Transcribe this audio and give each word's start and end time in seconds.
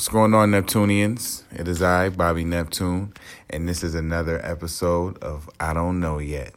What's 0.00 0.08
going 0.08 0.32
on, 0.32 0.52
Neptunians? 0.52 1.44
It 1.52 1.68
is 1.68 1.82
I, 1.82 2.08
Bobby 2.08 2.42
Neptune, 2.42 3.12
and 3.50 3.68
this 3.68 3.84
is 3.84 3.94
another 3.94 4.40
episode 4.42 5.18
of 5.18 5.50
I 5.60 5.74
Don't 5.74 6.00
Know 6.00 6.18
Yet. 6.18 6.54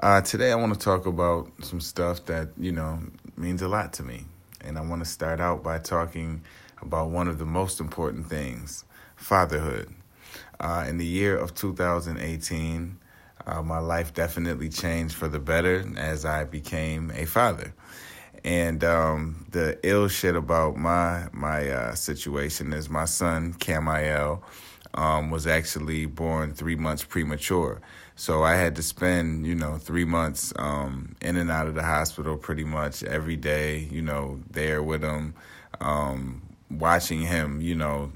Uh, 0.00 0.20
today, 0.20 0.50
I 0.50 0.56
want 0.56 0.74
to 0.74 0.80
talk 0.80 1.06
about 1.06 1.48
some 1.62 1.80
stuff 1.80 2.24
that, 2.26 2.48
you 2.58 2.72
know, 2.72 2.98
means 3.36 3.62
a 3.62 3.68
lot 3.68 3.92
to 3.92 4.02
me. 4.02 4.24
And 4.62 4.76
I 4.76 4.80
want 4.80 5.00
to 5.00 5.08
start 5.08 5.40
out 5.40 5.62
by 5.62 5.78
talking 5.78 6.42
about 6.80 7.10
one 7.10 7.28
of 7.28 7.38
the 7.38 7.44
most 7.44 7.78
important 7.78 8.26
things 8.26 8.84
fatherhood. 9.14 9.94
Uh, 10.58 10.84
in 10.88 10.98
the 10.98 11.06
year 11.06 11.36
of 11.36 11.54
2018, 11.54 12.98
uh, 13.46 13.62
my 13.62 13.78
life 13.78 14.12
definitely 14.12 14.68
changed 14.68 15.14
for 15.14 15.28
the 15.28 15.38
better 15.38 15.84
as 15.96 16.24
I 16.24 16.42
became 16.42 17.12
a 17.14 17.26
father. 17.26 17.74
And 18.44 18.82
um, 18.82 19.46
the 19.50 19.78
ill 19.82 20.08
shit 20.08 20.34
about 20.34 20.76
my 20.76 21.28
my 21.32 21.68
uh, 21.70 21.94
situation 21.94 22.72
is 22.72 22.90
my 22.90 23.04
son 23.04 23.54
Camiel 23.54 24.42
um, 24.94 25.30
was 25.30 25.46
actually 25.46 26.06
born 26.06 26.52
three 26.52 26.76
months 26.76 27.04
premature. 27.04 27.80
So 28.14 28.42
I 28.42 28.56
had 28.56 28.76
to 28.76 28.82
spend, 28.82 29.46
you 29.46 29.54
know, 29.54 29.78
three 29.78 30.04
months 30.04 30.52
um, 30.56 31.16
in 31.20 31.36
and 31.36 31.50
out 31.50 31.66
of 31.66 31.74
the 31.74 31.82
hospital 31.82 32.36
pretty 32.36 32.64
much 32.64 33.02
every 33.02 33.36
day, 33.36 33.88
you 33.90 34.02
know, 34.02 34.40
there 34.50 34.82
with 34.82 35.02
him, 35.02 35.34
um, 35.80 36.42
watching 36.70 37.22
him, 37.22 37.60
you 37.60 37.74
know, 37.74 38.12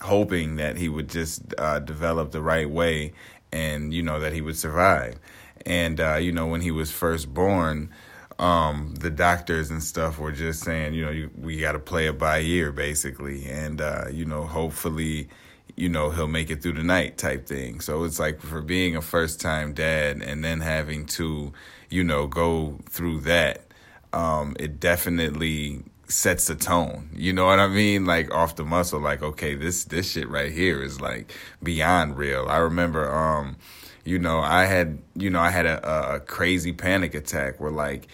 hoping 0.00 0.56
that 0.56 0.76
he 0.76 0.88
would 0.88 1.08
just 1.08 1.42
uh, 1.56 1.78
develop 1.78 2.32
the 2.32 2.42
right 2.42 2.68
way 2.68 3.12
and, 3.52 3.94
you 3.94 4.02
know, 4.02 4.18
that 4.20 4.32
he 4.32 4.40
would 4.40 4.56
survive. 4.56 5.18
And, 5.64 6.00
uh, 6.00 6.16
you 6.16 6.32
know, 6.32 6.46
when 6.46 6.60
he 6.60 6.70
was 6.70 6.90
first 6.90 7.32
born, 7.32 7.90
um, 8.38 8.94
the 8.94 9.10
doctors 9.10 9.70
and 9.70 9.82
stuff 9.82 10.18
were 10.18 10.32
just 10.32 10.62
saying, 10.62 10.94
you 10.94 11.04
know, 11.04 11.10
you, 11.10 11.30
we 11.36 11.58
got 11.58 11.72
to 11.72 11.78
play 11.78 12.06
it 12.06 12.18
by 12.18 12.40
ear, 12.40 12.70
basically, 12.70 13.46
and 13.46 13.80
uh, 13.80 14.04
you 14.10 14.24
know, 14.24 14.44
hopefully, 14.44 15.28
you 15.76 15.88
know, 15.88 16.10
he'll 16.10 16.28
make 16.28 16.50
it 16.50 16.62
through 16.62 16.74
the 16.74 16.84
night, 16.84 17.18
type 17.18 17.46
thing. 17.46 17.80
So 17.80 18.04
it's 18.04 18.20
like 18.20 18.40
for 18.40 18.62
being 18.62 18.94
a 18.94 19.02
first 19.02 19.40
time 19.40 19.72
dad 19.72 20.22
and 20.22 20.44
then 20.44 20.60
having 20.60 21.06
to, 21.06 21.52
you 21.90 22.04
know, 22.04 22.26
go 22.26 22.78
through 22.88 23.20
that, 23.22 23.66
um, 24.12 24.54
it 24.60 24.78
definitely 24.78 25.82
sets 26.06 26.46
the 26.46 26.54
tone. 26.54 27.10
You 27.14 27.32
know 27.32 27.46
what 27.46 27.58
I 27.58 27.66
mean? 27.66 28.06
Like 28.06 28.32
off 28.32 28.54
the 28.54 28.64
muscle, 28.64 29.00
like 29.00 29.22
okay, 29.22 29.56
this 29.56 29.84
this 29.84 30.12
shit 30.12 30.28
right 30.28 30.52
here 30.52 30.80
is 30.80 31.00
like 31.00 31.32
beyond 31.62 32.16
real. 32.16 32.46
I 32.48 32.58
remember, 32.58 33.12
um, 33.12 33.56
you 34.04 34.18
know, 34.18 34.38
I 34.38 34.64
had, 34.64 34.98
you 35.16 35.28
know, 35.28 35.40
I 35.40 35.50
had 35.50 35.66
a, 35.66 36.14
a 36.14 36.20
crazy 36.20 36.72
panic 36.72 37.14
attack 37.14 37.60
where 37.60 37.72
like 37.72 38.08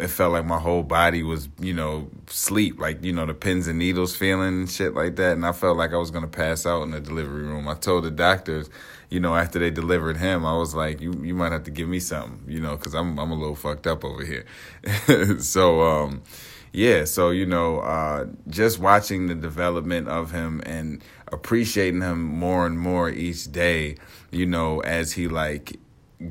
it 0.00 0.08
felt 0.08 0.32
like 0.32 0.44
my 0.44 0.58
whole 0.58 0.82
body 0.82 1.22
was, 1.22 1.48
you 1.58 1.72
know, 1.72 2.08
sleep, 2.26 2.78
like, 2.78 3.02
you 3.02 3.12
know, 3.12 3.26
the 3.26 3.34
pins 3.34 3.66
and 3.66 3.78
needles 3.78 4.14
feeling 4.14 4.60
and 4.60 4.70
shit 4.70 4.94
like 4.94 5.16
that. 5.16 5.32
And 5.32 5.44
I 5.44 5.52
felt 5.52 5.76
like 5.76 5.92
I 5.92 5.96
was 5.96 6.10
going 6.10 6.24
to 6.24 6.30
pass 6.30 6.66
out 6.66 6.82
in 6.82 6.90
the 6.90 7.00
delivery 7.00 7.42
room. 7.42 7.68
I 7.68 7.74
told 7.74 8.04
the 8.04 8.10
doctors, 8.10 8.68
you 9.10 9.20
know, 9.20 9.34
after 9.34 9.58
they 9.58 9.70
delivered 9.70 10.16
him, 10.16 10.44
I 10.44 10.56
was 10.56 10.74
like, 10.74 11.00
you, 11.00 11.12
you 11.22 11.34
might 11.34 11.52
have 11.52 11.64
to 11.64 11.70
give 11.70 11.88
me 11.88 12.00
something, 12.00 12.42
you 12.46 12.60
know, 12.60 12.76
cause 12.76 12.94
I'm, 12.94 13.18
I'm 13.18 13.30
a 13.30 13.34
little 13.34 13.56
fucked 13.56 13.86
up 13.86 14.04
over 14.04 14.24
here. 14.24 14.44
so, 15.40 15.82
um, 15.82 16.22
yeah, 16.72 17.04
so, 17.04 17.30
you 17.30 17.46
know, 17.46 17.80
uh, 17.80 18.26
just 18.48 18.78
watching 18.78 19.26
the 19.26 19.34
development 19.34 20.08
of 20.08 20.30
him 20.32 20.60
and 20.66 21.02
appreciating 21.32 22.02
him 22.02 22.22
more 22.22 22.66
and 22.66 22.78
more 22.78 23.08
each 23.08 23.50
day, 23.50 23.96
you 24.30 24.46
know, 24.46 24.80
as 24.80 25.12
he 25.12 25.28
like 25.28 25.78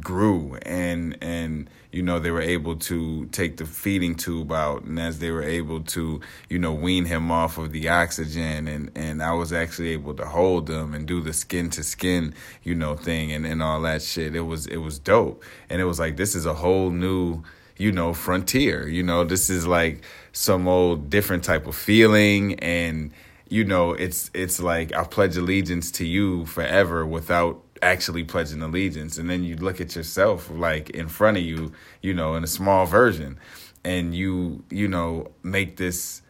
grew 0.02 0.58
and 0.63 1.17
and 1.22 1.69
you 1.91 2.02
know 2.02 2.19
they 2.19 2.31
were 2.31 2.41
able 2.41 2.75
to 2.75 3.25
take 3.27 3.57
the 3.57 3.66
feeding 3.66 4.16
tube 4.16 4.52
out 4.52 4.83
and 4.83 4.99
as 4.99 5.19
they 5.19 5.31
were 5.31 5.43
able 5.43 5.81
to 5.81 6.19
you 6.49 6.59
know 6.59 6.73
wean 6.73 7.05
him 7.05 7.31
off 7.31 7.57
of 7.57 7.71
the 7.71 7.88
oxygen 7.89 8.67
and 8.67 8.91
and 8.95 9.23
I 9.23 9.33
was 9.33 9.53
actually 9.53 9.89
able 9.89 10.13
to 10.16 10.25
hold 10.25 10.69
him 10.69 10.94
and 10.94 11.07
do 11.07 11.21
the 11.21 11.33
skin 11.33 11.69
to 11.71 11.83
skin 11.83 12.33
you 12.63 12.75
know 12.75 12.95
thing 12.95 13.31
and 13.31 13.45
and 13.45 13.63
all 13.63 13.81
that 13.81 14.02
shit. 14.02 14.35
It 14.35 14.41
was 14.41 14.67
it 14.67 14.77
was 14.77 14.99
dope. 14.99 15.44
And 15.69 15.81
it 15.81 15.85
was 15.85 15.99
like 15.99 16.17
this 16.17 16.35
is 16.35 16.45
a 16.45 16.53
whole 16.53 16.89
new 16.89 17.44
you 17.78 17.91
know 17.91 18.13
frontier 18.13 18.88
you 18.88 19.03
know? 19.03 19.23
This 19.23 19.50
is 19.50 19.66
like 19.66 20.03
some 20.33 20.67
old 20.67 21.09
different 21.09 21.44
type 21.44 21.67
of 21.67 21.75
feeling 21.75 22.59
and 22.59 23.12
you 23.50 23.63
know 23.63 23.94
it's 23.94 24.29
it's 24.33 24.59
like 24.59 24.94
I 24.94 25.03
pledge 25.03 25.38
allegiance 25.38 25.91
to 25.91 26.06
you 26.06 26.45
forever 26.45 27.06
without 27.06 27.62
actually 27.81 28.23
pledging 28.23 28.61
allegiance 28.61 29.17
and 29.17 29.29
then 29.29 29.43
you 29.43 29.55
look 29.55 29.79
at 29.81 29.95
yourself 29.95 30.49
like 30.49 30.89
in 30.91 31.07
front 31.07 31.38
of 31.38 31.43
you 31.43 31.71
you 32.01 32.13
know 32.13 32.35
in 32.35 32.43
a 32.43 32.47
small 32.47 32.85
version 32.85 33.38
and 33.83 34.15
you 34.15 34.63
you 34.69 34.88
know 34.88 35.29
make 35.43 35.77
this 35.77 36.21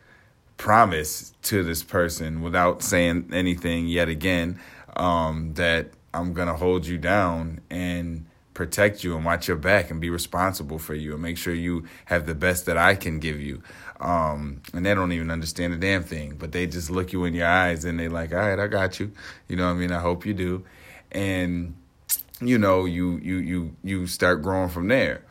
promise 0.57 1.33
to 1.41 1.63
this 1.63 1.83
person 1.83 2.41
without 2.41 2.81
saying 2.81 3.29
anything 3.31 3.87
yet 3.87 4.09
again 4.09 4.59
um, 4.95 5.53
that 5.53 5.89
i'm 6.13 6.33
gonna 6.33 6.55
hold 6.55 6.85
you 6.85 6.97
down 6.97 7.59
and 7.69 8.25
protect 8.57 9.03
you 9.03 9.15
and 9.15 9.23
watch 9.23 9.47
your 9.47 9.55
back 9.55 9.91
and 9.91 10.01
be 10.01 10.09
responsible 10.09 10.79
for 10.79 10.95
you 10.95 11.13
and 11.13 11.21
make 11.21 11.37
sure 11.37 11.53
you 11.53 11.83
have 12.05 12.25
the 12.25 12.33
best 12.33 12.65
that 12.65 12.75
i 12.75 12.95
can 12.95 13.19
give 13.19 13.39
you. 13.39 13.61
Um, 13.99 14.63
and 14.73 14.83
they 14.83 14.95
don't 14.95 15.11
even 15.11 15.29
understand 15.29 15.73
a 15.73 15.77
damn 15.77 16.03
thing 16.03 16.35
but 16.37 16.51
they 16.51 16.65
just 16.65 16.89
look 16.89 17.13
you 17.13 17.23
in 17.25 17.35
your 17.35 17.47
eyes 17.47 17.85
and 17.85 17.99
they 17.99 18.07
like 18.09 18.33
all 18.33 18.39
right 18.39 18.59
i 18.59 18.65
got 18.65 18.99
you. 18.99 19.11
You 19.47 19.57
know 19.57 19.67
what 19.67 19.73
i 19.73 19.75
mean? 19.75 19.91
I 19.91 19.99
hope 19.99 20.25
you 20.25 20.33
do 20.33 20.65
and 21.12 21.75
you 22.41 22.57
know 22.57 22.85
you 22.85 23.18
you 23.18 23.38
you 23.38 23.75
you 23.84 24.07
start 24.07 24.41
growing 24.41 24.69
from 24.69 24.88
there. 24.88 25.23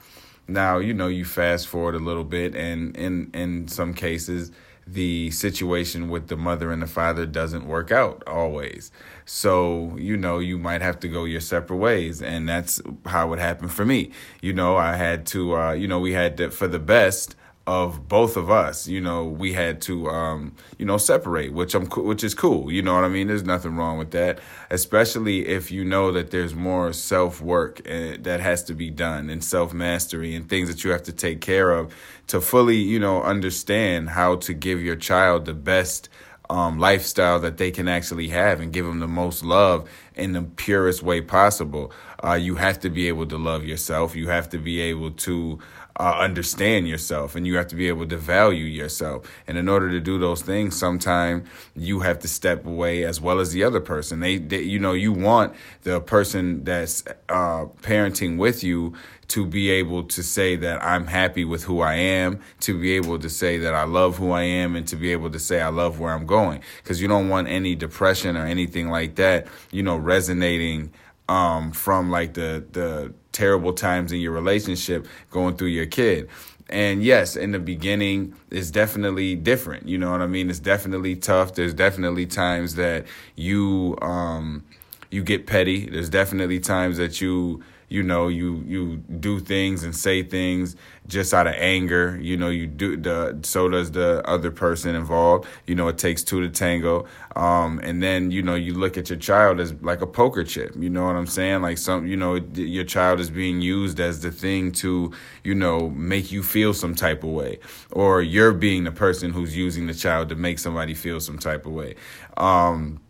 Now 0.49 0.79
you 0.79 0.95
know 0.95 1.09
you 1.09 1.25
fast 1.25 1.69
forward 1.69 1.95
a 1.95 1.99
little 1.99 2.25
bit 2.25 2.55
and 2.55 2.97
in 2.97 3.31
in 3.35 3.69
some 3.69 3.95
cases 3.95 4.53
the 4.89 5.33
situation 5.33 6.09
with 6.09 6.29
the 6.29 6.37
mother 6.37 6.71
and 6.71 6.81
the 6.81 6.87
father 6.87 7.27
doesn't 7.27 7.67
work 7.67 7.91
out 7.91 8.23
always. 8.27 8.93
So 9.25 9.97
you 9.97 10.17
know 10.17 10.39
you 10.39 10.59
might 10.59 10.83
have 10.83 11.01
to 11.01 11.09
go 11.09 11.25
your 11.25 11.41
separate 11.41 11.79
ways 11.79 12.23
and 12.23 12.49
that's 12.49 12.81
how 13.07 13.33
it 13.33 13.41
happened 13.41 13.73
for 13.73 13.85
me. 13.85 14.13
You 14.41 14.53
know 14.53 14.77
i 14.77 14.97
had 14.97 15.27
to 15.27 15.57
uh 15.57 15.73
you 15.73 15.89
know 15.89 15.99
we 16.01 16.13
had 16.13 16.37
to 16.39 16.51
for 16.51 16.69
the 16.69 16.79
best 16.79 17.35
of 17.67 18.09
both 18.09 18.37
of 18.37 18.49
us, 18.49 18.87
you 18.87 19.01
know, 19.01 19.25
we 19.25 19.53
had 19.53 19.81
to, 19.83 20.09
um, 20.09 20.55
you 20.79 20.87
know, 20.87 20.97
separate, 20.97 21.53
which 21.53 21.75
I'm, 21.75 21.87
which 21.87 22.23
is 22.23 22.33
cool. 22.33 22.71
You 22.71 22.81
know 22.81 22.95
what 22.95 23.03
I 23.03 23.09
mean? 23.09 23.27
There's 23.27 23.43
nothing 23.43 23.75
wrong 23.75 23.99
with 23.99 24.13
that, 24.13 24.39
especially 24.71 25.49
if 25.49 25.73
you 25.73 25.85
know 25.85 26.13
that 26.13 26.31
there's 26.31 26.55
more 26.55 26.93
self 26.93 27.41
work 27.41 27.81
eh, 27.85 28.19
that 28.21 28.39
has 28.39 28.63
to 28.65 28.75
be 28.75 28.91
done 28.91 29.29
and 29.29 29.43
self 29.43 29.75
mastery 29.75 30.35
and 30.37 30.49
things 30.49 30.69
that 30.69 30.85
you 30.85 30.91
have 30.93 31.03
to 31.05 31.13
take 31.13 31.41
care 31.41 31.73
of 31.73 31.93
to 32.29 32.41
fully, 32.41 32.77
you 32.77 33.01
know, 33.01 33.23
understand 33.23 34.11
how 34.11 34.37
to 34.37 34.55
give 34.55 34.81
your 34.81 34.97
child 34.97 35.45
the 35.45 35.55
best 35.55 36.09
um, 36.49 36.79
lifestyle 36.79 37.41
that 37.41 37.57
they 37.57 37.73
can 37.73 37.89
actually 37.89 38.29
have 38.29 38.61
and 38.61 38.73
give 38.73 38.87
them 38.87 39.01
the 39.01 39.09
most 39.09 39.45
love 39.45 39.89
in 40.15 40.33
the 40.33 40.43
purest 40.43 41.03
way 41.03 41.21
possible. 41.21 41.93
Uh, 42.23 42.35
you 42.35 42.55
have 42.55 42.79
to 42.81 42.91
be 42.91 43.09
able 43.09 43.27
to 43.27 43.37
love 43.37 43.65
yourself. 43.65 44.15
You 44.15 44.29
have 44.29 44.49
to 44.51 44.59
be 44.59 44.81
able 44.81 45.11
to 45.11 45.59
uh, 45.99 46.19
understand 46.19 46.87
yourself 46.87 47.35
and 47.35 47.47
you 47.47 47.57
have 47.57 47.67
to 47.69 47.77
be 47.77 47.89
able 47.89 48.07
to 48.07 48.17
value 48.17 48.65
yourself. 48.65 49.31
And 49.47 49.57
in 49.57 49.69
order 49.69 49.91
to 49.91 50.01
do 50.01 50.19
those 50.19 50.43
things, 50.43 50.77
sometimes 50.77 51.49
you 51.75 52.01
have 52.01 52.19
to 52.21 52.29
step 52.29 52.67
away 52.67 53.05
as 53.05 53.21
well 53.21 53.41
as 53.41 53.53
the 53.53 53.65
other 53.65 53.81
person. 53.81 54.21
They, 54.21 54.39
they 54.39 54.63
you 54.63 54.79
know, 54.79 54.93
you 54.93 55.13
want 55.13 55.55
the 55.83 56.01
person 56.01 56.65
that's 56.65 57.03
uh, 57.29 57.67
parenting 57.83 58.37
with 58.37 58.63
you 58.63 58.95
to 59.29 59.45
be 59.45 59.71
able 59.71 60.05
to 60.05 60.23
say 60.23 60.55
that 60.57 60.83
I'm 60.85 61.07
happy 61.07 61.45
with 61.45 61.65
who 61.65 61.81
I 61.81 61.95
am, 61.95 62.41
to 62.61 62.79
be 62.79 62.93
able 62.93 63.19
to 63.19 63.29
say 63.29 63.59
that 63.59 63.75
I 63.75 63.85
love 63.85 64.19
who 64.19 64.31
I 64.31 64.43
am, 64.43 64.77
and 64.77 64.87
to 64.89 64.97
be 64.97 65.11
able 65.11 65.31
to 65.31 65.39
say 65.39 65.61
I 65.61 65.69
love 65.69 65.99
where 65.99 66.13
I'm 66.13 66.27
going. 66.27 66.63
Because 66.83 67.03
you 67.03 67.09
don't 67.09 67.29
want 67.29 67.49
any 67.49 67.75
depression 67.75 68.37
or 68.37 68.47
anything 68.47 68.89
like 68.89 69.17
that, 69.17 69.49
you 69.73 69.83
know, 69.83 69.97
resonating 69.97 70.93
um, 71.29 71.73
from 71.73 72.11
like 72.11 72.35
the 72.35 72.65
the 72.71 73.13
terrible 73.37 73.73
times 73.73 74.13
in 74.13 74.19
your 74.19 74.33
relationship 74.33 75.07
going 75.31 75.57
through 75.57 75.69
your 75.69 75.87
kid. 75.87 76.29
And 76.69 77.05
yes, 77.05 77.37
in 77.37 77.53
the 77.53 77.61
beginning, 77.61 78.35
it's 78.51 78.71
definitely 78.71 79.37
different. 79.37 79.87
You 79.89 79.99
know 79.99 80.11
what 80.11 80.21
I 80.21 80.27
mean? 80.27 80.51
It's 80.51 80.59
definitely 80.59 81.15
tough. 81.15 81.55
There's 81.55 81.75
definitely 81.75 82.27
times 82.27 82.75
that 82.75 83.07
you 83.37 83.97
um, 84.03 84.65
you 85.11 85.23
get 85.23 85.47
petty. 85.47 85.89
There's 85.89 86.09
definitely 86.09 86.59
times 86.59 86.97
that 86.97 87.21
you 87.21 87.63
you 87.89 88.03
know 88.03 88.29
you 88.29 88.65
you 88.67 88.97
do 88.97 89.39
things 89.39 89.85
and 89.85 89.95
say 89.95 90.23
things 90.23 90.75
just 91.07 91.33
out 91.33 91.47
of 91.47 91.55
anger. 91.55 92.19
You 92.21 92.37
know 92.37 92.49
you 92.49 92.67
do 92.67 92.97
the 92.97 93.39
so 93.43 93.69
does 93.69 93.93
the 93.93 94.23
other 94.29 94.51
person 94.51 94.95
involved. 94.97 95.47
You 95.67 95.77
know 95.77 95.87
it 95.89 95.99
takes 95.99 96.25
two 96.25 96.41
to 96.41 96.49
tango. 96.49 97.07
Um 97.37 97.79
and 97.83 98.03
then 98.03 98.31
you 98.31 98.43
know 98.43 98.55
you 98.55 98.75
look 98.75 98.99
at 98.99 99.09
your 99.09 99.19
child 99.19 99.61
as 99.61 99.73
like 99.83 100.01
a 100.01 100.07
poker 100.07 100.43
chip. 100.43 100.75
You 100.77 100.91
know 100.91 101.05
what 101.05 101.15
i'm 101.15 101.27
saying? 101.27 101.63
Like 101.63 101.79
some 101.79 102.07
you 102.07 102.17
know 102.17 102.37
your 102.55 102.85
child 102.85 103.21
is 103.21 103.31
being 103.31 103.61
used 103.61 104.01
as 104.01 104.21
the 104.21 104.33
thing 104.33 104.73
to 104.73 105.13
you 105.45 105.55
know 105.55 105.91
make 105.91 106.33
you 106.33 106.43
feel 106.43 106.75
some 106.75 106.95
type 106.95 107.23
of 107.23 107.31
way. 107.31 107.61
Or 107.93 108.21
you're 108.21 108.53
being 108.53 108.85
the 108.85 108.93
person 108.93 109.33
who's 109.33 109.57
using 109.57 109.87
the 109.87 109.95
child 109.95 110.29
to 110.31 110.35
make 110.35 110.59
somebody 110.59 110.95
feel 110.95 111.21
some 111.21 111.39
type 111.39 111.67
of 111.67 111.73
way. 111.73 111.95
Um 112.37 113.01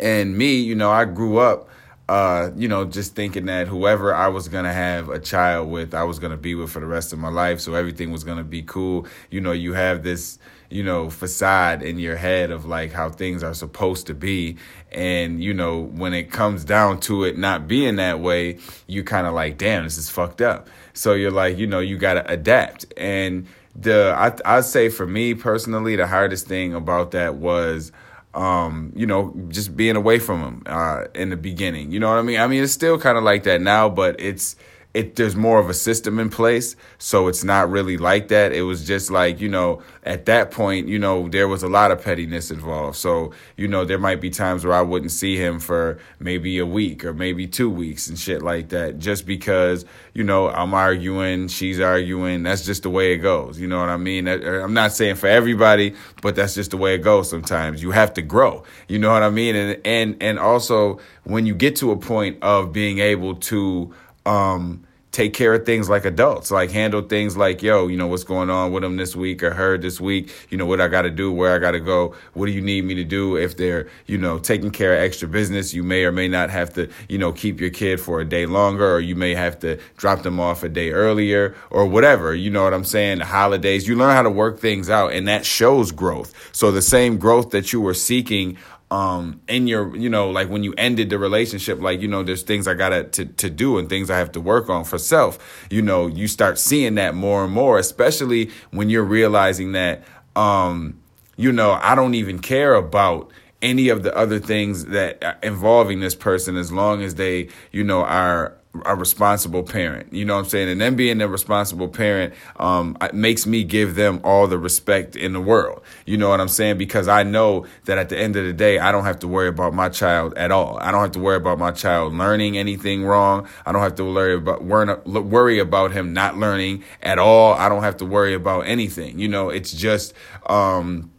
and 0.00 0.38
me 0.38 0.54
you 0.54 0.74
know 0.74 0.90
i 0.90 1.04
grew 1.04 1.38
up 1.38 1.68
uh, 2.08 2.50
you 2.56 2.68
know, 2.68 2.84
just 2.84 3.14
thinking 3.14 3.46
that 3.46 3.68
whoever 3.68 4.14
I 4.14 4.28
was 4.28 4.48
gonna 4.48 4.72
have 4.72 5.08
a 5.08 5.18
child 5.18 5.70
with, 5.70 5.94
I 5.94 6.02
was 6.02 6.18
gonna 6.18 6.36
be 6.36 6.54
with 6.54 6.70
for 6.70 6.80
the 6.80 6.86
rest 6.86 7.12
of 7.12 7.18
my 7.18 7.28
life. 7.28 7.60
So 7.60 7.74
everything 7.74 8.10
was 8.10 8.24
gonna 8.24 8.44
be 8.44 8.62
cool. 8.62 9.06
You 9.30 9.40
know, 9.40 9.52
you 9.52 9.74
have 9.74 10.02
this, 10.02 10.38
you 10.68 10.82
know, 10.82 11.10
facade 11.10 11.82
in 11.82 11.98
your 11.98 12.16
head 12.16 12.50
of 12.50 12.64
like 12.64 12.92
how 12.92 13.08
things 13.10 13.42
are 13.42 13.54
supposed 13.54 14.06
to 14.08 14.14
be. 14.14 14.56
And, 14.90 15.42
you 15.42 15.54
know, 15.54 15.80
when 15.80 16.12
it 16.12 16.30
comes 16.30 16.64
down 16.64 17.00
to 17.00 17.24
it 17.24 17.38
not 17.38 17.68
being 17.68 17.96
that 17.96 18.20
way, 18.20 18.58
you 18.86 19.04
kind 19.04 19.26
of 19.26 19.34
like, 19.34 19.56
damn, 19.56 19.84
this 19.84 19.96
is 19.96 20.10
fucked 20.10 20.40
up. 20.40 20.68
So 20.94 21.14
you're 21.14 21.30
like, 21.30 21.56
you 21.56 21.66
know, 21.66 21.80
you 21.80 21.96
got 21.98 22.14
to 22.14 22.30
adapt. 22.30 22.84
And 22.96 23.46
the, 23.74 24.14
I, 24.16 24.58
I'd 24.58 24.64
say 24.64 24.90
for 24.90 25.06
me 25.06 25.34
personally, 25.34 25.96
the 25.96 26.06
hardest 26.06 26.46
thing 26.46 26.74
about 26.74 27.12
that 27.12 27.36
was, 27.36 27.92
um, 28.34 28.92
you 28.96 29.06
know, 29.06 29.34
just 29.48 29.76
being 29.76 29.96
away 29.96 30.18
from 30.18 30.42
him 30.42 30.62
uh, 30.66 31.04
in 31.14 31.30
the 31.30 31.36
beginning. 31.36 31.92
You 31.92 32.00
know 32.00 32.08
what 32.08 32.18
I 32.18 32.22
mean? 32.22 32.40
I 32.40 32.46
mean, 32.46 32.62
it's 32.62 32.72
still 32.72 32.98
kind 32.98 33.18
of 33.18 33.24
like 33.24 33.42
that 33.44 33.60
now, 33.60 33.88
but 33.88 34.18
it's 34.18 34.56
it 34.94 35.16
there's 35.16 35.34
more 35.34 35.58
of 35.58 35.70
a 35.70 35.74
system 35.74 36.18
in 36.18 36.28
place 36.28 36.76
so 36.98 37.28
it's 37.28 37.42
not 37.42 37.70
really 37.70 37.96
like 37.96 38.28
that. 38.28 38.52
It 38.52 38.62
was 38.62 38.86
just 38.86 39.10
like 39.10 39.40
you 39.40 39.48
know 39.48 39.82
at 40.04 40.26
that 40.26 40.50
point 40.50 40.88
you 40.88 40.98
know 40.98 41.28
there 41.28 41.48
was 41.48 41.62
a 41.62 41.68
lot 41.68 41.90
of 41.90 42.02
pettiness 42.02 42.50
involved. 42.50 42.96
So 42.96 43.32
you 43.56 43.68
know 43.68 43.84
there 43.84 43.98
might 43.98 44.20
be 44.20 44.30
times 44.30 44.64
where 44.64 44.74
i 44.74 44.82
wouldn't 44.82 45.10
see 45.10 45.36
him 45.36 45.58
for 45.58 45.98
maybe 46.18 46.58
a 46.58 46.66
week 46.66 47.04
or 47.04 47.12
maybe 47.12 47.46
two 47.46 47.70
weeks 47.70 48.08
and 48.08 48.18
shit 48.18 48.42
like 48.42 48.68
that 48.70 48.98
just 48.98 49.26
because 49.26 49.84
you 50.14 50.24
know 50.24 50.48
i'm 50.48 50.74
arguing 50.74 51.48
she's 51.48 51.80
arguing. 51.80 52.42
That's 52.42 52.64
just 52.64 52.82
the 52.82 52.90
way 52.90 53.12
it 53.12 53.18
goes. 53.18 53.58
You 53.58 53.68
know 53.68 53.80
what 53.80 53.88
i 53.88 53.96
mean? 53.96 54.28
Er, 54.28 54.60
I'm 54.60 54.74
not 54.74 54.92
saying 54.92 55.16
for 55.16 55.26
everybody 55.26 55.94
but 56.20 56.36
that's 56.36 56.54
just 56.54 56.70
the 56.70 56.76
way 56.76 56.94
it 56.94 57.02
goes 57.02 57.30
sometimes. 57.30 57.82
You 57.82 57.92
have 57.92 58.14
to 58.14 58.22
grow. 58.22 58.64
You 58.88 58.98
know 58.98 59.10
what 59.12 59.22
i 59.22 59.30
mean? 59.30 59.56
And 59.56 59.80
and 59.84 60.16
and 60.20 60.38
also 60.38 61.00
when 61.24 61.46
you 61.46 61.54
get 61.54 61.76
to 61.76 61.90
a 61.90 61.96
point 61.96 62.38
of 62.42 62.72
being 62.72 62.98
able 62.98 63.36
to 63.36 63.94
um, 64.26 64.84
take 65.12 65.34
care 65.34 65.52
of 65.52 65.66
things 65.66 65.90
like 65.90 66.06
adults, 66.06 66.50
like 66.50 66.70
handle 66.70 67.02
things 67.02 67.36
like, 67.36 67.62
yo, 67.62 67.86
you 67.86 67.98
know, 67.98 68.06
what's 68.06 68.24
going 68.24 68.48
on 68.48 68.72
with 68.72 68.82
them 68.82 68.96
this 68.96 69.14
week 69.14 69.42
or 69.42 69.52
her 69.52 69.76
this 69.76 70.00
week? 70.00 70.32
You 70.48 70.56
know, 70.56 70.64
what 70.64 70.80
I 70.80 70.88
got 70.88 71.02
to 71.02 71.10
do, 71.10 71.30
where 71.30 71.54
I 71.54 71.58
got 71.58 71.72
to 71.72 71.80
go, 71.80 72.14
what 72.32 72.46
do 72.46 72.52
you 72.52 72.62
need 72.62 72.86
me 72.86 72.94
to 72.94 73.04
do? 73.04 73.36
If 73.36 73.58
they're, 73.58 73.88
you 74.06 74.16
know, 74.16 74.38
taking 74.38 74.70
care 74.70 74.94
of 74.94 75.02
extra 75.02 75.28
business, 75.28 75.74
you 75.74 75.82
may 75.82 76.04
or 76.04 76.12
may 76.12 76.28
not 76.28 76.48
have 76.48 76.72
to, 76.74 76.88
you 77.10 77.18
know, 77.18 77.30
keep 77.30 77.60
your 77.60 77.68
kid 77.68 78.00
for 78.00 78.22
a 78.22 78.24
day 78.24 78.46
longer, 78.46 78.90
or 78.90 79.00
you 79.00 79.14
may 79.14 79.34
have 79.34 79.58
to 79.60 79.78
drop 79.98 80.22
them 80.22 80.40
off 80.40 80.62
a 80.62 80.68
day 80.70 80.92
earlier 80.92 81.54
or 81.68 81.84
whatever. 81.84 82.34
You 82.34 82.50
know 82.50 82.64
what 82.64 82.72
I'm 82.72 82.84
saying? 82.84 83.18
The 83.18 83.26
holidays, 83.26 83.86
you 83.86 83.96
learn 83.96 84.16
how 84.16 84.22
to 84.22 84.30
work 84.30 84.60
things 84.60 84.88
out 84.88 85.12
and 85.12 85.28
that 85.28 85.44
shows 85.44 85.92
growth. 85.92 86.32
So 86.52 86.72
the 86.72 86.82
same 86.82 87.18
growth 87.18 87.50
that 87.50 87.70
you 87.70 87.82
were 87.82 87.94
seeking 87.94 88.56
um 88.92 89.40
in 89.48 89.66
your 89.66 89.96
you 89.96 90.10
know 90.10 90.28
like 90.28 90.50
when 90.50 90.62
you 90.62 90.74
ended 90.76 91.08
the 91.08 91.18
relationship 91.18 91.80
like 91.80 92.02
you 92.02 92.06
know 92.06 92.22
there's 92.22 92.42
things 92.42 92.68
i 92.68 92.74
gotta 92.74 93.04
to, 93.04 93.24
to 93.24 93.48
do 93.48 93.78
and 93.78 93.88
things 93.88 94.10
i 94.10 94.18
have 94.18 94.30
to 94.30 94.40
work 94.40 94.68
on 94.68 94.84
for 94.84 94.98
self. 94.98 95.66
You 95.70 95.80
know 95.80 96.06
you 96.06 96.28
start 96.28 96.58
seeing 96.58 96.96
that 96.96 97.14
more 97.14 97.42
and 97.42 97.52
more 97.54 97.78
especially 97.78 98.50
when 98.70 98.90
you're 98.90 99.02
realizing 99.02 99.72
that 99.72 100.04
um 100.36 101.00
you 101.36 101.52
know 101.52 101.72
i 101.82 101.94
don't 101.94 102.14
even 102.14 102.38
care 102.38 102.74
about 102.74 103.30
any 103.62 103.88
of 103.88 104.02
the 104.02 104.14
other 104.14 104.38
things 104.38 104.84
that 104.86 105.38
involving 105.42 106.00
this 106.00 106.14
person 106.14 106.58
as 106.58 106.70
long 106.70 107.02
as 107.02 107.14
they 107.14 107.48
you 107.70 107.82
know 107.82 108.02
are 108.02 108.58
a 108.86 108.96
responsible 108.96 109.62
parent. 109.62 110.12
You 110.12 110.24
know 110.24 110.34
what 110.34 110.44
I'm 110.44 110.48
saying? 110.48 110.68
And 110.70 110.80
then 110.80 110.96
being 110.96 111.20
a 111.20 111.28
responsible 111.28 111.88
parent 111.88 112.32
um, 112.56 112.96
makes 113.12 113.46
me 113.46 113.64
give 113.64 113.94
them 113.96 114.20
all 114.24 114.46
the 114.46 114.58
respect 114.58 115.14
in 115.14 115.34
the 115.34 115.40
world. 115.40 115.82
You 116.06 116.16
know 116.16 116.30
what 116.30 116.40
I'm 116.40 116.48
saying? 116.48 116.78
Because 116.78 117.06
I 117.06 117.22
know 117.22 117.66
that 117.84 117.98
at 117.98 118.08
the 118.08 118.18
end 118.18 118.36
of 118.36 118.44
the 118.44 118.52
day, 118.52 118.78
I 118.78 118.90
don't 118.90 119.04
have 119.04 119.18
to 119.20 119.28
worry 119.28 119.48
about 119.48 119.74
my 119.74 119.88
child 119.88 120.34
at 120.36 120.50
all. 120.50 120.78
I 120.80 120.90
don't 120.90 121.02
have 121.02 121.12
to 121.12 121.20
worry 121.20 121.36
about 121.36 121.58
my 121.58 121.70
child 121.70 122.14
learning 122.14 122.56
anything 122.56 123.04
wrong. 123.04 123.46
I 123.66 123.72
don't 123.72 123.82
have 123.82 123.96
to 123.96 124.04
worry 124.04 124.34
about 124.34 124.64
worry 124.64 125.58
about 125.58 125.92
him 125.92 126.12
not 126.12 126.38
learning 126.38 126.84
at 127.02 127.18
all. 127.18 127.54
I 127.54 127.68
don't 127.68 127.82
have 127.82 127.98
to 127.98 128.06
worry 128.06 128.34
about 128.34 128.62
anything. 128.62 129.18
You 129.18 129.28
know, 129.28 129.50
it's 129.50 129.72
just. 129.72 130.14
Um, 130.46 131.10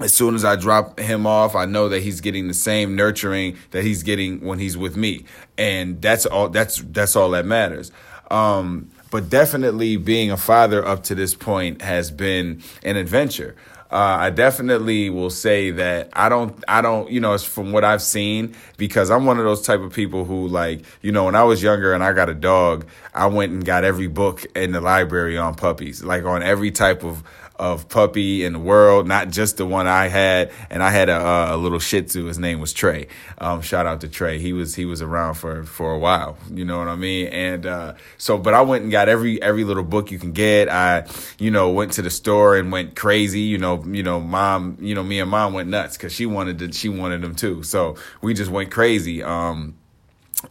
as 0.00 0.14
soon 0.14 0.34
as 0.34 0.44
I 0.44 0.56
drop 0.56 0.98
him 1.00 1.26
off, 1.26 1.54
I 1.54 1.64
know 1.64 1.88
that 1.88 2.02
he's 2.02 2.20
getting 2.20 2.48
the 2.48 2.54
same 2.54 2.94
nurturing 2.94 3.56
that 3.72 3.82
he's 3.82 4.02
getting 4.02 4.40
when 4.40 4.58
he's 4.58 4.76
with 4.76 4.96
me, 4.96 5.24
and 5.56 6.00
that's 6.00 6.26
all. 6.26 6.48
That's 6.48 6.82
that's 6.82 7.16
all 7.16 7.30
that 7.30 7.44
matters. 7.44 7.90
Um, 8.30 8.90
but 9.10 9.28
definitely, 9.30 9.96
being 9.96 10.30
a 10.30 10.36
father 10.36 10.86
up 10.86 11.02
to 11.04 11.14
this 11.14 11.34
point 11.34 11.82
has 11.82 12.10
been 12.10 12.62
an 12.82 12.96
adventure. 12.96 13.56
Uh, 13.90 14.18
I 14.20 14.30
definitely 14.30 15.08
will 15.08 15.30
say 15.30 15.70
that 15.70 16.10
I 16.12 16.28
don't, 16.28 16.62
I 16.68 16.82
don't, 16.82 17.10
you 17.10 17.20
know, 17.20 17.32
it's 17.32 17.42
from 17.42 17.72
what 17.72 17.84
I've 17.84 18.02
seen 18.02 18.54
because 18.76 19.10
I'm 19.10 19.24
one 19.24 19.38
of 19.38 19.44
those 19.44 19.62
type 19.62 19.80
of 19.80 19.94
people 19.94 20.26
who 20.26 20.46
like, 20.46 20.82
you 21.00 21.10
know, 21.10 21.24
when 21.24 21.34
I 21.34 21.44
was 21.44 21.62
younger 21.62 21.94
and 21.94 22.04
I 22.04 22.12
got 22.12 22.28
a 22.28 22.34
dog, 22.34 22.86
I 23.14 23.28
went 23.28 23.52
and 23.52 23.64
got 23.64 23.84
every 23.84 24.06
book 24.06 24.44
in 24.54 24.72
the 24.72 24.82
library 24.82 25.38
on 25.38 25.54
puppies, 25.54 26.04
like 26.04 26.24
on 26.24 26.42
every 26.42 26.70
type 26.70 27.02
of 27.02 27.22
of 27.58 27.88
puppy 27.88 28.44
in 28.44 28.52
the 28.52 28.58
world, 28.58 29.06
not 29.06 29.30
just 29.30 29.56
the 29.56 29.66
one 29.66 29.86
I 29.86 30.08
had. 30.08 30.52
And 30.70 30.82
I 30.82 30.90
had 30.90 31.08
a, 31.08 31.54
a 31.54 31.56
little 31.56 31.78
Shih 31.78 32.02
Tzu. 32.02 32.26
His 32.26 32.38
name 32.38 32.60
was 32.60 32.72
Trey. 32.72 33.08
Um, 33.38 33.62
shout 33.62 33.86
out 33.86 34.00
to 34.02 34.08
Trey. 34.08 34.38
He 34.38 34.52
was 34.52 34.74
he 34.74 34.84
was 34.84 35.02
around 35.02 35.34
for 35.34 35.64
for 35.64 35.92
a 35.92 35.98
while. 35.98 36.36
You 36.52 36.64
know 36.64 36.78
what 36.78 36.88
I 36.88 36.96
mean? 36.96 37.28
And 37.28 37.66
uh, 37.66 37.94
so, 38.16 38.38
but 38.38 38.54
I 38.54 38.62
went 38.62 38.82
and 38.82 38.92
got 38.92 39.08
every 39.08 39.40
every 39.42 39.64
little 39.64 39.82
book 39.82 40.10
you 40.10 40.18
can 40.18 40.32
get. 40.32 40.68
I 40.68 41.06
you 41.38 41.50
know 41.50 41.70
went 41.70 41.92
to 41.92 42.02
the 42.02 42.10
store 42.10 42.56
and 42.56 42.70
went 42.70 42.96
crazy. 42.96 43.40
You 43.40 43.58
know 43.58 43.82
you 43.84 44.02
know 44.02 44.20
mom 44.20 44.78
you 44.80 44.94
know 44.94 45.02
me 45.02 45.20
and 45.20 45.30
mom 45.30 45.52
went 45.52 45.68
nuts 45.68 45.96
because 45.96 46.12
she 46.12 46.26
wanted 46.26 46.58
to 46.60 46.72
she 46.72 46.88
wanted 46.88 47.22
them 47.22 47.34
too. 47.34 47.62
So 47.62 47.96
we 48.22 48.34
just 48.34 48.50
went 48.50 48.70
crazy. 48.70 49.22
Um, 49.22 49.76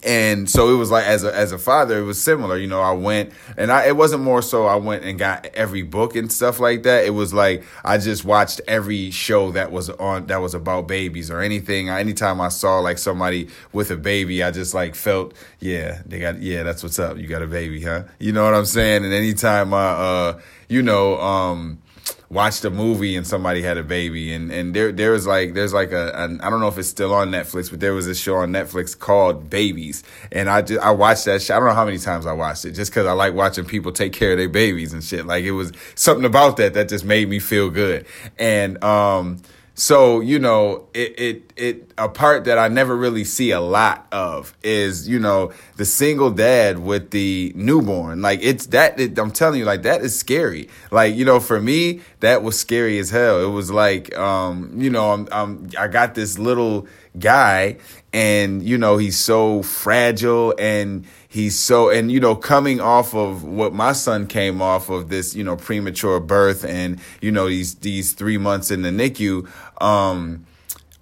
and 0.04 0.50
so 0.50 0.74
it 0.74 0.78
was 0.78 0.92
like 0.92 1.06
as 1.06 1.24
a 1.24 1.34
as 1.34 1.54
a 1.54 1.58
father 1.58 2.00
it 2.00 2.04
was 2.04 2.22
similar 2.22 2.58
you 2.58 2.68
know 2.68 2.82
i 2.82 2.92
went 2.92 3.32
and 3.56 3.72
i 3.72 3.88
it 3.88 3.96
wasn't 3.96 4.22
more 4.22 4.42
so 4.42 4.66
i 4.66 4.76
went 4.76 5.04
and 5.06 5.18
got 5.18 5.46
every 5.54 5.82
book 5.82 6.16
and 6.16 6.32
stuff 6.32 6.60
like 6.60 6.84
that. 6.84 7.06
It 7.06 7.12
was 7.12 7.34
like 7.34 7.64
i 7.86 7.98
just 7.98 8.26
watched 8.26 8.60
every 8.68 9.12
show 9.12 9.52
that 9.52 9.72
was 9.72 9.90
on 9.90 10.28
that 10.28 10.42
was 10.42 10.54
about 10.54 10.88
babies 10.88 11.32
or 11.32 11.40
anything. 11.40 11.90
Anytime 11.90 12.42
i 12.42 12.50
saw 12.50 12.80
like 12.80 12.98
somebody 12.98 13.50
with 13.72 13.90
a 13.90 13.96
baby 13.96 14.44
i 14.44 14.52
just 14.52 14.74
like 14.74 14.94
felt 14.94 15.34
yeah 15.60 16.02
they 16.06 16.20
got 16.20 16.42
yeah 16.42 16.64
that's 16.64 16.84
what's 16.84 17.00
up. 17.00 17.18
You 17.18 17.28
got 17.28 17.42
a 17.42 17.48
baby 17.48 17.82
huh? 17.82 18.04
You 18.20 18.34
know 18.34 18.44
what 18.44 18.54
i'm 18.54 18.66
saying? 18.66 19.06
And 19.06 19.14
anytime 19.14 19.74
i 19.74 19.88
uh 19.88 20.40
you 20.68 20.82
know 20.82 21.18
um 21.22 21.82
watched 22.30 22.66
a 22.66 22.70
movie 22.70 23.16
and 23.16 23.26
somebody 23.26 23.62
had 23.62 23.78
a 23.78 23.84
baby. 23.84 24.34
And 24.34 24.52
and 24.52 24.74
there 24.74 24.92
there 24.92 25.12
was 25.12 25.26
like 25.26 25.54
there's 25.54 25.74
like 25.74 25.92
a 25.92 26.12
an, 26.16 26.42
I 26.42 26.50
don't 26.50 26.60
know 26.60 26.68
if 26.68 26.78
it's 26.78 26.90
still 26.90 27.14
on 27.14 27.30
Netflix 27.30 27.70
but 27.70 27.80
there 27.80 27.94
was 27.94 28.08
a 28.08 28.16
show 28.16 28.36
on 28.36 28.52
Netflix 28.52 28.98
called 28.98 29.50
Babies. 29.50 30.04
And 30.32 30.50
I 30.50 30.62
just 30.62 30.82
I 30.82 30.92
watched 30.92 31.26
that 31.26 31.42
show. 31.42 31.56
I 31.56 31.60
don't 31.60 31.70
know 31.70 31.76
how 31.76 31.86
many 31.86 31.98
times 31.98 32.26
I 32.26 32.34
watched 32.34 32.66
it 32.66 32.72
just 32.72 32.92
cuz 32.92 33.06
I 33.06 33.14
like 33.14 33.34
watching 33.34 33.66
people 33.66 33.92
take 33.92 34.14
care 34.14 34.32
of 34.34 34.38
their 34.38 34.50
babies 34.50 34.94
and 34.94 35.04
shit. 35.04 35.26
Like 35.26 35.44
it 35.44 35.52
was 35.52 35.72
something 35.96 36.26
about 36.26 36.58
that 36.58 36.74
that 36.74 36.90
just 36.90 37.06
made 37.06 37.30
me 37.30 37.40
feel 37.40 37.70
good. 37.70 38.06
And 38.38 38.84
um 38.84 39.42
so, 39.80 40.22
you 40.22 40.40
know, 40.40 40.88
it, 40.96 41.20
it, 41.20 41.54
it, 41.56 41.92
a 42.00 42.10
part 42.10 42.46
that 42.46 42.58
I 42.58 42.68
never 42.68 42.98
really 42.98 43.24
see 43.24 43.52
a 43.52 43.62
lot 43.62 44.08
of 44.12 44.58
is, 44.64 45.08
you 45.08 45.20
know, 45.20 45.52
the 45.76 45.86
single 45.86 46.32
dad 46.32 46.80
with 46.80 47.12
the 47.12 47.52
newborn. 47.56 48.24
Like, 48.24 48.40
it's 48.42 48.66
that, 48.68 49.00
it, 49.00 49.20
I'm 49.20 49.30
telling 49.30 49.60
you, 49.60 49.66
like, 49.66 49.84
that 49.84 50.02
is 50.02 50.18
scary. 50.18 50.68
Like, 50.90 51.16
you 51.16 51.26
know, 51.26 51.40
for 51.40 51.62
me, 51.62 52.02
that 52.22 52.42
was 52.42 52.60
scary 52.60 52.98
as 52.98 53.12
hell. 53.12 53.40
It 53.40 53.52
was 53.52 53.70
like, 53.70 54.18
um, 54.18 54.72
you 54.82 54.90
know, 54.90 55.12
I'm, 55.12 55.28
I'm, 55.32 55.70
I 55.78 55.88
got 55.88 56.16
this 56.16 56.40
little 56.40 56.88
guy 57.20 57.78
and, 58.12 58.64
you 58.64 58.80
know, 58.80 58.98
he's 58.98 59.20
so 59.20 59.62
fragile 59.62 60.56
and, 60.58 61.06
he's 61.28 61.58
so 61.58 61.90
and 61.90 62.12
you 62.12 62.20
know 62.20 62.36
coming 62.36 62.80
off 62.80 63.14
of 63.14 63.44
what 63.44 63.74
my 63.74 63.92
son 63.92 64.28
came 64.28 64.62
off 64.62 64.90
of 64.90 65.10
this 65.10 65.36
you 65.36 65.44
know 65.44 65.56
premature 65.56 66.20
birth 66.20 66.64
and 66.64 67.00
you 67.22 67.32
know 67.32 67.48
these 67.48 67.76
these 67.76 68.14
3 68.14 68.38
months 68.38 68.72
in 68.72 68.82
the 68.82 68.90
NICU 68.90 69.48
um 69.82 70.46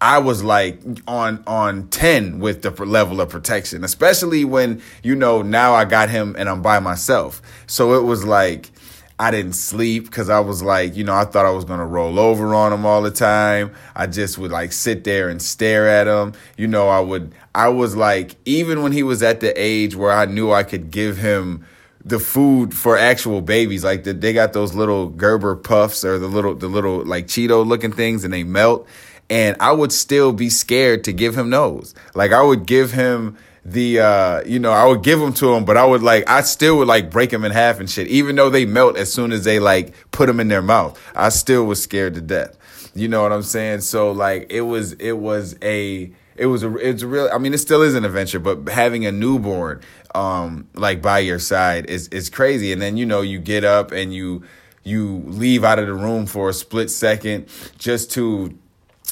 I 0.01 0.17
was 0.17 0.43
like 0.43 0.79
on 1.07 1.43
on 1.47 1.87
10 1.87 2.39
with 2.39 2.61
the 2.63 2.71
level 2.85 3.21
of 3.21 3.29
protection 3.29 3.83
especially 3.83 4.45
when 4.45 4.81
you 5.03 5.15
know 5.15 5.41
now 5.41 5.73
I 5.73 5.85
got 5.85 6.09
him 6.09 6.35
and 6.37 6.49
I'm 6.49 6.61
by 6.61 6.79
myself. 6.79 7.41
So 7.67 7.93
it 7.93 8.03
was 8.03 8.25
like 8.25 8.71
I 9.17 9.31
didn't 9.31 9.53
sleep 9.53 10.05
because 10.05 10.29
I 10.29 10.41
was 10.41 10.61
like, 10.61 10.95
you 10.95 11.05
know, 11.05 11.15
I 11.15 11.23
thought 11.23 11.45
I 11.45 11.51
was 11.51 11.63
going 11.63 11.79
to 11.79 11.85
roll 11.85 12.19
over 12.19 12.53
on 12.53 12.73
him 12.73 12.85
all 12.85 13.01
the 13.01 13.11
time. 13.11 13.73
I 13.95 14.07
just 14.07 14.37
would 14.37 14.51
like 14.51 14.73
sit 14.73 15.05
there 15.05 15.29
and 15.29 15.41
stare 15.41 15.87
at 15.87 16.05
him. 16.05 16.33
You 16.57 16.67
know, 16.67 16.89
I 16.89 16.99
would, 16.99 17.33
I 17.53 17.69
was 17.69 17.95
like, 17.95 18.35
even 18.43 18.83
when 18.83 18.91
he 18.91 19.03
was 19.03 19.23
at 19.23 19.39
the 19.39 19.53
age 19.55 19.95
where 19.95 20.11
I 20.11 20.25
knew 20.25 20.51
I 20.51 20.63
could 20.63 20.91
give 20.91 21.17
him 21.17 21.65
the 22.03 22.19
food 22.19 22.73
for 22.73 22.97
actual 22.97 23.39
babies, 23.39 23.85
like 23.85 24.03
the, 24.03 24.13
they 24.13 24.33
got 24.33 24.51
those 24.51 24.73
little 24.75 25.07
Gerber 25.07 25.55
puffs 25.55 26.03
or 26.03 26.19
the 26.19 26.27
little, 26.27 26.53
the 26.53 26.67
little 26.67 27.05
like 27.05 27.27
Cheeto 27.27 27.65
looking 27.65 27.93
things 27.93 28.25
and 28.25 28.33
they 28.33 28.43
melt. 28.43 28.85
And 29.29 29.55
I 29.61 29.71
would 29.71 29.93
still 29.93 30.33
be 30.33 30.49
scared 30.49 31.05
to 31.05 31.13
give 31.13 31.37
him 31.37 31.49
those. 31.51 31.95
Like 32.15 32.33
I 32.33 32.41
would 32.41 32.65
give 32.65 32.91
him, 32.91 33.37
the 33.65 33.99
uh 33.99 34.43
you 34.45 34.59
know 34.59 34.71
I 34.71 34.85
would 34.85 35.01
give 35.01 35.19
them 35.19 35.33
to 35.33 35.47
them 35.47 35.65
but 35.65 35.75
I 35.75 35.83
would 35.83 36.03
like 36.03 36.29
I 36.29 36.41
still 36.41 36.77
would 36.77 36.87
like 36.87 37.09
break 37.09 37.31
them 37.31 37.43
in 37.43 37.51
half 37.51 37.79
and 37.79 37.89
shit 37.89 38.07
even 38.07 38.35
though 38.35 38.51
they 38.51 38.65
melt 38.65 38.95
as 38.95 39.11
soon 39.11 39.31
as 39.31 39.43
they 39.43 39.59
like 39.59 39.93
put 40.11 40.27
them 40.27 40.39
in 40.39 40.47
their 40.49 40.61
mouth. 40.61 41.01
I 41.15 41.29
still 41.29 41.65
was 41.65 41.81
scared 41.81 42.13
to 42.13 42.21
death. 42.21 42.57
You 42.93 43.07
know 43.07 43.23
what 43.23 43.33
I'm 43.33 43.43
saying? 43.43 43.81
So 43.81 44.11
like 44.11 44.47
it 44.51 44.61
was 44.61 44.93
it 44.93 45.13
was 45.13 45.55
a 45.63 46.11
it 46.35 46.45
was 46.45 46.63
a 46.63 46.75
it's 46.75 47.01
real 47.01 47.27
I 47.33 47.39
mean 47.39 47.55
it 47.55 47.57
still 47.57 47.81
is 47.81 47.95
an 47.95 48.05
adventure 48.05 48.39
but 48.39 48.69
having 48.69 49.07
a 49.07 49.11
newborn 49.11 49.81
um 50.13 50.67
like 50.75 51.01
by 51.01 51.19
your 51.19 51.39
side 51.39 51.87
is 51.87 52.07
is 52.09 52.29
crazy. 52.29 52.71
And 52.71 52.79
then 52.79 52.97
you 52.97 53.05
know 53.07 53.21
you 53.21 53.39
get 53.39 53.63
up 53.63 53.91
and 53.91 54.13
you 54.13 54.43
you 54.83 55.23
leave 55.25 55.63
out 55.63 55.79
of 55.79 55.87
the 55.87 55.93
room 55.95 56.27
for 56.27 56.49
a 56.49 56.53
split 56.53 56.91
second 56.91 57.47
just 57.79 58.11
to 58.11 58.55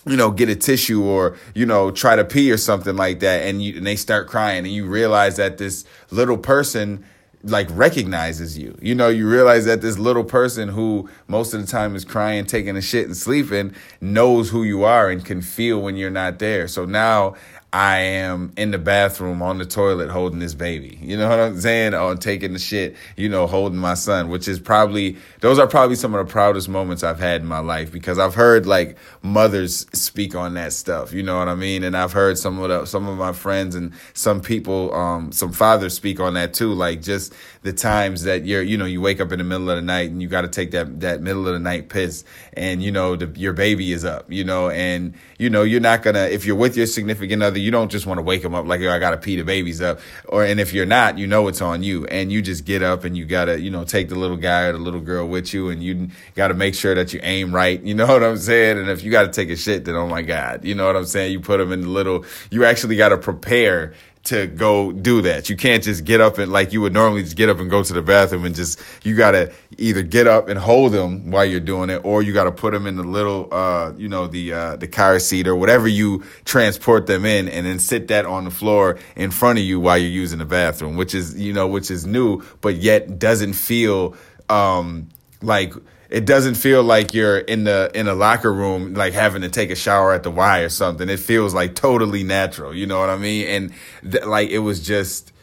you 0.06 0.18
know, 0.18 0.32
get 0.32 0.50
a 0.50 0.56
tissue 0.56 1.04
or, 1.04 1.38
you 1.54 1.66
know, 1.66 1.92
try 1.92 2.16
to 2.16 2.26
pee 2.26 2.52
or 2.52 2.58
something 2.58 2.96
like 2.96 3.20
that 3.22 3.44
and 3.44 3.64
you 3.64 3.78
and 3.78 3.88
they 3.88 3.96
start 3.96 4.28
crying 4.28 4.66
and 4.66 4.74
you 4.74 4.86
realize 4.86 5.38
that 5.38 5.58
this 5.58 5.86
little 6.12 6.38
person 6.38 7.06
like 7.44 7.68
recognizes 7.72 8.58
you. 8.58 8.78
You 8.82 8.96
know, 8.96 9.10
you 9.10 9.30
realize 9.30 9.66
that 9.66 9.82
this 9.82 9.98
little 9.98 10.24
person 10.24 10.70
who 10.70 11.10
most 11.28 11.54
of 11.54 11.62
the 11.62 11.68
time 11.68 11.96
is 11.96 12.06
crying, 12.06 12.46
taking 12.46 12.78
a 12.78 12.82
shit 12.82 13.06
and 13.06 13.16
sleeping 13.16 13.74
knows 14.00 14.50
who 14.50 14.64
you 14.64 14.84
are 14.84 15.10
and 15.10 15.24
can 15.24 15.42
feel 15.42 15.82
when 15.82 15.98
you're 15.98 16.10
not 16.10 16.40
there. 16.40 16.68
So 16.68 16.86
now 16.86 17.36
I 17.74 17.98
am 18.02 18.54
in 18.56 18.70
the 18.70 18.78
bathroom 18.78 19.42
on 19.42 19.58
the 19.58 19.66
toilet 19.66 20.12
holding 20.12 20.38
this 20.38 20.54
baby. 20.54 21.00
You 21.02 21.18
know 21.18 21.28
what 21.28 21.40
I'm 21.40 21.60
saying? 21.60 21.96
On 21.96 22.20
taking 22.20 22.54
the 22.54 22.60
shit, 22.60 22.96
you 23.18 23.28
know, 23.28 23.48
holding 23.48 23.80
my 23.80 23.96
son, 23.96 24.30
which 24.30 24.48
is 24.48 24.60
probably, 24.60 25.18
those 25.40 25.58
are 25.58 25.66
probably 25.66 25.96
some 25.96 26.14
of 26.14 26.24
the 26.24 26.32
proudest 26.32 26.70
moments 26.70 27.02
I've 27.04 27.20
had 27.20 27.42
in 27.42 27.48
my 27.48 27.58
life 27.58 27.92
because 27.92 28.20
I've 28.20 28.36
heard 28.36 28.68
like 28.68 28.96
mothers 29.24 29.88
speak 29.92 30.36
on 30.36 30.54
that 30.54 30.72
stuff. 30.72 31.14
You 31.14 31.24
know 31.24 31.40
what 31.40 31.48
I 31.48 31.56
mean? 31.56 31.84
And 31.84 31.98
I've 31.98 32.14
heard 32.14 32.38
some 32.38 32.60
of 32.60 32.70
the, 32.70 32.86
some 32.86 33.08
of 33.08 33.18
my 33.18 33.32
friends 33.32 33.74
and 33.74 33.92
some 34.14 34.40
people, 34.40 34.94
um, 34.94 35.32
some 35.32 35.52
fathers 35.52 35.96
speak 35.96 36.20
on 36.20 36.36
that 36.36 36.54
too. 36.54 36.74
Like 36.74 37.02
just 37.02 37.34
the 37.64 37.74
times 37.74 38.22
that 38.22 38.46
you're, 38.46 38.62
you 38.62 38.78
know, 38.78 38.86
you 38.86 39.02
wake 39.02 39.20
up 39.20 39.32
in 39.32 39.40
the 39.40 39.44
middle 39.44 39.72
of 39.72 39.78
the 39.78 39.82
night 39.82 40.12
and 40.12 40.22
you 40.22 40.28
got 40.28 40.42
to 40.42 40.48
take 40.48 40.70
that, 40.72 41.00
that 41.00 41.22
middle 41.22 41.48
of 41.48 41.54
the 41.56 41.60
night 41.60 41.90
piss 41.90 42.24
and, 42.56 42.84
you 42.84 42.92
know, 42.92 43.16
the, 43.16 43.26
your 43.36 43.54
baby 43.54 43.94
is 43.94 44.06
up, 44.06 44.32
you 44.32 44.44
know, 44.44 44.70
and, 44.70 45.16
you 45.40 45.50
know, 45.50 45.64
you're 45.64 45.82
not 45.82 46.04
gonna, 46.04 46.26
if 46.26 46.46
you're 46.46 46.56
with 46.56 46.78
your 46.78 46.86
significant 46.86 47.42
other, 47.42 47.63
you 47.64 47.72
don't 47.72 47.90
just 47.90 48.06
want 48.06 48.18
to 48.18 48.22
wake 48.22 48.42
them 48.42 48.54
up 48.54 48.66
like, 48.66 48.82
I 48.82 49.00
got 49.00 49.12
to 49.12 49.18
pee 49.18 49.36
the 49.36 49.44
babies 49.44 49.82
up. 49.82 50.00
Or, 50.28 50.44
and 50.44 50.60
if 50.60 50.74
you're 50.74 50.86
not, 50.86 51.18
you 51.18 51.26
know 51.26 51.48
it's 51.48 51.62
on 51.62 51.82
you. 51.84 52.06
And 52.08 52.32
you 52.32 52.42
just 52.42 52.66
get 52.66 52.84
up 52.84 53.04
and 53.04 53.18
you 53.18 53.26
got 53.26 53.46
to, 53.46 53.60
you 53.60 53.72
know, 53.72 53.84
take 53.84 54.10
the 54.10 54.16
little 54.16 54.38
guy 54.38 54.64
or 54.64 54.74
the 54.74 54.80
little 54.80 55.00
girl 55.00 55.28
with 55.28 55.54
you 55.54 55.70
and 55.70 55.82
you 55.82 56.10
got 56.36 56.50
to 56.50 56.54
make 56.54 56.76
sure 56.76 56.94
that 56.94 57.14
you 57.14 57.20
aim 57.24 57.54
right. 57.54 57.82
You 57.82 57.94
know 57.96 58.08
what 58.14 58.24
I'm 58.24 58.38
saying? 58.38 58.78
And 58.78 58.90
if 58.90 59.04
you 59.04 59.12
got 59.12 59.24
to 59.24 59.32
take 59.32 59.50
a 59.50 59.56
shit, 59.56 59.86
then 59.86 59.96
oh 59.96 60.08
my 60.08 60.22
God, 60.22 60.66
you 60.66 60.76
know 60.76 60.86
what 60.86 60.96
I'm 60.96 61.06
saying? 61.06 61.32
You 61.32 61.40
put 61.40 61.58
them 61.58 61.72
in 61.72 61.82
the 61.82 61.90
little, 61.90 62.26
you 62.52 62.66
actually 62.66 62.98
got 62.98 63.10
to 63.10 63.18
prepare 63.18 63.94
to 64.24 64.48
go 64.48 64.94
do 64.94 65.22
that. 65.24 65.50
You 65.50 65.58
can't 65.58 65.84
just 65.84 66.06
get 66.06 66.22
up 66.22 66.38
and 66.38 66.52
like 66.52 66.72
you 66.72 66.80
would 66.82 66.94
normally 66.94 67.24
just 67.24 67.36
get 67.36 67.50
up 67.50 67.60
and 67.60 67.70
go 67.70 67.84
to 67.84 67.94
the 67.94 68.02
bathroom 68.02 68.46
and 68.46 68.56
just 68.56 68.80
you 69.04 69.16
got 69.16 69.32
to 69.32 69.52
either 69.78 70.02
get 70.02 70.28
up 70.28 70.48
and 70.48 70.58
hold 70.58 70.94
them 70.94 71.30
while 71.30 71.44
you're 71.44 71.60
doing 71.60 71.90
it 71.90 72.02
or 72.06 72.22
you 72.22 72.32
got 72.32 72.46
to 72.46 72.52
put 72.52 72.72
them 72.72 72.88
in 72.88 72.96
the 72.96 73.04
little 73.04 73.50
uh 73.52 73.92
you 73.98 74.08
know 74.08 74.28
the 74.28 74.54
uh 74.54 74.76
the 74.78 74.88
car 74.88 75.20
seat 75.20 75.46
or 75.46 75.56
whatever 75.56 75.90
you 75.90 76.24
transport 76.46 77.06
them 77.06 77.26
in 77.26 77.50
and 77.50 77.66
then 77.66 77.80
sit 77.80 78.08
that 78.08 78.26
on 78.26 78.46
the 78.46 78.52
floor 78.52 78.98
in 79.18 79.30
front 79.30 79.60
of 79.60 79.66
you 79.66 79.80
while 79.80 79.98
you're 79.98 80.10
using 80.10 80.40
the 80.40 80.46
bathroom, 80.46 80.96
which 80.96 81.14
is 81.14 81.38
you 81.38 81.52
know 81.52 81.68
which 81.68 81.92
is 81.92 82.06
new 82.06 82.42
but 82.62 82.76
yet 82.76 83.20
doesn't 83.20 83.54
feel 83.54 84.16
um 84.50 85.10
like 85.42 85.74
it 86.14 86.26
doesn't 86.26 86.54
feel 86.54 86.84
like 86.84 87.16
you're 87.16 87.40
in 87.40 87.64
the 87.64 87.90
in 87.96 88.08
a 88.08 88.14
locker 88.14 88.54
room 88.54 88.94
like 88.94 89.14
having 89.14 89.42
to 89.42 89.50
take 89.50 89.72
a 89.72 89.76
shower 89.76 90.14
at 90.14 90.22
the 90.22 90.30
Y 90.30 90.60
or 90.60 90.70
something. 90.70 91.10
It 91.10 91.20
feels 91.20 91.56
like 91.56 91.74
totally 91.74 92.22
natural. 92.22 92.72
You 92.76 92.86
know 92.86 93.00
what 93.00 93.10
I 93.10 93.18
mean? 93.18 93.48
And 93.48 94.12
th- 94.12 94.24
like 94.26 94.52
it 94.52 94.60
was 94.60 94.86
just 94.86 95.34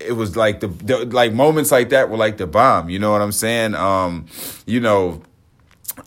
it 0.00 0.12
was 0.12 0.34
like 0.34 0.60
the, 0.60 0.68
the, 0.68 1.04
like 1.04 1.34
moments 1.34 1.70
like 1.70 1.90
that 1.90 2.08
were 2.08 2.16
like 2.16 2.38
the 2.38 2.46
bomb. 2.46 2.88
You 2.88 2.98
know 2.98 3.12
what 3.12 3.20
I'm 3.20 3.32
saying? 3.32 3.74
Um, 3.74 4.24
you 4.64 4.80
know, 4.80 5.20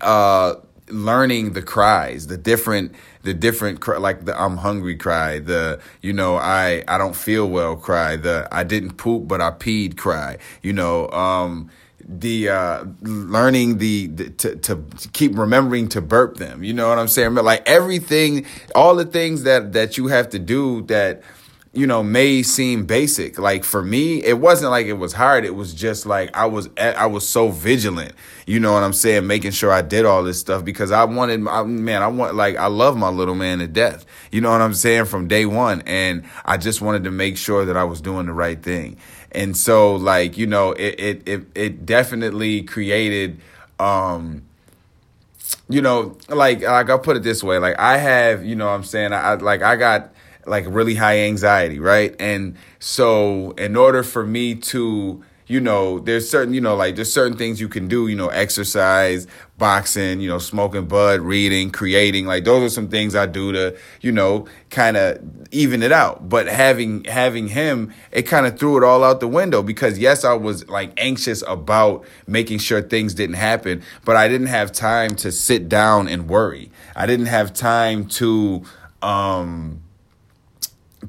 uh, 0.02 0.56
learning 0.90 1.54
the 1.54 1.62
cries, 1.62 2.26
the 2.26 2.38
different 2.38 2.96
the 3.22 3.36
different 3.36 3.88
like 3.88 4.26
the 4.26 4.40
I'm 4.42 4.58
hungry 4.58 4.96
cry, 4.96 5.38
the 5.38 5.80
you 6.02 6.12
know 6.12 6.38
I 6.38 6.84
I 6.88 6.98
don't 6.98 7.16
feel 7.16 7.48
well 7.48 7.76
cry, 7.76 8.16
the 8.16 8.48
I 8.52 8.64
didn't 8.64 8.94
poop 8.94 9.28
but 9.28 9.42
I 9.42 9.52
peed 9.52 9.96
cry. 9.96 10.40
You 10.64 10.74
know, 10.74 11.08
um 11.12 11.70
the 12.08 12.50
uh 12.50 12.86
learning 13.02 13.80
the, 13.80 14.08
the 14.08 14.30
to, 14.30 14.56
to 14.56 14.84
keep 15.12 15.38
remembering 15.38 15.90
to 15.90 16.02
burp 16.02 16.38
them 16.38 16.64
you 16.64 16.74
know 16.74 16.88
what 16.88 16.98
i'm 16.98 17.08
saying? 17.08 17.36
Like 17.36 17.64
everything 17.68 18.46
all 18.74 18.96
the 18.96 19.06
things 19.06 19.44
that 19.44 19.74
that 19.74 19.98
you 19.98 20.08
have 20.08 20.30
to 20.30 20.40
do 20.40 20.84
that 20.84 21.22
you 21.74 21.86
know 21.86 22.02
may 22.02 22.42
seem 22.44 22.86
basic. 22.86 23.38
Like 23.38 23.64
for 23.64 23.84
me 23.84 24.24
it 24.24 24.40
wasn't 24.40 24.72
like 24.72 24.88
it 24.88 24.94
was 24.94 25.14
hard. 25.14 25.44
It 25.44 25.54
was 25.54 25.74
just 25.74 26.06
like 26.06 26.36
i 26.36 26.46
was 26.46 26.70
i 26.78 27.06
was 27.06 27.28
so 27.28 27.50
vigilant 27.50 28.14
you 28.46 28.62
know 28.62 28.72
what 28.72 28.84
i'm 28.84 28.94
saying? 28.94 29.28
Making 29.28 29.52
sure 29.52 29.74
i 29.74 29.82
did 29.82 30.06
all 30.06 30.24
this 30.24 30.40
stuff 30.40 30.64
because 30.64 30.92
i 30.92 31.04
wanted 31.04 31.46
I, 31.46 31.64
man 31.64 32.02
i 32.02 32.08
want 32.08 32.36
like 32.36 32.56
i 32.56 32.68
love 32.68 32.96
my 32.96 33.10
little 33.10 33.36
man 33.36 33.60
to 33.60 33.68
death 33.68 34.06
you 34.32 34.40
know 34.40 34.52
what 34.52 34.62
i'm 34.62 34.74
saying 34.74 35.06
from 35.06 35.28
day 35.28 35.46
one. 35.46 35.82
And 35.86 36.24
i 36.46 36.56
just 36.56 36.82
wanted 36.82 37.04
to 37.04 37.12
make 37.12 37.38
sure 37.38 37.66
that 37.66 37.76
i 37.76 37.84
was 37.84 38.00
doing 38.00 38.28
the 38.28 38.34
right 38.34 38.62
thing 38.64 38.98
and 39.38 39.56
so 39.56 39.96
like 39.96 40.38
you 40.38 40.48
know 40.48 40.72
it 40.72 41.00
it 41.00 41.28
it, 41.28 41.46
it 41.56 41.86
definitely 41.86 42.64
created 42.64 43.40
um 43.80 44.42
you 45.70 45.82
know 45.82 46.18
like 46.28 46.62
like 46.62 46.90
I'll 46.90 47.00
put 47.00 47.16
it 47.16 47.24
this 47.24 47.44
way 47.44 47.60
like 47.60 47.78
I 47.80 47.98
have 47.98 48.44
you 48.44 48.56
know 48.56 48.66
what 48.66 48.74
I'm 48.74 48.84
saying 48.84 49.14
I 49.14 49.36
like 49.36 49.62
I 49.62 49.76
got 49.76 50.12
like 50.46 50.66
really 50.68 50.96
high 50.96 51.20
anxiety 51.20 51.80
right? 51.80 52.16
And 52.20 52.58
so 52.80 53.52
in 53.52 53.76
order 53.76 54.02
for 54.02 54.26
me 54.26 54.56
to 54.56 55.24
you 55.48 55.62
know, 55.62 56.00
there's 56.00 56.30
certain, 56.30 56.54
you 56.54 56.60
know, 56.60 56.76
like 56.76 56.96
there's 56.96 57.12
certain 57.12 57.38
things 57.38 57.62
you 57.62 57.70
can 57.70 57.88
do, 57.88 58.08
you 58.08 58.16
know, 58.18 58.28
exercise, 58.28 59.28
boxing, 59.58 60.22
you 60.22 60.30
know, 60.30 60.38
smoking 60.38 60.86
bud, 60.86 61.20
reading, 61.22 61.72
creating. 61.72 62.26
Like 62.26 62.44
those 62.44 62.64
are 62.64 62.74
some 62.74 62.90
things 62.90 63.16
I 63.16 63.26
do 63.26 63.52
to, 63.52 63.78
you 64.02 64.12
know, 64.12 64.48
kind 64.70 64.98
of 64.98 65.20
even 65.52 65.82
it 65.82 65.92
out. 65.92 66.30
But 66.30 66.48
having 66.48 67.04
having 67.06 67.48
him, 67.48 67.94
it 68.12 68.24
kind 68.24 68.46
of 68.46 68.60
threw 68.60 68.78
it 68.78 68.84
all 68.84 69.04
out 69.04 69.20
the 69.20 69.28
window 69.28 69.64
because 69.64 69.98
yes, 69.98 70.24
I 70.24 70.34
was 70.34 70.68
like 70.70 70.92
anxious 70.98 71.44
about 71.48 72.06
making 72.28 72.60
sure 72.60 72.82
things 72.82 73.14
didn't 73.14 73.36
happen, 73.38 73.82
but 74.06 74.16
I 74.16 74.28
didn't 74.28 74.48
have 74.48 74.72
time 74.72 75.16
to 75.18 75.32
sit 75.32 75.68
down 75.68 76.08
and 76.08 76.30
worry. 76.30 76.72
I 76.96 77.06
didn't 77.06 77.28
have 77.28 77.54
time 77.54 78.08
to 78.10 78.64
um 79.02 79.82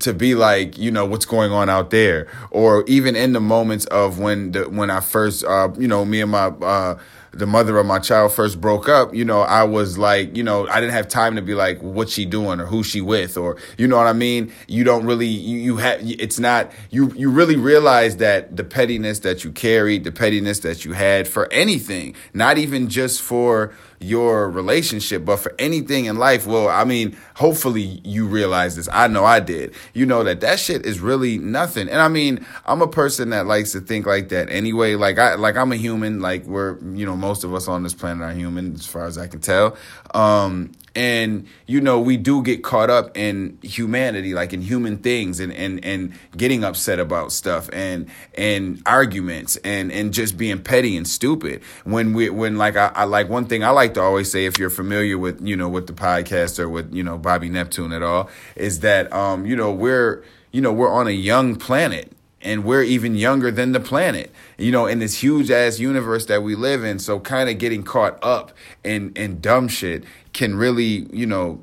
to 0.00 0.12
be 0.12 0.35
like 0.35 0.76
you 0.76 0.90
know 0.90 1.05
what's 1.05 1.25
going 1.25 1.50
on 1.50 1.69
out 1.69 1.90
there 1.90 2.28
or 2.50 2.85
even 2.87 3.17
in 3.17 3.33
the 3.33 3.40
moments 3.40 3.87
of 3.87 4.19
when 4.19 4.52
the 4.52 4.69
when 4.69 4.90
i 4.90 5.00
first 5.00 5.45
uh 5.45 5.69
you 5.78 5.88
know 5.88 6.05
me 6.05 6.21
and 6.21 6.31
my 6.31 6.47
uh 6.47 6.99
the 7.32 7.47
mother 7.47 7.78
of 7.78 7.87
my 7.87 7.99
child 7.99 8.32
first 8.32 8.61
broke 8.61 8.88
up, 8.88 9.14
you 9.14 9.25
know, 9.25 9.40
I 9.40 9.64
was 9.64 9.99
like, 9.99 10.37
you 10.37 10.42
know, 10.42 10.66
I 10.68 10.80
didn't 10.80 10.92
have 10.92 11.08
time 11.08 11.37
to 11.37 11.42
be 11.42 11.54
like, 11.54 11.80
what's 11.80 12.12
she 12.12 12.25
doing 12.25 12.61
or 12.61 12.66
who's 12.66 12.87
she 12.87 13.00
with 13.00 13.37
or, 13.37 13.56
you 13.76 13.87
know 13.87 13.97
what 13.97 14.06
I 14.06 14.12
mean? 14.12 14.52
You 14.66 14.85
don't 14.85 15.04
really, 15.04 15.26
you, 15.26 15.58
you 15.58 15.76
have, 15.76 16.00
it's 16.02 16.38
not, 16.38 16.73
you, 16.90 17.12
you 17.14 17.30
really 17.30 17.56
realize 17.56 18.16
that 18.18 18.56
the 18.56 18.64
pettiness 18.64 19.20
that 19.20 19.44
you 19.44 19.52
carried, 19.52 20.04
the 20.04 20.12
pettiness 20.12 20.61
that 20.61 20.85
you 20.85 20.92
had 20.92 21.28
for 21.28 21.52
anything, 21.52 22.14
not 22.32 22.58
even 22.58 22.88
just 22.88 23.20
for, 23.23 23.73
your 24.00 24.50
relationship, 24.50 25.25
but 25.25 25.38
for 25.38 25.55
anything 25.59 26.05
in 26.05 26.17
life, 26.17 26.47
well, 26.47 26.69
I 26.69 26.85
mean, 26.85 27.17
hopefully 27.35 28.00
you 28.05 28.26
realize 28.26 28.76
this. 28.76 28.88
I 28.93 29.09
know 29.09 29.25
I 29.25 29.40
did. 29.40 29.75
You 29.95 30.07
know 30.07 30.23
that 30.25 30.40
that 30.40 30.61
shit 30.61 30.87
is 30.87 31.00
really 31.00 31.38
nothing. 31.38 31.88
And 31.88 32.00
I 32.00 32.09
mean, 32.09 32.45
I'm 32.67 32.83
a 32.83 32.88
person 32.88 33.31
that 33.31 33.47
likes 33.47 33.73
to 33.73 33.81
think 33.81 34.07
like 34.07 34.28
that 34.28 34.50
anyway. 34.50 34.95
Like 34.95 35.19
I, 35.19 35.35
like 35.35 35.57
I'm 35.57 35.73
a 35.73 35.76
human. 35.76 36.21
Like 36.21 36.45
we're, 36.45 36.78
you 36.95 37.07
know, 37.07 37.17
most 37.17 37.45
of 37.45 37.55
us 37.55 37.69
on 37.69 37.83
this 37.83 37.95
planet 37.95 38.23
are 38.23 38.33
human, 38.33 38.75
as 38.75 38.87
far 38.87 39.07
as 39.07 39.19
I 39.19 39.26
can 39.26 39.40
tell. 39.40 39.76
Um, 40.14 40.73
and 40.95 41.47
you 41.66 41.80
know 41.80 42.00
we 42.00 42.16
do 42.16 42.42
get 42.42 42.62
caught 42.62 42.90
up 42.90 43.16
in 43.16 43.59
humanity 43.62 44.35
like 44.35 44.52
in 44.52 44.61
human 44.61 44.99
things 44.99 45.40
and 45.40 45.52
and 45.52 45.85
and 45.85 46.12
getting 46.37 46.64
upset 46.64 46.99
about 46.99 47.33
stuff 47.33 47.68
and 47.73 48.09
and 48.37 48.83
arguments 48.87 49.57
and 49.64 49.92
and 49.92 50.12
just 50.12 50.37
being 50.37 50.62
petty 50.62 50.97
and 50.97 51.07
stupid. 51.07 51.62
When 51.85 52.12
we 52.12 52.30
when 52.30 52.57
like 52.57 52.76
I, 52.76 52.90
I 52.95 53.04
like 53.04 53.28
one 53.28 53.47
thing 53.47 53.64
i 53.64 53.71
like 53.71 53.95
to 53.95 54.02
always 54.02 54.30
say 54.30 54.47
if 54.47 54.59
you're 54.59 54.71
familiar 54.71 55.18
with 55.18 55.40
you 55.40 55.57
know 55.57 55.68
with 55.68 55.87
the 55.87 55.92
podcast 55.92 56.59
or 56.59 56.68
with 56.68 56.92
you 56.92 57.02
know 57.02 57.18
bobby 57.18 57.49
neptune 57.49 57.92
at 57.92 58.02
all 58.02 58.28
is 58.57 58.80
that 58.80 59.12
um 59.12 59.47
you 59.47 59.57
know 59.57 59.73
we're 59.73 60.25
you 60.52 60.61
know 60.61 60.73
we're 60.73 60.92
on 60.92 61.07
a 61.07 61.12
young 61.12 61.57
planet 61.57 62.12
and 62.40 62.64
we're 62.64 62.83
even 62.83 63.14
younger 63.14 63.50
than 63.50 63.73
the 63.73 63.80
planet 63.80 64.33
you 64.59 64.71
know 64.71 64.87
in 64.87 64.99
this 64.99 65.23
huge 65.23 65.50
ass 65.50 65.78
universe 65.78 66.26
that 66.26 66.42
we 66.42 66.54
live 66.54 66.85
in. 66.85 66.99
So 66.99 67.21
kind 67.21 67.49
of 67.49 67.59
getting 67.59 67.83
caught 67.83 68.18
up 68.23 68.52
in 68.85 69.12
in 69.14 69.40
dumb 69.40 69.68
shit 69.68 70.04
can 70.38 70.57
really 70.57 71.07
you 71.12 71.26
know 71.26 71.62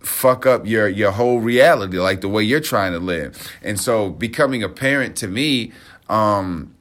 fuck 0.00 0.46
up 0.46 0.66
your 0.66 0.88
your 0.88 1.10
whole 1.10 1.40
reality 1.40 1.98
like 1.98 2.22
the 2.22 2.28
way 2.28 2.42
you're 2.42 2.60
trying 2.60 2.92
to 2.92 2.98
live 2.98 3.50
and 3.62 3.78
so 3.78 4.08
becoming 4.08 4.62
a 4.62 4.68
parent 4.68 5.16
to 5.16 5.28
me 5.28 5.70
um 6.08 6.72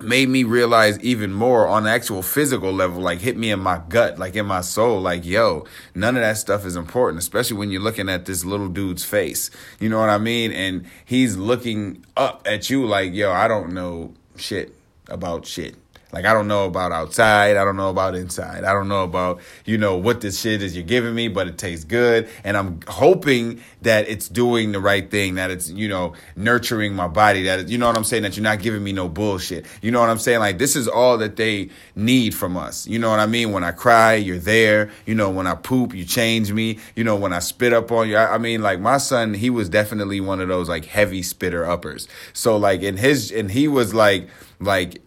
made 0.00 0.28
me 0.28 0.44
realize 0.44 0.96
even 1.00 1.32
more 1.32 1.66
on 1.66 1.84
actual 1.86 2.22
physical 2.22 2.72
level, 2.72 3.02
like 3.02 3.20
hit 3.20 3.36
me 3.36 3.50
in 3.50 3.58
my 3.58 3.80
gut, 3.88 4.16
like 4.16 4.36
in 4.36 4.46
my 4.46 4.60
soul, 4.60 5.00
like, 5.00 5.24
yo, 5.24 5.64
none 5.92 6.14
of 6.16 6.22
that 6.22 6.36
stuff 6.36 6.64
is 6.64 6.76
important, 6.76 7.20
especially 7.20 7.56
when 7.56 7.70
you're 7.70 7.82
looking 7.82 8.08
at 8.08 8.24
this 8.24 8.44
little 8.44 8.68
dude's 8.68 9.04
face. 9.04 9.50
You 9.80 9.88
know 9.88 9.98
what 9.98 10.08
I 10.08 10.18
mean? 10.18 10.52
And 10.52 10.86
he's 11.04 11.36
looking 11.36 12.04
up 12.16 12.42
at 12.46 12.70
you 12.70 12.86
like, 12.86 13.12
yo, 13.12 13.32
I 13.32 13.48
don't 13.48 13.72
know 13.72 14.14
shit 14.36 14.72
about 15.08 15.46
shit. 15.46 15.74
Like 16.12 16.24
I 16.24 16.32
don't 16.32 16.48
know 16.48 16.64
about 16.64 16.90
outside, 16.90 17.56
I 17.56 17.64
don't 17.64 17.76
know 17.76 17.90
about 17.90 18.14
inside. 18.14 18.64
I 18.64 18.72
don't 18.72 18.88
know 18.88 19.04
about, 19.04 19.40
you 19.66 19.76
know, 19.76 19.96
what 19.96 20.22
this 20.22 20.40
shit 20.40 20.62
is 20.62 20.74
you're 20.74 20.84
giving 20.84 21.14
me, 21.14 21.28
but 21.28 21.48
it 21.48 21.58
tastes 21.58 21.84
good. 21.84 22.28
And 22.44 22.56
I'm 22.56 22.80
hoping 22.88 23.60
that 23.82 24.08
it's 24.08 24.28
doing 24.28 24.72
the 24.72 24.80
right 24.80 25.10
thing, 25.10 25.34
that 25.34 25.50
it's, 25.50 25.68
you 25.68 25.86
know, 25.86 26.14
nurturing 26.34 26.94
my 26.94 27.08
body, 27.08 27.42
that 27.44 27.60
it, 27.60 27.68
you 27.68 27.76
know 27.76 27.86
what 27.86 27.96
I'm 27.96 28.04
saying, 28.04 28.22
that 28.22 28.36
you're 28.36 28.44
not 28.44 28.60
giving 28.60 28.82
me 28.82 28.92
no 28.92 29.08
bullshit. 29.08 29.66
You 29.82 29.90
know 29.90 30.00
what 30.00 30.08
I'm 30.08 30.18
saying? 30.18 30.40
Like 30.40 30.56
this 30.58 30.76
is 30.76 30.88
all 30.88 31.18
that 31.18 31.36
they 31.36 31.68
need 31.94 32.34
from 32.34 32.56
us. 32.56 32.86
You 32.86 32.98
know 32.98 33.10
what 33.10 33.20
I 33.20 33.26
mean? 33.26 33.52
When 33.52 33.62
I 33.62 33.72
cry, 33.72 34.14
you're 34.14 34.38
there. 34.38 34.90
You 35.04 35.14
know, 35.14 35.28
when 35.28 35.46
I 35.46 35.56
poop, 35.56 35.94
you 35.94 36.06
change 36.06 36.52
me. 36.52 36.78
You 36.96 37.04
know, 37.04 37.16
when 37.16 37.34
I 37.34 37.40
spit 37.40 37.74
up 37.74 37.92
on 37.92 38.08
you. 38.08 38.16
I, 38.16 38.34
I 38.34 38.38
mean, 38.38 38.62
like 38.62 38.80
my 38.80 38.96
son, 38.96 39.34
he 39.34 39.50
was 39.50 39.68
definitely 39.68 40.20
one 40.20 40.40
of 40.40 40.48
those 40.48 40.70
like 40.70 40.86
heavy 40.86 41.22
spitter 41.22 41.66
uppers. 41.66 42.08
So 42.32 42.56
like 42.56 42.80
in 42.80 42.96
his 42.96 43.30
and 43.30 43.50
he 43.50 43.68
was 43.68 43.92
like 43.92 44.28
like 44.60 45.02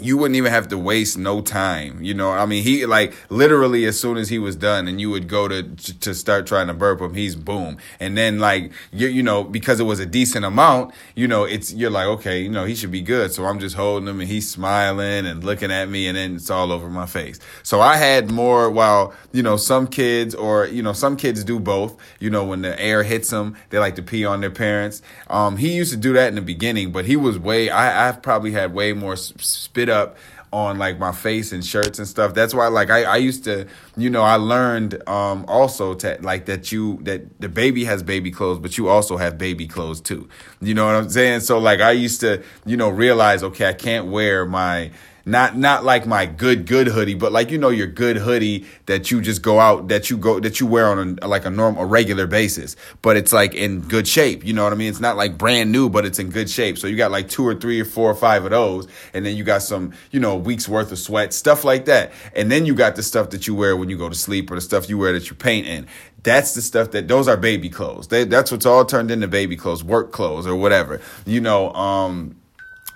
you 0.00 0.16
wouldn't 0.16 0.36
even 0.36 0.52
have 0.52 0.68
to 0.68 0.78
waste 0.78 1.18
no 1.18 1.40
time. 1.40 2.02
You 2.02 2.14
know, 2.14 2.30
I 2.30 2.46
mean, 2.46 2.62
he 2.62 2.86
like 2.86 3.14
literally 3.30 3.84
as 3.86 4.00
soon 4.00 4.16
as 4.16 4.28
he 4.28 4.38
was 4.38 4.56
done, 4.56 4.88
and 4.88 5.00
you 5.00 5.10
would 5.10 5.28
go 5.28 5.48
to 5.48 5.62
to 5.62 6.14
start 6.14 6.46
trying 6.46 6.68
to 6.68 6.74
burp 6.74 7.00
him, 7.00 7.14
he's 7.14 7.36
boom, 7.36 7.78
and 8.00 8.16
then 8.16 8.38
like 8.38 8.72
you 8.92 9.08
you 9.08 9.22
know 9.22 9.44
because 9.44 9.80
it 9.80 9.84
was 9.84 10.00
a 10.00 10.06
decent 10.06 10.44
amount, 10.44 10.94
you 11.14 11.28
know, 11.28 11.44
it's 11.44 11.72
you're 11.72 11.90
like 11.90 12.06
okay, 12.06 12.40
you 12.40 12.48
know, 12.48 12.64
he 12.64 12.74
should 12.74 12.90
be 12.90 13.02
good. 13.02 13.32
So 13.32 13.44
I'm 13.44 13.58
just 13.58 13.76
holding 13.76 14.08
him, 14.08 14.20
and 14.20 14.28
he's 14.28 14.48
smiling 14.48 15.26
and 15.26 15.44
looking 15.44 15.70
at 15.70 15.88
me, 15.88 16.06
and 16.06 16.16
then 16.16 16.36
it's 16.36 16.50
all 16.50 16.72
over 16.72 16.88
my 16.88 17.06
face. 17.06 17.38
So 17.62 17.80
I 17.80 17.96
had 17.96 18.30
more. 18.30 18.70
While 18.70 19.14
you 19.32 19.42
know, 19.42 19.56
some 19.56 19.86
kids 19.86 20.34
or 20.34 20.66
you 20.66 20.82
know, 20.82 20.92
some 20.92 21.16
kids 21.16 21.44
do 21.44 21.58
both. 21.58 21.96
You 22.20 22.30
know, 22.30 22.44
when 22.44 22.62
the 22.62 22.80
air 22.80 23.02
hits 23.02 23.30
them, 23.30 23.56
they 23.70 23.78
like 23.78 23.96
to 23.96 24.02
pee 24.02 24.24
on 24.24 24.40
their 24.40 24.50
parents. 24.50 25.02
Um, 25.28 25.56
he 25.56 25.74
used 25.74 25.90
to 25.92 25.96
do 25.96 26.12
that 26.14 26.28
in 26.28 26.34
the 26.34 26.42
beginning, 26.42 26.92
but 26.92 27.04
he 27.04 27.16
was 27.16 27.38
way. 27.38 27.70
I 27.70 28.08
I've 28.08 28.22
probably 28.22 28.52
had 28.52 28.72
way 28.74 28.92
more 28.92 29.16
spit 29.16 29.87
up 29.88 30.16
on 30.52 30.78
like 30.78 30.98
my 30.98 31.12
face 31.12 31.52
and 31.52 31.64
shirts 31.64 31.98
and 31.98 32.08
stuff. 32.08 32.34
That's 32.34 32.54
why 32.54 32.68
like 32.68 32.90
I, 32.90 33.04
I 33.04 33.16
used 33.16 33.44
to, 33.44 33.66
you 33.96 34.08
know, 34.10 34.22
I 34.22 34.36
learned 34.36 35.06
um 35.08 35.44
also 35.46 35.94
to 35.94 36.18
like 36.20 36.46
that 36.46 36.72
you 36.72 36.98
that 37.02 37.40
the 37.40 37.48
baby 37.48 37.84
has 37.84 38.02
baby 38.02 38.30
clothes, 38.30 38.58
but 38.58 38.78
you 38.78 38.88
also 38.88 39.16
have 39.16 39.36
baby 39.36 39.66
clothes 39.66 40.00
too. 40.00 40.28
You 40.60 40.74
know 40.74 40.86
what 40.86 40.94
I'm 40.94 41.10
saying? 41.10 41.40
So 41.40 41.58
like 41.58 41.80
I 41.80 41.92
used 41.92 42.20
to, 42.20 42.42
you 42.64 42.76
know, 42.76 42.88
realize 42.88 43.42
okay, 43.42 43.68
I 43.68 43.74
can't 43.74 44.06
wear 44.06 44.46
my 44.46 44.90
not 45.28 45.56
not 45.56 45.84
like 45.84 46.06
my 46.06 46.26
good 46.26 46.66
good 46.66 46.88
hoodie, 46.88 47.14
but 47.14 47.30
like 47.30 47.50
you 47.50 47.58
know 47.58 47.68
your 47.68 47.86
good 47.86 48.16
hoodie 48.16 48.66
that 48.86 49.10
you 49.10 49.20
just 49.20 49.42
go 49.42 49.60
out 49.60 49.88
that 49.88 50.10
you 50.10 50.16
go 50.16 50.40
that 50.40 50.58
you 50.58 50.66
wear 50.66 50.86
on 50.86 51.18
a, 51.22 51.28
like 51.28 51.44
a 51.44 51.50
normal 51.50 51.82
a 51.82 51.86
regular 51.86 52.26
basis, 52.26 52.76
but 53.02 53.16
it's 53.16 53.32
like 53.32 53.54
in 53.54 53.80
good 53.82 54.08
shape. 54.08 54.44
You 54.44 54.52
know 54.54 54.64
what 54.64 54.72
I 54.72 54.76
mean? 54.76 54.88
It's 54.88 55.00
not 55.00 55.16
like 55.16 55.38
brand 55.38 55.70
new, 55.70 55.88
but 55.88 56.04
it's 56.04 56.18
in 56.18 56.30
good 56.30 56.48
shape. 56.48 56.78
So 56.78 56.86
you 56.86 56.96
got 56.96 57.10
like 57.10 57.28
two 57.28 57.46
or 57.46 57.54
three 57.54 57.80
or 57.80 57.84
four 57.84 58.10
or 58.10 58.14
five 58.14 58.44
of 58.44 58.50
those, 58.50 58.88
and 59.12 59.24
then 59.24 59.36
you 59.36 59.44
got 59.44 59.62
some 59.62 59.92
you 60.10 60.18
know 60.18 60.36
weeks 60.36 60.68
worth 60.68 60.90
of 60.90 60.98
sweat 60.98 61.32
stuff 61.32 61.62
like 61.62 61.84
that, 61.84 62.12
and 62.34 62.50
then 62.50 62.66
you 62.66 62.74
got 62.74 62.96
the 62.96 63.02
stuff 63.02 63.30
that 63.30 63.46
you 63.46 63.54
wear 63.54 63.76
when 63.76 63.88
you 63.88 63.98
go 63.98 64.08
to 64.08 64.14
sleep 64.14 64.50
or 64.50 64.54
the 64.54 64.60
stuff 64.60 64.88
you 64.88 64.98
wear 64.98 65.12
that 65.12 65.28
you 65.28 65.36
paint 65.36 65.66
in 65.66 65.86
that's 66.24 66.52
the 66.54 66.60
stuff 66.60 66.90
that 66.90 67.06
those 67.06 67.28
are 67.28 67.36
baby 67.36 67.70
clothes. 67.70 68.08
They, 68.08 68.24
that's 68.24 68.50
what's 68.50 68.66
all 68.66 68.84
turned 68.84 69.10
into 69.12 69.28
baby 69.28 69.56
clothes, 69.56 69.84
work 69.84 70.10
clothes 70.10 70.48
or 70.48 70.56
whatever. 70.56 71.00
You 71.24 71.40
know, 71.40 71.72
um, 71.74 72.36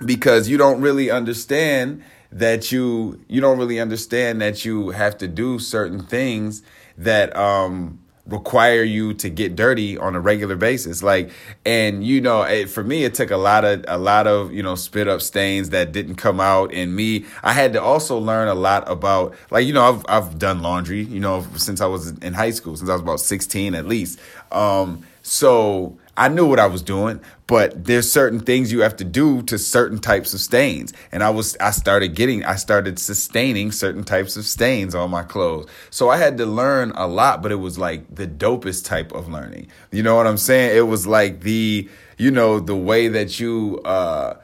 because 0.04 0.48
you 0.48 0.56
don't 0.56 0.80
really 0.80 1.10
understand 1.10 2.02
that 2.32 2.72
you 2.72 3.20
you 3.28 3.40
don't 3.40 3.58
really 3.58 3.78
understand 3.78 4.40
that 4.40 4.64
you 4.64 4.90
have 4.90 5.16
to 5.18 5.28
do 5.28 5.58
certain 5.58 6.02
things 6.02 6.62
that 6.96 7.34
um 7.36 7.98
require 8.26 8.84
you 8.84 9.12
to 9.12 9.28
get 9.28 9.56
dirty 9.56 9.98
on 9.98 10.14
a 10.14 10.20
regular 10.20 10.54
basis. 10.54 11.02
Like 11.02 11.30
and 11.66 12.04
you 12.04 12.20
know 12.20 12.42
it, 12.42 12.70
for 12.70 12.84
me 12.84 13.04
it 13.04 13.14
took 13.14 13.30
a 13.30 13.36
lot 13.36 13.64
of 13.64 13.84
a 13.88 13.98
lot 13.98 14.26
of 14.26 14.52
you 14.52 14.62
know 14.62 14.74
spit 14.74 15.08
up 15.08 15.20
stains 15.20 15.70
that 15.70 15.92
didn't 15.92 16.16
come 16.16 16.40
out 16.40 16.72
in 16.72 16.94
me. 16.94 17.26
I 17.42 17.52
had 17.52 17.72
to 17.74 17.82
also 17.82 18.18
learn 18.18 18.48
a 18.48 18.54
lot 18.54 18.88
about 18.90 19.34
like 19.50 19.66
you 19.66 19.72
know 19.72 19.84
i've 19.84 20.04
i've 20.08 20.38
done 20.38 20.62
laundry 20.62 21.02
you 21.02 21.20
know 21.20 21.44
since 21.56 21.80
i 21.80 21.86
was 21.86 22.10
in 22.18 22.32
high 22.32 22.50
school 22.50 22.76
since 22.76 22.88
i 22.88 22.92
was 22.92 23.02
about 23.02 23.20
16 23.20 23.74
at 23.74 23.86
least. 23.86 24.18
Um 24.52 25.04
so 25.22 25.98
I 26.16 26.28
knew 26.28 26.46
what 26.46 26.60
I 26.60 26.66
was 26.66 26.82
doing, 26.82 27.20
but 27.46 27.84
there's 27.84 28.10
certain 28.10 28.40
things 28.40 28.70
you 28.70 28.80
have 28.80 28.96
to 28.96 29.04
do 29.04 29.42
to 29.44 29.58
certain 29.58 29.98
types 29.98 30.34
of 30.34 30.40
stains. 30.40 30.92
And 31.10 31.22
I 31.22 31.30
was 31.30 31.56
I 31.58 31.70
started 31.70 32.14
getting 32.14 32.44
I 32.44 32.56
started 32.56 32.98
sustaining 32.98 33.72
certain 33.72 34.04
types 34.04 34.36
of 34.36 34.44
stains 34.44 34.94
on 34.94 35.10
my 35.10 35.22
clothes. 35.22 35.68
So 35.90 36.10
I 36.10 36.18
had 36.18 36.36
to 36.38 36.46
learn 36.46 36.92
a 36.96 37.06
lot, 37.06 37.42
but 37.42 37.50
it 37.50 37.56
was 37.56 37.78
like 37.78 38.14
the 38.14 38.26
dopest 38.26 38.84
type 38.84 39.12
of 39.12 39.28
learning. 39.28 39.68
You 39.90 40.02
know 40.02 40.14
what 40.14 40.26
I'm 40.26 40.36
saying? 40.36 40.76
It 40.76 40.86
was 40.86 41.06
like 41.06 41.40
the 41.40 41.88
you 42.18 42.30
know 42.30 42.60
the 42.60 42.76
way 42.76 43.08
that 43.08 43.40
you 43.40 43.80
uh 43.84 44.34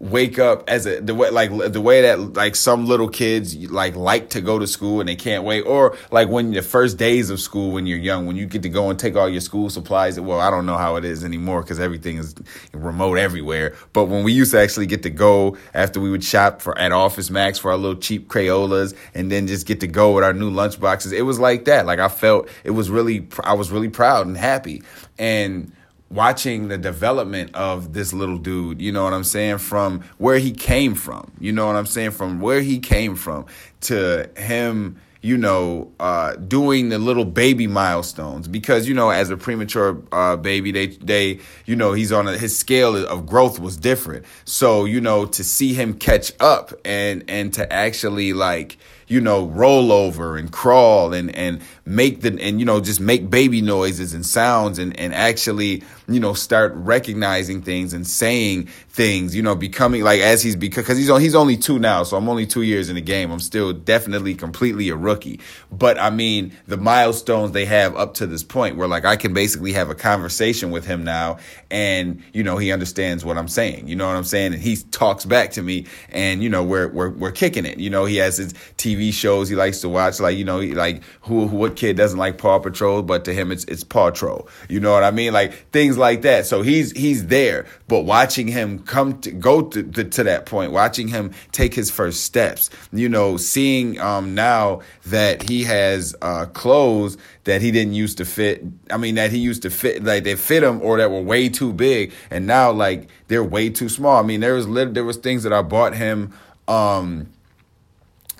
wake 0.00 0.40
up 0.40 0.68
as 0.68 0.86
a 0.86 1.00
the 1.00 1.14
way 1.14 1.30
like 1.30 1.50
the 1.72 1.80
way 1.80 2.02
that 2.02 2.34
like 2.34 2.56
some 2.56 2.84
little 2.84 3.08
kids 3.08 3.54
like 3.70 3.94
like 3.94 4.28
to 4.28 4.40
go 4.40 4.58
to 4.58 4.66
school 4.66 4.98
and 4.98 5.08
they 5.08 5.14
can't 5.14 5.44
wait 5.44 5.62
or 5.62 5.96
like 6.10 6.28
when 6.28 6.50
the 6.50 6.62
first 6.62 6.98
days 6.98 7.30
of 7.30 7.38
school 7.38 7.70
when 7.70 7.86
you're 7.86 7.98
young 7.98 8.26
when 8.26 8.34
you 8.34 8.44
get 8.44 8.62
to 8.62 8.68
go 8.68 8.90
and 8.90 8.98
take 8.98 9.14
all 9.14 9.28
your 9.28 9.40
school 9.40 9.70
supplies 9.70 10.18
well 10.18 10.40
I 10.40 10.50
don't 10.50 10.66
know 10.66 10.76
how 10.76 10.96
it 10.96 11.04
is 11.04 11.24
anymore 11.24 11.62
because 11.62 11.78
everything 11.78 12.18
is 12.18 12.34
remote 12.72 13.18
everywhere 13.18 13.76
but 13.92 14.06
when 14.06 14.24
we 14.24 14.32
used 14.32 14.50
to 14.50 14.60
actually 14.60 14.86
get 14.86 15.04
to 15.04 15.10
go 15.10 15.56
after 15.74 16.00
we 16.00 16.10
would 16.10 16.24
shop 16.24 16.60
for 16.60 16.76
at 16.76 16.90
Office 16.90 17.30
Max 17.30 17.58
for 17.60 17.70
our 17.70 17.76
little 17.76 18.00
cheap 18.00 18.28
Crayolas 18.28 18.96
and 19.14 19.30
then 19.30 19.46
just 19.46 19.64
get 19.64 19.78
to 19.80 19.86
go 19.86 20.12
with 20.12 20.24
our 20.24 20.32
new 20.32 20.50
lunch 20.50 20.80
boxes 20.80 21.12
it 21.12 21.22
was 21.22 21.38
like 21.38 21.66
that 21.66 21.86
like 21.86 22.00
I 22.00 22.08
felt 22.08 22.48
it 22.64 22.72
was 22.72 22.90
really 22.90 23.28
I 23.44 23.54
was 23.54 23.70
really 23.70 23.90
proud 23.90 24.26
and 24.26 24.36
happy 24.36 24.82
and 25.18 25.72
watching 26.14 26.68
the 26.68 26.78
development 26.78 27.54
of 27.54 27.92
this 27.92 28.12
little 28.12 28.38
dude, 28.38 28.80
you 28.80 28.92
know 28.92 29.04
what 29.04 29.12
I'm 29.12 29.24
saying, 29.24 29.58
from 29.58 30.02
where 30.18 30.38
he 30.38 30.52
came 30.52 30.94
from, 30.94 31.32
you 31.40 31.52
know 31.52 31.66
what 31.66 31.76
I'm 31.76 31.86
saying, 31.86 32.12
from 32.12 32.40
where 32.40 32.60
he 32.60 32.78
came 32.78 33.16
from 33.16 33.46
to 33.82 34.30
him, 34.36 35.00
you 35.22 35.36
know, 35.36 35.90
uh, 35.98 36.36
doing 36.36 36.90
the 36.90 36.98
little 36.98 37.24
baby 37.24 37.66
milestones. 37.66 38.46
Because 38.46 38.86
you 38.88 38.94
know, 38.94 39.10
as 39.10 39.30
a 39.30 39.36
premature 39.36 40.00
uh, 40.12 40.36
baby, 40.36 40.70
they 40.70 40.86
they 40.88 41.40
you 41.66 41.74
know 41.74 41.92
he's 41.92 42.12
on 42.12 42.28
a, 42.28 42.38
his 42.38 42.56
scale 42.56 42.94
of 42.96 43.26
growth 43.26 43.58
was 43.58 43.76
different, 43.76 44.24
so 44.44 44.84
you 44.84 45.00
know 45.00 45.26
to 45.26 45.42
see 45.42 45.74
him 45.74 45.94
catch 45.94 46.32
up 46.40 46.72
and 46.84 47.24
and 47.28 47.52
to 47.54 47.72
actually 47.72 48.32
like 48.32 48.78
you 49.06 49.20
know, 49.20 49.46
roll 49.46 49.92
over 49.92 50.36
and 50.36 50.50
crawl 50.50 51.12
and, 51.12 51.34
and 51.34 51.60
make 51.86 52.22
the, 52.22 52.38
and, 52.40 52.58
you 52.58 52.66
know, 52.66 52.80
just 52.80 53.00
make 53.00 53.28
baby 53.28 53.60
noises 53.60 54.14
and 54.14 54.24
sounds 54.24 54.78
and, 54.78 54.98
and 54.98 55.14
actually, 55.14 55.82
you 56.08 56.20
know, 56.20 56.34
start 56.34 56.72
recognizing 56.74 57.62
things 57.62 57.92
and 57.92 58.06
saying 58.06 58.66
things, 58.88 59.34
you 59.36 59.42
know, 59.42 59.54
becoming 59.54 60.02
like 60.02 60.20
as 60.20 60.42
he's 60.42 60.56
because 60.56 60.96
he's 60.96 61.10
on, 61.10 61.20
he's 61.20 61.34
only 61.34 61.56
two 61.56 61.78
now. 61.78 62.02
So 62.02 62.16
I'm 62.16 62.28
only 62.28 62.46
two 62.46 62.62
years 62.62 62.88
in 62.88 62.94
the 62.94 63.00
game. 63.00 63.30
I'm 63.30 63.40
still 63.40 63.72
definitely 63.72 64.34
completely 64.34 64.88
a 64.88 64.96
rookie. 64.96 65.40
But 65.70 65.98
I 65.98 66.10
mean, 66.10 66.52
the 66.66 66.76
milestones 66.76 67.52
they 67.52 67.66
have 67.66 67.96
up 67.96 68.14
to 68.14 68.26
this 68.26 68.42
point 68.42 68.76
where 68.76 68.88
like 68.88 69.04
I 69.04 69.16
can 69.16 69.34
basically 69.34 69.72
have 69.72 69.90
a 69.90 69.94
conversation 69.94 70.70
with 70.70 70.86
him 70.86 71.04
now 71.04 71.38
and, 71.70 72.22
you 72.32 72.42
know, 72.42 72.56
he 72.56 72.72
understands 72.72 73.24
what 73.24 73.38
I'm 73.38 73.48
saying. 73.48 73.88
You 73.88 73.96
know 73.96 74.06
what 74.06 74.16
I'm 74.16 74.24
saying? 74.24 74.54
And 74.54 74.62
he 74.62 74.76
talks 74.76 75.24
back 75.24 75.52
to 75.52 75.62
me 75.62 75.86
and, 76.10 76.42
you 76.42 76.48
know, 76.48 76.62
we're, 76.62 76.88
we're, 76.88 77.10
we're 77.10 77.32
kicking 77.32 77.66
it. 77.66 77.78
You 77.78 77.90
know, 77.90 78.04
he 78.04 78.16
has 78.16 78.38
his 78.38 78.54
TV 78.78 79.12
shows 79.12 79.48
he 79.48 79.56
likes 79.56 79.80
to 79.80 79.88
watch. 79.88 80.20
Like 80.20 80.36
you 80.36 80.44
know, 80.44 80.60
like 80.60 81.02
who 81.22 81.46
what 81.46 81.73
kid 81.76 81.96
doesn't 81.96 82.18
like 82.18 82.38
Paw 82.38 82.58
Patrol, 82.58 83.02
but 83.02 83.24
to 83.26 83.34
him 83.34 83.52
it's 83.52 83.64
it's 83.64 83.84
Paw 83.84 84.10
Patrol. 84.10 84.48
You 84.68 84.80
know 84.80 84.92
what 84.92 85.04
I 85.04 85.10
mean? 85.10 85.32
Like 85.32 85.70
things 85.70 85.98
like 85.98 86.22
that. 86.22 86.46
So 86.46 86.62
he's 86.62 86.92
he's 86.92 87.26
there, 87.26 87.66
but 87.88 88.00
watching 88.02 88.48
him 88.48 88.78
come 88.80 89.20
to 89.20 89.30
go 89.30 89.62
to, 89.62 89.82
to, 89.82 90.04
to 90.04 90.24
that 90.24 90.46
point, 90.46 90.72
watching 90.72 91.08
him 91.08 91.32
take 91.52 91.74
his 91.74 91.90
first 91.90 92.24
steps. 92.24 92.70
You 92.92 93.08
know, 93.08 93.36
seeing 93.36 94.00
um 94.00 94.34
now 94.34 94.80
that 95.06 95.48
he 95.48 95.64
has 95.64 96.14
uh 96.22 96.46
clothes 96.46 97.16
that 97.44 97.60
he 97.62 97.70
didn't 97.70 97.94
used 97.94 98.18
to 98.18 98.24
fit. 98.24 98.64
I 98.90 98.96
mean, 98.96 99.14
that 99.16 99.30
he 99.30 99.38
used 99.38 99.62
to 99.62 99.70
fit, 99.70 100.02
like 100.02 100.24
they 100.24 100.34
fit 100.36 100.62
him 100.62 100.80
or 100.82 100.98
that 100.98 101.10
were 101.10 101.20
way 101.20 101.48
too 101.48 101.72
big, 101.72 102.12
and 102.30 102.46
now 102.46 102.72
like 102.72 103.08
they're 103.28 103.44
way 103.44 103.70
too 103.70 103.88
small. 103.88 104.18
I 104.18 104.26
mean, 104.26 104.40
there 104.40 104.54
was 104.54 104.66
there 104.66 105.04
was 105.04 105.16
things 105.18 105.42
that 105.42 105.52
I 105.52 105.62
bought 105.62 105.94
him 105.94 106.32
um 106.66 107.28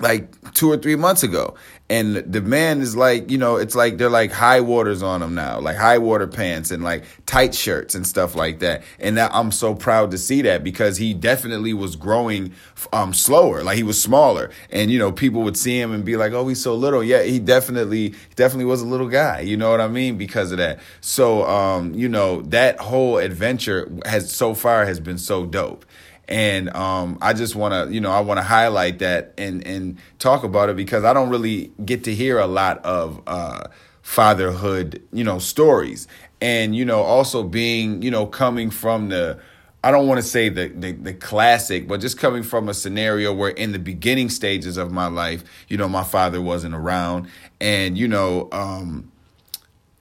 like 0.01 0.53
two 0.55 0.71
or 0.71 0.77
three 0.77 0.97
months 0.97 1.23
ago. 1.23 1.55
And 1.91 2.17
the 2.17 2.41
man 2.41 2.81
is 2.81 2.97
like, 2.97 3.31
you 3.31 3.37
know, 3.37 3.57
it's 3.57 3.75
like 3.75 3.99
they're 3.99 4.09
like 4.09 4.33
high 4.33 4.63
waters 4.63 5.03
on 5.03 5.23
him 5.23 5.35
now, 5.35 5.61
like 5.61 5.77
high 5.77 5.99
water 5.99 6.27
pants 6.27 6.71
and 6.71 6.83
like 6.83 7.05
tight 7.27 7.55
shirts 7.55 7.95
and 7.95 8.07
stuff 8.07 8.35
like 8.35 8.61
that. 8.61 8.83
And 8.99 9.19
that, 9.19 9.31
I'm 9.35 9.53
so 9.53 9.75
proud 9.75 10.11
to 10.13 10.19
see 10.19 10.41
that 10.43 10.65
because 10.65 10.97
he 10.97 11.13
definitely 11.13 11.75
was 11.75 11.95
growing 11.95 12.55
um, 12.95 13.13
slower, 13.13 13.63
like 13.63 13.77
he 13.77 13.83
was 13.83 14.01
smaller. 14.01 14.51
And, 14.71 14.91
you 14.91 14.99
know, 14.99 15.13
people 15.13 15.43
would 15.43 15.59
see 15.59 15.79
him 15.79 15.93
and 15.93 16.07
be 16.07 16.17
like, 16.17 16.33
oh, 16.33 16.49
he's 16.49 16.63
so 16.63 16.75
little. 16.75 17.05
Yeah, 17.05 17.23
he 17.23 17.39
definitely, 17.39 18.15
definitely 18.35 18.65
was 18.65 18.81
a 18.81 18.87
little 18.87 19.09
guy. 19.09 19.41
You 19.41 19.59
know 19.59 19.71
what 19.71 19.83
I 19.83 19.89
mean? 19.89 20.17
Because 20.17 20.53
of 20.53 20.59
that. 20.59 20.81
So, 21.03 21.45
um, 21.47 21.93
you 21.93 22.09
know, 22.09 22.41
that 22.43 22.81
whole 22.81 23.19
adventure 23.19 23.93
has 24.07 24.33
so 24.35 24.55
far 24.55 24.87
has 24.87 25.01
been 25.01 25.19
so 25.19 25.45
dope 25.45 25.85
and 26.29 26.75
um, 26.75 27.19
I 27.21 27.33
just 27.33 27.55
want 27.55 27.75
to, 27.75 27.93
you 27.93 28.01
know, 28.01 28.11
I 28.11 28.21
want 28.21 28.39
to 28.39 28.45
highlight 28.45 28.99
that 29.01 29.35
and 29.39 29.67
and 29.67 29.99
talk 30.19 30.45
about 30.45 30.69
it 30.69 30.77
because 30.77 31.05
I 31.05 31.13
don't 31.13 31.29
really 31.29 31.73
get 31.85 32.05
to 32.05 32.15
hear 32.15 32.39
a 32.39 32.47
lot 32.47 32.85
of 32.85 33.21
uh, 33.27 33.65
fatherhood, 34.03 35.03
you 35.13 35.25
know, 35.25 35.39
stories, 35.39 36.09
and 36.41 36.75
you 36.75 36.85
know, 36.85 37.03
also 37.03 37.43
being, 37.43 38.03
you 38.03 38.11
know, 38.11 38.27
coming 38.27 38.71
from 38.71 39.09
the 39.09 39.41
I 39.85 39.91
don't 39.91 40.09
want 40.09 40.19
to 40.19 40.27
say 40.27 40.49
the, 40.49 40.69
the, 40.69 40.93
the 40.93 41.13
classic, 41.13 41.87
but 41.87 42.01
just 42.01 42.19
coming 42.19 42.43
from 42.43 42.71
a 42.71 42.75
scenario 42.75 43.35
where 43.35 43.51
in 43.51 43.73
the 43.73 43.79
beginning 43.79 44.31
stages 44.31 44.79
of 44.79 44.91
my 44.91 45.09
life, 45.09 45.45
you 45.69 45.77
know, 45.77 45.91
my 45.91 46.05
father 46.05 46.41
wasn't 46.41 46.75
around, 46.75 47.29
and 47.61 47.99
you 47.99 48.09
know, 48.09 48.49
um, 48.51 49.13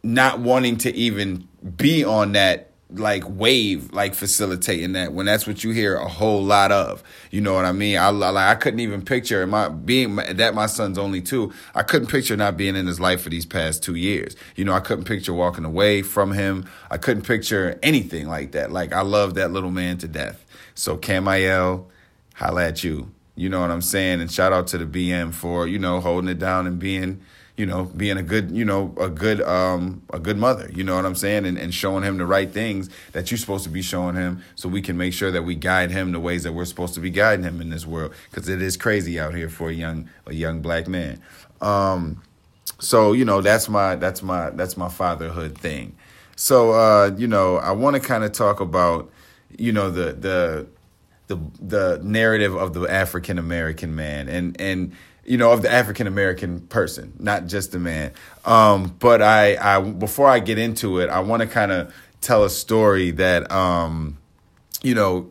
not 0.02 0.40
wanting 0.40 0.78
to 0.78 0.96
even 0.96 1.50
be 1.76 2.06
on 2.06 2.32
that 2.32 2.70
like 2.94 3.24
wave 3.28 3.92
like 3.92 4.14
facilitating 4.14 4.94
that 4.94 5.14
when 5.14 5.26
that's 5.26 5.48
what 5.48 5.64
you 5.64 5.72
hear 5.72 5.96
a 5.96 6.08
whole 6.08 6.44
lot 6.44 6.72
of. 6.72 7.04
You 7.32 7.42
know 7.42 7.54
what 7.54 7.66
i 7.66 7.72
mean? 7.72 7.98
I 7.98 8.10
like 8.10 8.36
i 8.36 8.56
couldn't 8.56 8.80
even 8.80 9.02
picture 9.04 9.46
my 9.48 9.70
being 9.70 10.16
that 10.16 10.54
my 10.54 10.66
son's 10.68 10.98
only 10.98 11.22
two 11.22 11.52
i 11.76 11.84
couldn't 11.84 12.08
picture 12.08 12.38
not 12.38 12.58
being 12.58 12.76
in 12.76 12.88
his 12.88 13.00
life 13.00 13.22
for 13.22 13.30
these 13.30 13.46
past 13.46 13.84
two 13.84 13.96
years. 13.96 14.36
You 14.56 14.66
know 14.66 14.74
i 14.74 14.80
couldn't 14.80 15.06
picture 15.06 15.34
walking 15.34 15.66
away 15.66 16.02
from 16.02 16.32
him. 16.32 16.70
I 16.92 16.98
couldn't 16.98 17.24
picture 17.24 17.80
anything 17.84 18.28
like 18.28 18.52
that. 18.52 18.72
Like 18.72 18.94
i 18.94 19.02
love 19.02 19.34
that 19.36 19.52
little 19.52 19.72
man 19.72 19.98
to 20.00 20.08
death. 20.08 20.46
So 20.76 20.98
camiel 20.98 21.86
holla 22.36 22.66
at 22.66 22.84
you. 22.84 23.12
You 23.36 23.50
know 23.50 23.62
what 23.62 23.72
i'm 23.72 23.82
saying? 23.82 24.22
And 24.22 24.32
shout 24.32 24.54
out 24.54 24.68
to 24.68 24.78
the 24.78 24.86
bm 24.86 25.34
for 25.34 25.68
you 25.68 25.80
know 25.80 26.00
holding 26.00 26.30
it 26.30 26.40
down 26.40 26.68
and 26.68 26.80
being 26.80 27.22
you 27.56 27.68
know, 27.68 27.86
being 27.86 28.18
a 28.18 28.24
good, 28.24 28.50
you 28.50 28.66
know, 28.66 28.94
a 29.00 29.10
good, 29.10 29.40
um, 29.42 30.02
a 30.12 30.20
good 30.20 30.38
mother, 30.38 30.72
you 30.74 30.84
know 30.84 30.96
what 30.96 31.06
I'm 31.06 31.16
saying? 31.16 31.46
And, 31.46 31.58
and 31.58 31.72
showing 31.72 32.04
him 32.04 32.18
the 32.18 32.26
right 32.26 32.50
things 32.50 32.90
that 33.12 33.30
you're 33.30 33.38
supposed 33.38 33.64
to 33.66 33.70
be 33.70 33.84
showing 33.84 34.16
him 34.16 34.42
so 34.56 34.68
we 34.68 34.82
can 34.82 34.98
make 34.98 35.14
sure 35.14 35.30
that 35.30 35.44
we 35.44 35.54
guide 35.54 35.92
him 35.92 36.14
the 36.14 36.20
ways 36.20 36.44
that 36.44 36.54
we're 36.54 36.66
supposed 36.66 36.96
to 36.96 37.00
be 37.00 37.12
guiding 37.12 37.46
him 37.46 37.62
in 37.62 37.70
this 37.70 37.86
world. 37.86 38.14
Cause 38.32 38.50
it 38.50 38.62
is 38.62 38.76
crazy 38.76 39.20
out 39.20 39.36
here 39.36 39.50
for 39.50 39.70
a 39.70 39.74
young, 39.74 40.10
a 40.26 40.34
young 40.34 40.62
black 40.62 40.88
man. 40.88 41.22
Um, 41.62 42.24
so, 42.80 43.14
you 43.14 43.24
know, 43.24 43.42
that's 43.42 43.70
my, 43.70 43.98
that's 43.98 44.24
my, 44.24 44.50
that's 44.50 44.76
my 44.76 44.90
fatherhood 44.90 45.56
thing. 45.56 45.96
So, 46.36 46.72
uh, 46.72 47.12
you 47.16 47.28
know, 47.28 47.58
I 47.58 47.72
want 47.72 47.96
to 47.96 48.00
kind 48.00 48.24
of 48.24 48.32
talk 48.32 48.62
about, 48.62 49.12
you 49.56 49.72
know, 49.72 49.92
the, 49.92 50.14
the, 50.14 50.68
the, 51.28 51.40
the 51.62 52.00
narrative 52.04 52.56
of 52.56 52.74
the 52.74 52.88
African 52.88 53.38
American 53.38 53.96
man 53.96 54.28
and, 54.28 54.60
and, 54.60 54.94
you 55.26 55.38
know, 55.38 55.52
of 55.52 55.62
the 55.62 55.72
African 55.72 56.08
American 56.08 56.62
person, 56.62 57.14
not 57.20 57.48
just 57.48 57.72
the 57.72 57.80
man. 57.80 58.12
Um, 58.46 58.96
but 59.00 59.22
I, 59.22 59.56
I, 59.56 59.80
before 59.80 60.28
I 60.28 60.40
get 60.40 60.58
into 60.58 61.00
it, 61.00 61.10
I 61.10 61.20
want 61.22 61.42
to 61.42 61.48
kind 61.48 61.72
of 61.72 61.94
tell 62.22 62.44
a 62.44 62.50
story 62.50 63.12
that, 63.12 63.52
um, 63.52 64.18
you 64.82 64.96
know, 64.96 65.30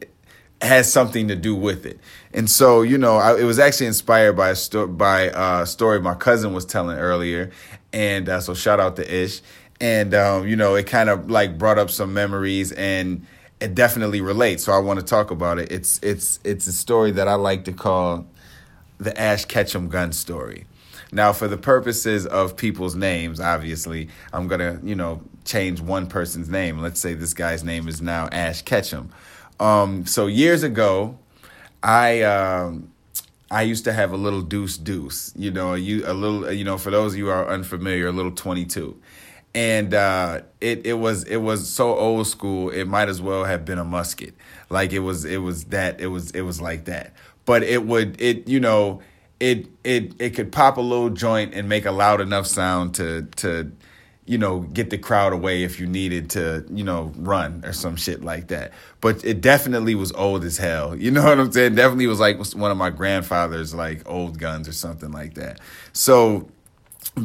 has 0.63 0.91
something 0.91 1.29
to 1.29 1.37
do 1.37 1.55
with 1.55 1.85
it. 1.85 1.99
And 2.33 2.49
so, 2.49 2.83
you 2.83 2.97
know, 2.97 3.17
I, 3.17 3.39
it 3.39 3.45
was 3.45 3.59
actually 3.59 3.87
inspired 3.87 4.35
by 4.35 4.51
a 4.51 4.57
sto- 4.57 4.87
by 4.87 5.23
a 5.35 5.67
story 5.67 6.01
my 6.01 6.15
cousin 6.15 6.55
was 6.55 6.65
telling 6.65 6.99
earlier, 6.99 7.51
and 7.93 8.29
uh, 8.29 8.41
so 8.41 8.55
shout 8.55 8.81
out 8.81 8.97
to 8.97 9.15
Ish. 9.15 9.43
And 9.81 10.15
um, 10.15 10.47
you 10.47 10.57
know, 10.57 10.75
it 10.77 10.87
kind 10.87 11.11
of 11.11 11.29
like 11.31 11.59
brought 11.59 11.79
up 11.79 11.91
some 11.91 12.15
memories, 12.15 12.73
and 12.73 13.27
it 13.61 13.75
definitely 13.75 14.21
relates. 14.21 14.65
So 14.65 14.73
I 14.73 14.79
want 14.79 15.01
to 15.01 15.05
talk 15.05 15.31
about 15.31 15.59
it. 15.59 15.71
It's 15.73 15.99
it's 16.03 16.39
it's 16.45 16.67
a 16.67 16.73
story 16.73 17.11
that 17.13 17.29
I 17.29 17.35
like 17.35 17.65
to 17.65 17.73
call 17.73 18.27
the 19.03 19.19
Ash 19.21 19.45
Ketchum 19.45 19.89
gun 19.89 20.13
story. 20.13 20.67
Now, 21.15 21.33
for 21.35 21.47
the 21.47 21.59
purposes 21.59 22.27
of 22.27 22.57
people's 22.57 22.95
names, 22.95 23.39
obviously, 23.39 24.09
I'm 24.33 24.49
gonna, 24.49 24.81
you 24.83 24.95
know, 24.95 25.23
change 25.45 25.81
one 25.81 26.07
person's 26.07 26.49
name. 26.49 26.79
Let's 26.79 27.01
say 27.01 27.13
this 27.15 27.35
guy's 27.35 27.63
name 27.63 27.87
is 27.87 28.01
now 28.01 28.29
Ash 28.33 28.63
Ketchum. 28.63 29.11
Um, 29.61 30.07
so 30.07 30.27
years 30.27 30.63
ago, 30.63 31.19
I 31.83 32.23
um, 32.23 32.93
I 33.51 33.63
used 33.63 33.85
to 33.85 33.93
have 33.93 34.13
a 34.13 34.17
little 34.17 34.41
deuce 34.41 34.79
deuce. 34.79 35.33
You 35.37 35.51
know, 35.51 35.75
you 35.75 36.05
a 36.07 36.15
little, 36.15 36.51
you 36.51 36.65
know, 36.65 36.79
for 36.79 36.91
those 36.91 37.13
of 37.13 37.19
you 37.19 37.27
who 37.27 37.31
are 37.31 37.47
unfamiliar, 37.47 38.07
a 38.07 38.13
little 38.13 38.33
22, 38.33 38.99
and 39.55 39.93
uh, 39.93 40.41
it 40.63 40.87
it 40.87 40.95
was 40.95 41.25
it 41.25 41.37
was 41.37 41.69
so 41.69 41.95
old 41.95 42.27
school. 42.27 42.71
It 42.71 42.87
might 42.87 43.11
as 43.11 43.21
well 43.21 43.45
have 43.45 43.67
been 43.67 43.79
a 43.79 43.85
musket. 43.85 44.35
Like 44.71 44.95
it 44.95 45.01
was 45.01 45.27
it 45.27 45.39
was 45.39 45.65
that 45.65 46.01
it 46.01 46.07
was 46.07 46.31
it 46.31 46.41
was 46.41 46.61
like 46.61 46.87
that 46.87 47.13
but 47.45 47.63
it 47.63 47.85
would 47.87 48.21
it 48.21 48.49
you 48.49 48.61
know 48.61 49.03
it 49.41 49.67
it 49.85 50.13
it 50.21 50.31
could 50.31 50.53
pop 50.53 50.77
a 50.77 50.81
little 50.81 51.11
joint 51.11 51.55
and 51.55 51.69
make 51.69 51.85
a 51.85 51.91
loud 51.91 52.21
enough 52.21 52.47
sound 52.47 52.95
to 52.95 53.23
to 53.37 53.73
you 54.25 54.39
know 54.39 54.61
get 54.61 54.91
the 54.91 54.99
crowd 54.99 55.33
away 55.33 55.65
if 55.65 55.81
you 55.81 55.87
needed 55.87 56.31
to 56.31 56.65
you 56.71 56.85
know 56.85 57.13
run 57.17 57.63
or 57.65 57.73
some 57.73 57.97
shit 57.97 58.23
like 58.23 58.49
that. 58.49 58.73
But 59.01 59.25
it 59.25 59.41
definitely 59.41 59.95
was 59.95 60.13
old 60.13 60.45
as 60.45 60.59
hell. 60.59 60.95
You 61.03 61.11
know 61.11 61.25
what 61.25 61.41
i'm 61.41 61.51
saying? 61.51 61.75
Definitely 61.75 62.07
was 62.07 62.21
like 62.21 62.39
one 62.55 62.71
of 62.71 62.77
my 62.77 62.91
grandfather's 62.91 63.75
like 63.75 64.09
old 64.09 64.39
guns 64.39 64.69
or 64.69 64.73
something 64.73 65.11
like 65.11 65.35
that. 65.35 65.59
So 65.93 66.49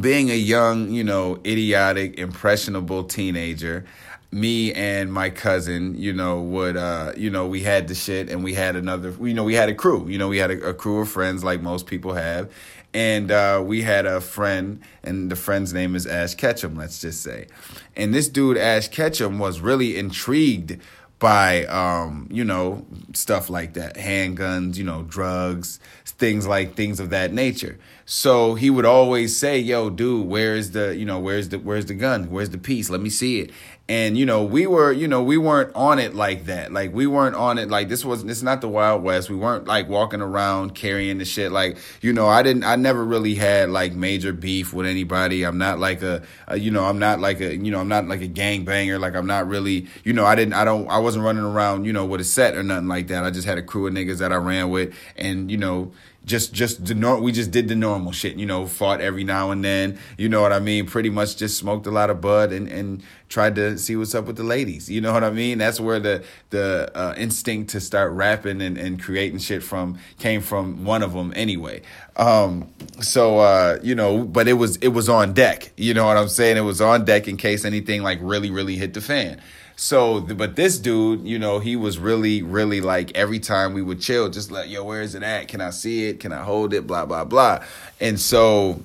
being 0.01 0.31
a 0.31 0.35
young 0.35 0.89
you 0.89 1.03
know 1.03 1.39
idiotic 1.45 2.17
impressionable 2.17 3.03
teenager 3.03 3.85
me 4.31 4.73
and 4.73 5.11
my 5.11 5.29
cousin, 5.29 5.95
you 5.97 6.13
know, 6.13 6.41
would 6.41 6.77
uh, 6.77 7.13
you 7.15 7.29
know, 7.29 7.47
we 7.47 7.63
had 7.63 7.87
the 7.87 7.95
shit 7.95 8.29
and 8.29 8.43
we 8.43 8.53
had 8.53 8.75
another 8.75 9.13
you 9.21 9.33
know, 9.33 9.43
we 9.43 9.53
had 9.53 9.69
a 9.69 9.75
crew. 9.75 10.07
You 10.07 10.17
know, 10.17 10.27
we 10.27 10.37
had 10.37 10.51
a, 10.51 10.69
a 10.69 10.73
crew 10.73 11.01
of 11.01 11.09
friends 11.09 11.43
like 11.43 11.61
most 11.61 11.87
people 11.87 12.13
have. 12.13 12.51
And 12.93 13.31
uh, 13.31 13.61
we 13.63 13.83
had 13.83 14.05
a 14.05 14.21
friend, 14.21 14.81
and 15.03 15.29
the 15.29 15.35
friend's 15.35 15.73
name 15.73 15.95
is 15.95 16.07
Ash 16.07 16.33
Ketchum, 16.33 16.75
let's 16.75 16.99
just 16.99 17.21
say. 17.21 17.47
And 17.95 18.13
this 18.13 18.27
dude, 18.27 18.57
Ash 18.57 18.87
Ketchum, 18.87 19.37
was 19.37 19.59
really 19.59 19.97
intrigued 19.97 20.79
by 21.19 21.65
um, 21.65 22.27
you 22.31 22.43
know 22.43 22.85
stuff 23.13 23.49
like 23.49 23.73
that 23.73 23.95
handguns 23.95 24.77
you 24.77 24.83
know 24.83 25.03
drugs 25.03 25.79
things 26.05 26.47
like 26.47 26.75
things 26.75 26.99
of 26.99 27.09
that 27.09 27.33
nature 27.33 27.79
so 28.05 28.55
he 28.55 28.69
would 28.69 28.85
always 28.85 29.35
say 29.35 29.57
yo 29.59 29.89
dude 29.89 30.27
where's 30.27 30.71
the 30.71 30.95
you 30.95 31.05
know 31.05 31.19
where's 31.19 31.49
the 31.49 31.57
where's 31.57 31.87
the 31.87 31.93
gun 31.93 32.29
where's 32.29 32.51
the 32.51 32.57
piece 32.57 32.89
let 32.89 33.01
me 33.01 33.09
see 33.09 33.39
it 33.39 33.51
and 33.89 34.17
you 34.17 34.25
know 34.25 34.43
we 34.43 34.67
were 34.67 34.91
you 34.91 35.07
know 35.07 35.23
we 35.23 35.37
weren't 35.37 35.73
on 35.73 35.97
it 35.99 36.13
like 36.13 36.45
that. 36.45 36.73
Like 36.73 36.93
we 36.93 37.07
weren't 37.07 37.35
on 37.35 37.57
it 37.57 37.69
like 37.69 37.87
this 37.87 38.03
was 38.03 38.25
this 38.25 38.41
not 38.41 38.59
the 38.59 38.67
wild 38.67 39.01
west. 39.01 39.29
We 39.29 39.37
weren't 39.37 39.65
like 39.65 39.87
walking 39.87 40.21
around 40.21 40.75
carrying 40.75 41.19
the 41.19 41.25
shit. 41.25 41.51
Like 41.51 41.77
you 42.01 42.11
know 42.11 42.27
i 42.27 42.43
didn't 42.43 42.65
i 42.65 42.75
never 42.75 43.03
really 43.03 43.35
had 43.35 43.69
like 43.69 43.93
major 43.93 44.33
beef 44.33 44.73
with 44.73 44.85
anybody. 44.85 45.43
I'm 45.43 45.57
not 45.57 45.79
like 45.79 46.01
a, 46.01 46.23
a 46.47 46.57
you 46.57 46.69
know 46.69 46.83
i'm 46.83 46.99
not 46.99 47.19
like 47.19 47.39
a 47.39 47.55
you 47.55 47.71
know 47.71 47.79
i'm 47.79 47.87
not 47.87 48.07
like 48.07 48.21
a 48.21 48.27
gang 48.27 48.65
banger 48.65 48.99
like 48.99 49.15
i'm 49.15 49.27
not 49.27 49.47
really 49.47 49.87
you 50.03 50.13
know 50.13 50.25
i 50.25 50.35
didn't 50.35 50.53
i 50.53 50.65
don't 50.65 50.87
i 50.89 50.97
wasn't 50.97 51.23
running 51.23 51.43
around 51.43 51.85
you 51.85 51.93
know 51.93 52.05
with 52.05 52.19
a 52.19 52.25
set 52.25 52.55
or 52.55 52.63
nothing 52.63 52.87
like 52.87 53.07
that. 53.07 53.23
I 53.23 53.31
just 53.31 53.47
had 53.47 53.57
a 53.57 53.63
crew 53.63 53.87
of 53.87 53.93
niggas 53.93 54.17
that 54.17 54.33
i 54.33 54.35
ran 54.35 54.69
with. 54.69 54.93
And 55.15 55.49
you 55.49 55.57
know 55.57 55.91
just 56.27 56.53
just 56.53 56.85
the 56.85 56.93
nor- 56.93 57.19
we 57.21 57.31
just 57.31 57.51
did 57.51 57.69
the 57.69 57.75
normal 57.75 58.11
shit, 58.11 58.35
you 58.35 58.45
know, 58.45 58.67
fought 58.67 58.99
every 58.99 59.23
now 59.23 59.49
and 59.49 59.63
then, 59.63 59.97
you 60.17 60.27
know 60.27 60.41
what 60.41 60.51
I 60.51 60.59
mean? 60.59 60.85
Pretty 60.85 61.09
much 61.09 61.37
just 61.37 61.57
smoked 61.57 61.87
a 61.87 61.91
lot 61.91 62.09
of 62.09 62.21
bud 62.21 62.51
and 62.51 62.67
and 62.67 63.01
tried 63.29 63.55
to 63.55 63.77
see 63.77 63.95
what's 63.95 64.13
up 64.13 64.25
with 64.25 64.35
the 64.35 64.43
ladies. 64.43 64.89
You 64.89 65.01
know 65.01 65.13
what 65.13 65.23
I 65.23 65.29
mean? 65.31 65.57
That's 65.57 65.79
where 65.79 65.99
the 65.99 66.23
the 66.49 66.91
uh, 66.93 67.15
instinct 67.17 67.71
to 67.71 67.79
start 67.79 68.11
rapping 68.11 68.61
and, 68.61 68.77
and 68.77 69.01
creating 69.01 69.39
shit 69.39 69.63
from 69.63 69.97
came 70.19 70.41
from 70.41 70.83
one 70.83 71.01
of 71.01 71.13
them 71.13 71.31
anyway. 71.35 71.81
Um, 72.17 72.69
so 72.99 73.39
uh, 73.39 73.79
you 73.81 73.95
know, 73.95 74.23
but 74.23 74.49
it 74.49 74.53
was 74.53 74.75
it 74.77 74.89
was 74.89 75.07
on 75.07 75.33
deck. 75.33 75.71
You 75.77 75.93
know 75.93 76.05
what 76.05 76.17
I'm 76.17 76.29
saying? 76.29 76.57
It 76.57 76.61
was 76.61 76.81
on 76.81 77.05
deck 77.05 77.29
in 77.29 77.37
case 77.37 77.63
anything 77.63 78.03
like 78.03 78.19
really 78.21 78.51
really 78.51 78.75
hit 78.75 78.93
the 78.93 79.01
fan. 79.01 79.41
So, 79.79 80.21
but 80.21 80.55
this 80.55 80.79
dude, 80.79 81.27
you 81.27 81.37
know, 81.37 81.59
he 81.59 81.75
was 81.75 81.99
really, 81.99 82.41
really 82.41 82.81
like 82.81 83.15
every 83.15 83.37
time 83.37 83.73
we 83.73 83.83
would 83.83 84.01
chill, 84.01 84.27
just 84.27 84.49
like, 84.49 84.71
yo, 84.71 84.83
where 84.83 85.03
is 85.03 85.13
it 85.13 85.21
at? 85.21 85.47
Can 85.47 85.61
I 85.61 85.69
see 85.69 86.07
it? 86.07 86.19
Can 86.19 86.31
I 86.31 86.41
hold 86.41 86.73
it? 86.73 86.87
Blah, 86.87 87.05
blah, 87.05 87.23
blah. 87.23 87.63
And 88.01 88.19
so, 88.19 88.81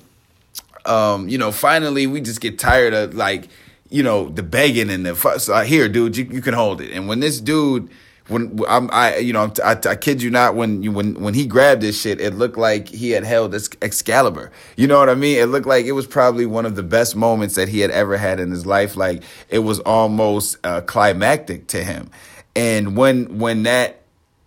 um, 0.85 1.27
you 1.27 1.39
know, 1.39 1.51
finally 1.51 2.05
we 2.05 2.21
just 2.21 2.41
get 2.41 2.59
tired 2.59 2.93
of 2.93 3.15
like, 3.15 3.49
you 3.89 4.03
know, 4.03 4.29
the 4.29 4.43
begging 4.43 4.91
and 4.91 5.03
the, 5.03 5.15
fuss. 5.15 5.45
so, 5.45 5.59
here, 5.61 5.89
dude, 5.89 6.15
you, 6.15 6.25
you 6.25 6.41
can 6.41 6.53
hold 6.53 6.79
it. 6.79 6.91
And 6.91 7.07
when 7.07 7.21
this 7.21 7.41
dude, 7.41 7.89
when 8.27 8.59
I'm, 8.69 8.89
I, 8.91 9.17
you 9.17 9.33
know, 9.33 9.51
I, 9.63 9.71
I 9.85 9.95
kid 9.95 10.21
you 10.21 10.29
not, 10.29 10.55
when 10.55 10.81
you, 10.81 10.91
when, 10.91 11.15
when 11.15 11.33
he 11.33 11.45
grabbed 11.45 11.81
this 11.81 11.99
shit, 11.99 12.21
it 12.21 12.33
looked 12.35 12.57
like 12.57 12.87
he 12.87 13.11
had 13.11 13.25
held 13.25 13.51
this 13.51 13.69
Excalibur. 13.81 14.51
You 14.77 14.87
know 14.87 14.97
what 14.99 15.09
I 15.09 15.15
mean? 15.15 15.37
It 15.39 15.47
looked 15.47 15.67
like 15.67 15.85
it 15.85 15.91
was 15.91 16.07
probably 16.07 16.45
one 16.45 16.65
of 16.65 16.75
the 16.75 16.83
best 16.83 17.15
moments 17.15 17.55
that 17.55 17.67
he 17.67 17.81
had 17.81 17.91
ever 17.91 18.15
had 18.15 18.39
in 18.39 18.49
his 18.51 18.65
life. 18.65 18.95
Like 18.95 19.23
it 19.49 19.59
was 19.59 19.79
almost 19.81 20.57
uh, 20.63 20.81
climactic 20.81 21.67
to 21.67 21.83
him. 21.83 22.09
And 22.55 22.95
when, 22.95 23.39
when 23.39 23.63
that, 23.63 24.01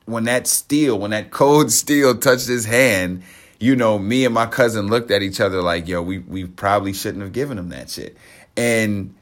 when 0.06 0.24
that 0.24 0.46
steel, 0.46 0.98
when 0.98 1.10
that 1.10 1.30
cold 1.30 1.70
steel 1.82 2.16
touched 2.16 2.46
his 2.46 2.64
hand, 2.64 3.22
you 3.58 3.76
know, 3.76 3.98
me 3.98 4.24
and 4.24 4.34
my 4.34 4.46
cousin 4.46 4.86
looked 4.86 5.10
at 5.10 5.22
each 5.22 5.40
other 5.40 5.60
like, 5.60 5.86
yo, 5.86 6.00
we, 6.00 6.18
we 6.20 6.44
probably 6.44 6.92
shouldn't 6.94 7.22
have 7.22 7.32
given 7.32 7.58
him 7.58 7.68
that 7.70 7.90
shit. 7.90 8.16
And 8.56 9.14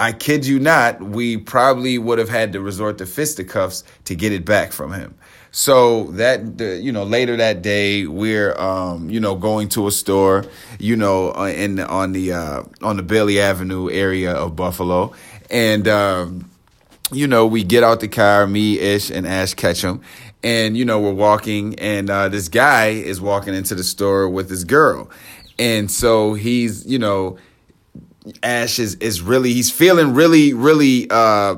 I 0.00 0.12
kid 0.12 0.46
you 0.46 0.58
not, 0.58 1.02
we 1.02 1.36
probably 1.36 1.98
would 1.98 2.18
have 2.18 2.30
had 2.30 2.54
to 2.54 2.60
resort 2.60 2.96
to 2.98 3.06
fisticuffs 3.06 3.84
to 4.06 4.14
get 4.14 4.32
it 4.32 4.46
back 4.46 4.72
from 4.72 4.94
him. 4.94 5.14
So 5.52 6.04
that 6.12 6.60
you 6.80 6.90
know 6.90 7.02
later 7.02 7.36
that 7.36 7.60
day 7.60 8.06
we're 8.06 8.58
um, 8.58 9.10
you 9.10 9.20
know 9.20 9.34
going 9.34 9.68
to 9.70 9.88
a 9.88 9.90
store 9.90 10.44
you 10.78 10.96
know 10.96 11.34
uh, 11.34 11.52
in 11.54 11.80
on 11.80 12.12
the 12.12 12.32
uh, 12.32 12.62
on 12.82 12.96
the 12.96 13.02
Bailey 13.02 13.40
Avenue 13.40 13.90
area 13.90 14.32
of 14.32 14.56
Buffalo. 14.56 15.12
And 15.50 15.86
um, 15.86 16.50
you 17.12 17.26
know 17.26 17.46
we 17.46 17.62
get 17.62 17.82
out 17.82 18.00
the 18.00 18.08
car 18.08 18.46
me 18.46 18.78
Ish 18.78 19.10
and 19.10 19.26
Ash 19.26 19.52
Ketchum 19.52 20.00
and 20.42 20.78
you 20.78 20.84
know 20.86 20.98
we're 21.00 21.12
walking 21.12 21.78
and 21.78 22.08
uh, 22.08 22.28
this 22.28 22.48
guy 22.48 22.86
is 22.88 23.20
walking 23.20 23.52
into 23.52 23.74
the 23.74 23.84
store 23.84 24.30
with 24.30 24.48
his 24.48 24.64
girl. 24.64 25.10
And 25.58 25.90
so 25.90 26.32
he's 26.32 26.86
you 26.86 26.98
know 26.98 27.36
Ash 28.42 28.78
is 28.78 28.96
is 28.96 29.22
really 29.22 29.54
he's 29.54 29.70
feeling 29.70 30.12
really 30.12 30.52
really 30.52 31.08
uh 31.10 31.56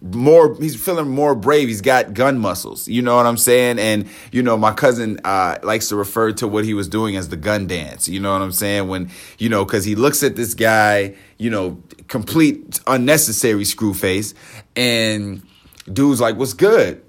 more 0.00 0.54
he's 0.60 0.80
feeling 0.80 1.08
more 1.08 1.34
brave. 1.34 1.66
He's 1.66 1.80
got 1.80 2.14
gun 2.14 2.38
muscles 2.38 2.86
you 2.86 3.02
know 3.02 3.16
what 3.16 3.26
i'm 3.26 3.36
saying? 3.36 3.80
And 3.80 4.08
you 4.30 4.42
know 4.42 4.56
my 4.56 4.72
cousin 4.72 5.18
uh, 5.24 5.58
likes 5.64 5.88
to 5.88 5.96
refer 5.96 6.30
to 6.32 6.46
what 6.46 6.64
he 6.64 6.74
was 6.74 6.86
doing 6.88 7.16
as 7.16 7.28
the 7.28 7.36
gun 7.36 7.66
dance 7.66 8.08
you 8.08 8.20
know 8.20 8.32
what 8.32 8.42
i'm 8.42 8.52
saying? 8.52 8.86
When 8.86 9.10
you 9.38 9.48
know 9.48 9.64
because 9.64 9.84
he 9.84 9.96
looks 9.96 10.22
at 10.22 10.36
this 10.36 10.54
guy 10.54 11.16
you 11.38 11.50
know 11.50 11.82
complete 12.06 12.78
unnecessary 12.86 13.64
screw 13.64 13.92
face 13.92 14.32
and 14.76 15.42
dude's 15.92 16.20
like 16.20 16.36
what's 16.36 16.52
good 16.52 17.02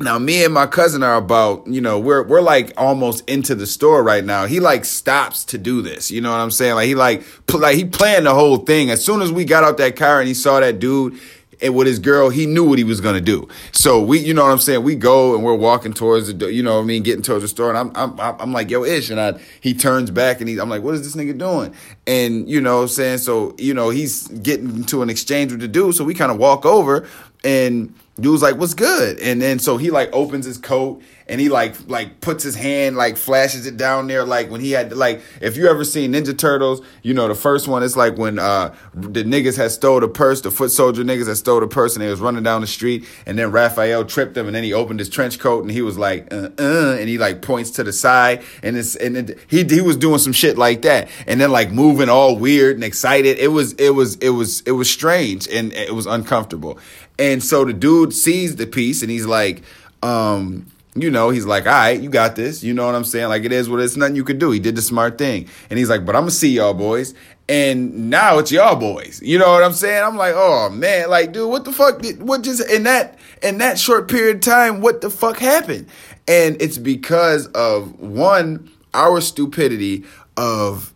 now 0.00 0.18
me 0.18 0.44
and 0.44 0.54
my 0.54 0.66
cousin 0.66 1.02
are 1.02 1.16
about 1.16 1.66
you 1.66 1.80
know 1.80 1.98
we're 1.98 2.22
we're 2.22 2.40
like 2.40 2.72
almost 2.76 3.28
into 3.28 3.54
the 3.54 3.66
store 3.66 4.02
right 4.02 4.24
now 4.24 4.46
he 4.46 4.58
like 4.58 4.84
stops 4.84 5.44
to 5.44 5.58
do 5.58 5.82
this 5.82 6.10
you 6.10 6.20
know 6.20 6.30
what 6.30 6.38
i'm 6.38 6.50
saying 6.50 6.74
like 6.74 6.86
he 6.86 6.94
like 6.94 7.22
pl- 7.46 7.60
like 7.60 7.76
he 7.76 7.84
planned 7.84 8.26
the 8.26 8.34
whole 8.34 8.58
thing 8.58 8.90
as 8.90 9.04
soon 9.04 9.20
as 9.20 9.30
we 9.30 9.44
got 9.44 9.64
out 9.64 9.76
that 9.76 9.94
car 9.96 10.18
and 10.18 10.28
he 10.28 10.34
saw 10.34 10.60
that 10.60 10.78
dude 10.78 11.18
and 11.62 11.76
with 11.76 11.86
his 11.86 12.00
girl, 12.00 12.28
he 12.28 12.44
knew 12.44 12.68
what 12.68 12.78
he 12.78 12.84
was 12.84 13.00
gonna 13.00 13.20
do. 13.20 13.48
So 13.70 14.02
we, 14.02 14.18
you 14.18 14.34
know 14.34 14.42
what 14.42 14.50
I'm 14.50 14.58
saying? 14.58 14.82
We 14.82 14.96
go 14.96 15.34
and 15.34 15.44
we're 15.44 15.54
walking 15.54 15.92
towards 15.92 16.34
the, 16.34 16.52
you 16.52 16.62
know 16.62 16.74
what 16.74 16.82
I 16.82 16.84
mean, 16.84 17.04
getting 17.04 17.22
towards 17.22 17.42
the 17.42 17.48
store, 17.48 17.72
and 17.72 17.78
I'm, 17.78 17.92
I'm, 17.94 18.40
I'm 18.40 18.52
like, 18.52 18.68
yo, 18.68 18.84
ish, 18.84 19.10
and 19.10 19.20
I, 19.20 19.40
he 19.60 19.72
turns 19.72 20.10
back 20.10 20.40
and 20.40 20.48
he, 20.48 20.58
I'm 20.58 20.68
like, 20.68 20.82
what 20.82 20.94
is 20.94 21.02
this 21.02 21.14
nigga 21.14 21.38
doing? 21.38 21.72
And 22.06 22.48
you 22.48 22.60
know, 22.60 22.78
what 22.78 22.82
I'm 22.82 22.88
saying, 22.88 23.18
so 23.18 23.54
you 23.58 23.72
know, 23.72 23.90
he's 23.90 24.26
getting 24.28 24.74
into 24.74 25.02
an 25.02 25.08
exchange 25.08 25.52
with 25.52 25.60
the 25.60 25.68
dude, 25.68 25.94
so 25.94 26.04
we 26.04 26.14
kind 26.14 26.32
of 26.32 26.38
walk 26.38 26.66
over, 26.66 27.08
and 27.44 27.94
dude's 28.20 28.42
like, 28.42 28.56
what's 28.56 28.74
good? 28.74 29.18
And 29.20 29.40
then 29.40 29.58
so 29.58 29.76
he 29.76 29.90
like 29.90 30.10
opens 30.12 30.44
his 30.44 30.58
coat 30.58 31.02
and 31.26 31.40
he 31.40 31.48
like 31.48 31.74
like 31.88 32.20
puts 32.20 32.44
his 32.44 32.54
hand 32.54 32.96
like 32.96 33.16
flashes 33.16 33.64
it 33.66 33.76
down 33.76 34.06
there 34.06 34.24
like 34.24 34.50
when 34.50 34.60
he 34.60 34.72
had 34.72 34.92
like 34.92 35.22
if 35.40 35.56
you 35.56 35.66
ever 35.66 35.84
seen 35.84 36.12
Ninja 36.12 36.36
Turtles, 36.36 36.82
you 37.02 37.14
know 37.14 37.26
the 37.28 37.34
first 37.34 37.68
one 37.68 37.82
it's 37.82 37.96
like 37.96 38.18
when 38.18 38.38
uh 38.38 38.74
the 38.92 39.24
niggas 39.24 39.56
had 39.56 39.70
stole 39.70 40.00
the 40.00 40.08
purse, 40.08 40.42
the 40.42 40.50
foot 40.50 40.70
soldier 40.70 41.02
niggas 41.02 41.26
had 41.26 41.36
stole 41.36 41.60
the 41.60 41.66
purse 41.66 41.94
and 41.94 42.04
they 42.04 42.10
was 42.10 42.20
running 42.20 42.42
down 42.42 42.60
the 42.60 42.66
street 42.66 43.06
and 43.24 43.38
then 43.38 43.50
Raphael 43.50 44.04
tripped 44.04 44.36
him 44.36 44.46
and 44.46 44.54
then 44.54 44.64
he 44.64 44.74
opened 44.74 44.98
his 44.98 45.08
trench 45.08 45.38
coat 45.38 45.62
and 45.62 45.70
he 45.70 45.80
was 45.80 45.96
like 45.96 46.32
uh 46.32 46.50
uh 46.58 46.96
and 46.98 47.08
he 47.08 47.18
like 47.18 47.40
points 47.40 47.70
to 47.72 47.84
the 47.84 47.92
side 47.92 48.42
and 48.62 48.76
it's 48.76 48.94
and 48.96 49.16
it, 49.16 49.38
he 49.48 49.64
he 49.64 49.80
was 49.80 49.96
doing 49.96 50.18
some 50.18 50.32
shit 50.32 50.58
like 50.58 50.82
that 50.82 51.08
and 51.26 51.40
then 51.40 51.50
like 51.50 51.72
moving 51.72 52.08
all 52.08 52.36
weird 52.36 52.74
and 52.74 52.84
excited. 52.84 53.38
It 53.38 53.48
was 53.48 53.72
it 53.74 53.90
was 53.90 54.16
it 54.16 54.30
was 54.30 54.60
it 54.62 54.72
was 54.72 54.90
strange 54.90 55.48
and 55.48 55.72
it 55.72 55.94
was 55.94 56.06
uncomfortable. 56.06 56.78
And 57.18 57.42
so 57.42 57.64
the 57.64 57.72
dude 57.72 58.12
sees 58.12 58.56
the 58.56 58.66
piece 58.66 59.02
and 59.02 59.10
he's 59.10 59.26
like 59.26 59.62
um 60.02 60.66
you 60.94 61.10
know, 61.10 61.30
he's 61.30 61.46
like, 61.46 61.66
all 61.66 61.72
right, 61.72 61.98
you 61.98 62.10
got 62.10 62.36
this. 62.36 62.62
You 62.62 62.74
know 62.74 62.84
what 62.84 62.94
I'm 62.94 63.04
saying? 63.04 63.28
Like, 63.28 63.44
it 63.44 63.52
is 63.52 63.68
what 63.68 63.80
it's 63.80 63.96
nothing 63.96 64.14
you 64.14 64.24
could 64.24 64.38
do. 64.38 64.50
He 64.50 64.60
did 64.60 64.76
the 64.76 64.82
smart 64.82 65.16
thing. 65.16 65.48
And 65.70 65.78
he's 65.78 65.88
like, 65.88 66.04
but 66.04 66.14
I'm 66.14 66.22
going 66.22 66.30
to 66.30 66.36
see 66.36 66.50
y'all 66.50 66.74
boys. 66.74 67.14
And 67.48 68.10
now 68.10 68.38
it's 68.38 68.52
y'all 68.52 68.76
boys. 68.76 69.20
You 69.22 69.38
know 69.38 69.50
what 69.52 69.62
I'm 69.62 69.72
saying? 69.72 70.02
I'm 70.02 70.16
like, 70.16 70.34
oh 70.36 70.70
man, 70.70 71.10
like, 71.10 71.32
dude, 71.32 71.50
what 71.50 71.64
the 71.64 71.72
fuck? 71.72 72.00
Did, 72.00 72.22
what 72.22 72.42
just 72.42 72.68
in 72.70 72.84
that 72.84 73.18
in 73.42 73.58
that 73.58 73.78
short 73.78 74.08
period 74.08 74.36
of 74.36 74.42
time? 74.42 74.80
What 74.80 75.00
the 75.00 75.10
fuck 75.10 75.38
happened? 75.38 75.88
And 76.28 76.60
it's 76.62 76.78
because 76.78 77.46
of 77.48 77.98
one, 77.98 78.70
our 78.94 79.20
stupidity 79.20 80.04
of 80.36 80.91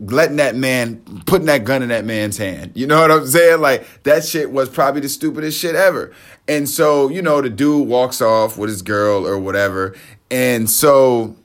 letting 0.00 0.36
that 0.36 0.54
man 0.54 1.02
putting 1.26 1.46
that 1.46 1.64
gun 1.64 1.82
in 1.82 1.88
that 1.88 2.04
man's 2.04 2.36
hand. 2.36 2.72
You 2.74 2.86
know 2.86 3.00
what 3.00 3.10
I'm 3.10 3.26
saying? 3.26 3.60
Like 3.60 3.86
that 4.04 4.24
shit 4.24 4.50
was 4.50 4.68
probably 4.68 5.00
the 5.00 5.08
stupidest 5.08 5.58
shit 5.58 5.74
ever. 5.74 6.12
And 6.46 6.68
so, 6.68 7.08
you 7.08 7.22
know, 7.22 7.40
the 7.40 7.50
dude 7.50 7.88
walks 7.88 8.20
off 8.20 8.56
with 8.56 8.70
his 8.70 8.82
girl 8.82 9.26
or 9.26 9.38
whatever. 9.38 9.94
And 10.30 10.68
so, 10.68 11.36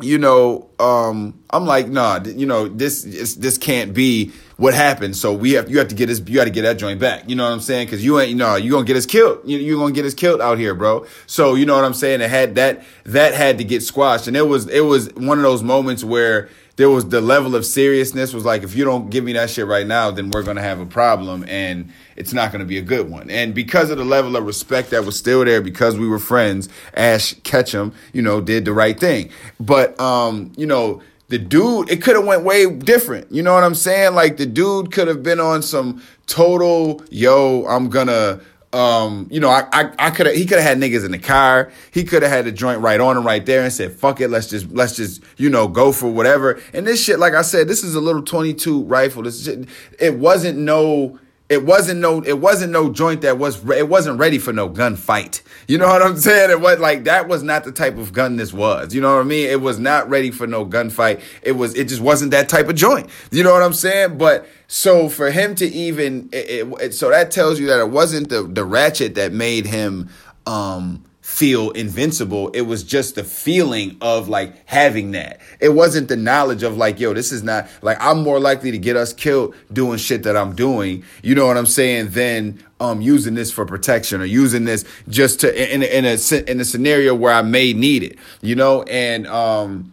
you 0.00 0.18
know, 0.18 0.68
um, 0.80 1.40
I'm 1.50 1.66
like, 1.66 1.88
nah, 1.88 2.20
you 2.24 2.46
know, 2.46 2.68
this 2.68 3.02
this 3.34 3.58
can't 3.58 3.94
be 3.94 4.32
what 4.56 4.74
happened. 4.74 5.16
So 5.16 5.32
we 5.32 5.52
have 5.52 5.70
you 5.70 5.78
have 5.78 5.88
to 5.88 5.94
get 5.94 6.06
this 6.06 6.18
you 6.18 6.34
got 6.34 6.44
to 6.44 6.50
get 6.50 6.62
that 6.62 6.78
joint 6.78 7.00
back. 7.00 7.28
You 7.28 7.36
know 7.36 7.44
what 7.44 7.52
I'm 7.52 7.60
saying? 7.60 7.86
Because 7.86 8.04
you 8.04 8.18
ain't 8.18 8.30
you 8.30 8.36
know 8.36 8.56
you 8.56 8.72
gonna 8.72 8.84
get 8.84 8.96
us 8.96 9.06
killed. 9.06 9.40
You 9.44 9.58
you 9.58 9.78
gonna 9.78 9.92
get 9.92 10.04
us 10.04 10.14
killed 10.14 10.40
out 10.40 10.58
here, 10.58 10.74
bro. 10.74 11.06
So 11.26 11.54
you 11.54 11.64
know 11.64 11.76
what 11.76 11.84
I'm 11.84 11.94
saying? 11.94 12.20
It 12.20 12.30
had 12.30 12.56
that 12.56 12.84
that 13.04 13.34
had 13.34 13.58
to 13.58 13.64
get 13.64 13.82
squashed, 13.82 14.26
and 14.26 14.36
it 14.36 14.48
was 14.48 14.68
it 14.68 14.80
was 14.80 15.12
one 15.14 15.38
of 15.38 15.44
those 15.44 15.62
moments 15.62 16.02
where 16.02 16.48
there 16.76 16.90
was 16.90 17.08
the 17.08 17.20
level 17.20 17.54
of 17.54 17.64
seriousness 17.64 18.32
was 18.32 18.44
like 18.44 18.62
if 18.62 18.74
you 18.74 18.84
don't 18.84 19.10
give 19.10 19.24
me 19.24 19.32
that 19.34 19.50
shit 19.50 19.66
right 19.66 19.86
now 19.86 20.10
then 20.10 20.30
we're 20.30 20.42
going 20.42 20.56
to 20.56 20.62
have 20.62 20.80
a 20.80 20.86
problem 20.86 21.44
and 21.48 21.92
it's 22.16 22.32
not 22.32 22.50
going 22.52 22.60
to 22.60 22.66
be 22.66 22.78
a 22.78 22.82
good 22.82 23.10
one. 23.10 23.30
And 23.30 23.54
because 23.54 23.90
of 23.90 23.98
the 23.98 24.04
level 24.04 24.36
of 24.36 24.44
respect 24.44 24.90
that 24.90 25.04
was 25.04 25.18
still 25.18 25.44
there 25.44 25.60
because 25.60 25.96
we 25.96 26.08
were 26.08 26.18
friends 26.18 26.68
ash 26.94 27.34
ketchum 27.44 27.92
you 28.12 28.22
know 28.22 28.40
did 28.40 28.64
the 28.64 28.72
right 28.72 28.98
thing. 28.98 29.30
But 29.60 29.98
um 30.00 30.52
you 30.56 30.66
know 30.66 31.02
the 31.28 31.38
dude 31.38 31.90
it 31.90 32.02
could 32.02 32.16
have 32.16 32.24
went 32.24 32.44
way 32.44 32.70
different 32.70 33.30
you 33.32 33.42
know 33.42 33.54
what 33.54 33.64
i'm 33.64 33.74
saying? 33.74 34.14
Like 34.14 34.36
the 34.36 34.46
dude 34.46 34.92
could 34.92 35.08
have 35.08 35.22
been 35.22 35.40
on 35.40 35.62
some 35.62 36.02
total 36.26 37.02
yo 37.10 37.66
i'm 37.66 37.90
gonna 37.90 38.40
um, 38.74 39.28
you 39.30 39.38
know, 39.38 39.48
I 39.48 39.66
I, 39.72 39.92
I 39.98 40.10
could 40.10 40.26
have 40.26 40.34
he 40.34 40.44
could 40.46 40.58
have 40.58 40.66
had 40.66 40.78
niggas 40.78 41.04
in 41.04 41.12
the 41.12 41.18
car. 41.18 41.70
He 41.92 42.02
could 42.02 42.22
have 42.22 42.32
had 42.32 42.44
the 42.44 42.52
joint 42.52 42.80
right 42.80 43.00
on 43.00 43.16
him 43.16 43.24
right 43.24 43.44
there 43.46 43.62
and 43.62 43.72
said, 43.72 43.92
"Fuck 43.92 44.20
it, 44.20 44.28
let's 44.28 44.48
just 44.48 44.70
let's 44.72 44.96
just 44.96 45.22
you 45.36 45.48
know 45.48 45.68
go 45.68 45.92
for 45.92 46.10
whatever." 46.10 46.60
And 46.72 46.84
this 46.84 47.02
shit, 47.02 47.20
like 47.20 47.34
I 47.34 47.42
said, 47.42 47.68
this 47.68 47.84
is 47.84 47.94
a 47.94 48.00
little 48.00 48.22
twenty 48.22 48.52
two 48.52 48.82
rifle. 48.82 49.22
This 49.22 49.44
shit, 49.44 49.68
it 50.00 50.18
wasn't 50.18 50.58
no 50.58 51.20
it 51.54 51.64
wasn't 51.64 52.00
no 52.00 52.20
it 52.20 52.40
wasn't 52.40 52.72
no 52.72 52.90
joint 52.90 53.20
that 53.20 53.38
was 53.38 53.64
it 53.70 53.88
wasn't 53.88 54.18
ready 54.18 54.38
for 54.38 54.52
no 54.52 54.68
gunfight. 54.68 55.40
You 55.68 55.78
know 55.78 55.86
what 55.94 56.02
I'm 56.02 56.16
saying? 56.16 56.50
It 56.50 56.60
was 56.60 56.80
like 56.80 57.04
that 57.04 57.28
was 57.28 57.44
not 57.44 57.62
the 57.62 57.70
type 57.70 57.96
of 57.96 58.12
gun 58.12 58.36
this 58.36 58.52
was. 58.52 58.92
You 58.92 59.00
know 59.00 59.14
what 59.14 59.20
I 59.20 59.24
mean? 59.24 59.48
It 59.48 59.60
was 59.60 59.78
not 59.78 60.10
ready 60.10 60.32
for 60.32 60.48
no 60.48 60.66
gunfight. 60.66 61.22
It 61.42 61.52
was 61.52 61.74
it 61.76 61.88
just 61.88 62.02
wasn't 62.02 62.32
that 62.32 62.48
type 62.48 62.68
of 62.68 62.74
joint. 62.74 63.08
You 63.30 63.44
know 63.44 63.52
what 63.52 63.62
I'm 63.62 63.72
saying? 63.72 64.18
But 64.18 64.48
so 64.66 65.08
for 65.08 65.30
him 65.30 65.54
to 65.54 65.66
even 65.66 66.28
it, 66.32 66.66
it, 66.80 66.94
so 66.94 67.10
that 67.10 67.30
tells 67.30 67.60
you 67.60 67.66
that 67.68 67.78
it 67.78 67.90
wasn't 67.90 68.28
the 68.30 68.42
the 68.42 68.64
ratchet 68.64 69.14
that 69.14 69.32
made 69.32 69.66
him 69.66 70.10
um 70.46 71.04
feel 71.34 71.70
invincible. 71.72 72.48
It 72.50 72.60
was 72.60 72.84
just 72.84 73.16
the 73.16 73.24
feeling 73.24 73.96
of 74.00 74.28
like 74.28 74.54
having 74.68 75.10
that. 75.10 75.40
It 75.58 75.70
wasn't 75.70 76.06
the 76.06 76.14
knowledge 76.14 76.62
of 76.62 76.76
like, 76.76 77.00
yo, 77.00 77.12
this 77.12 77.32
is 77.32 77.42
not 77.42 77.68
like 77.82 77.96
I'm 78.00 78.22
more 78.22 78.38
likely 78.38 78.70
to 78.70 78.78
get 78.78 78.94
us 78.94 79.12
killed 79.12 79.52
doing 79.72 79.98
shit 79.98 80.22
that 80.22 80.36
I'm 80.36 80.54
doing. 80.54 81.02
You 81.24 81.34
know 81.34 81.48
what 81.48 81.56
I'm 81.56 81.66
saying? 81.66 82.10
Than 82.10 82.62
um 82.78 83.00
using 83.00 83.34
this 83.34 83.50
for 83.50 83.66
protection 83.66 84.20
or 84.20 84.26
using 84.26 84.64
this 84.64 84.84
just 85.08 85.40
to 85.40 85.74
in 85.74 85.82
in 85.82 86.04
a 86.04 86.50
in 86.50 86.60
a 86.60 86.64
scenario 86.64 87.16
where 87.16 87.32
I 87.32 87.42
may 87.42 87.72
need 87.72 88.04
it. 88.04 88.16
You 88.40 88.54
know, 88.54 88.84
and 88.84 89.26
um 89.26 89.90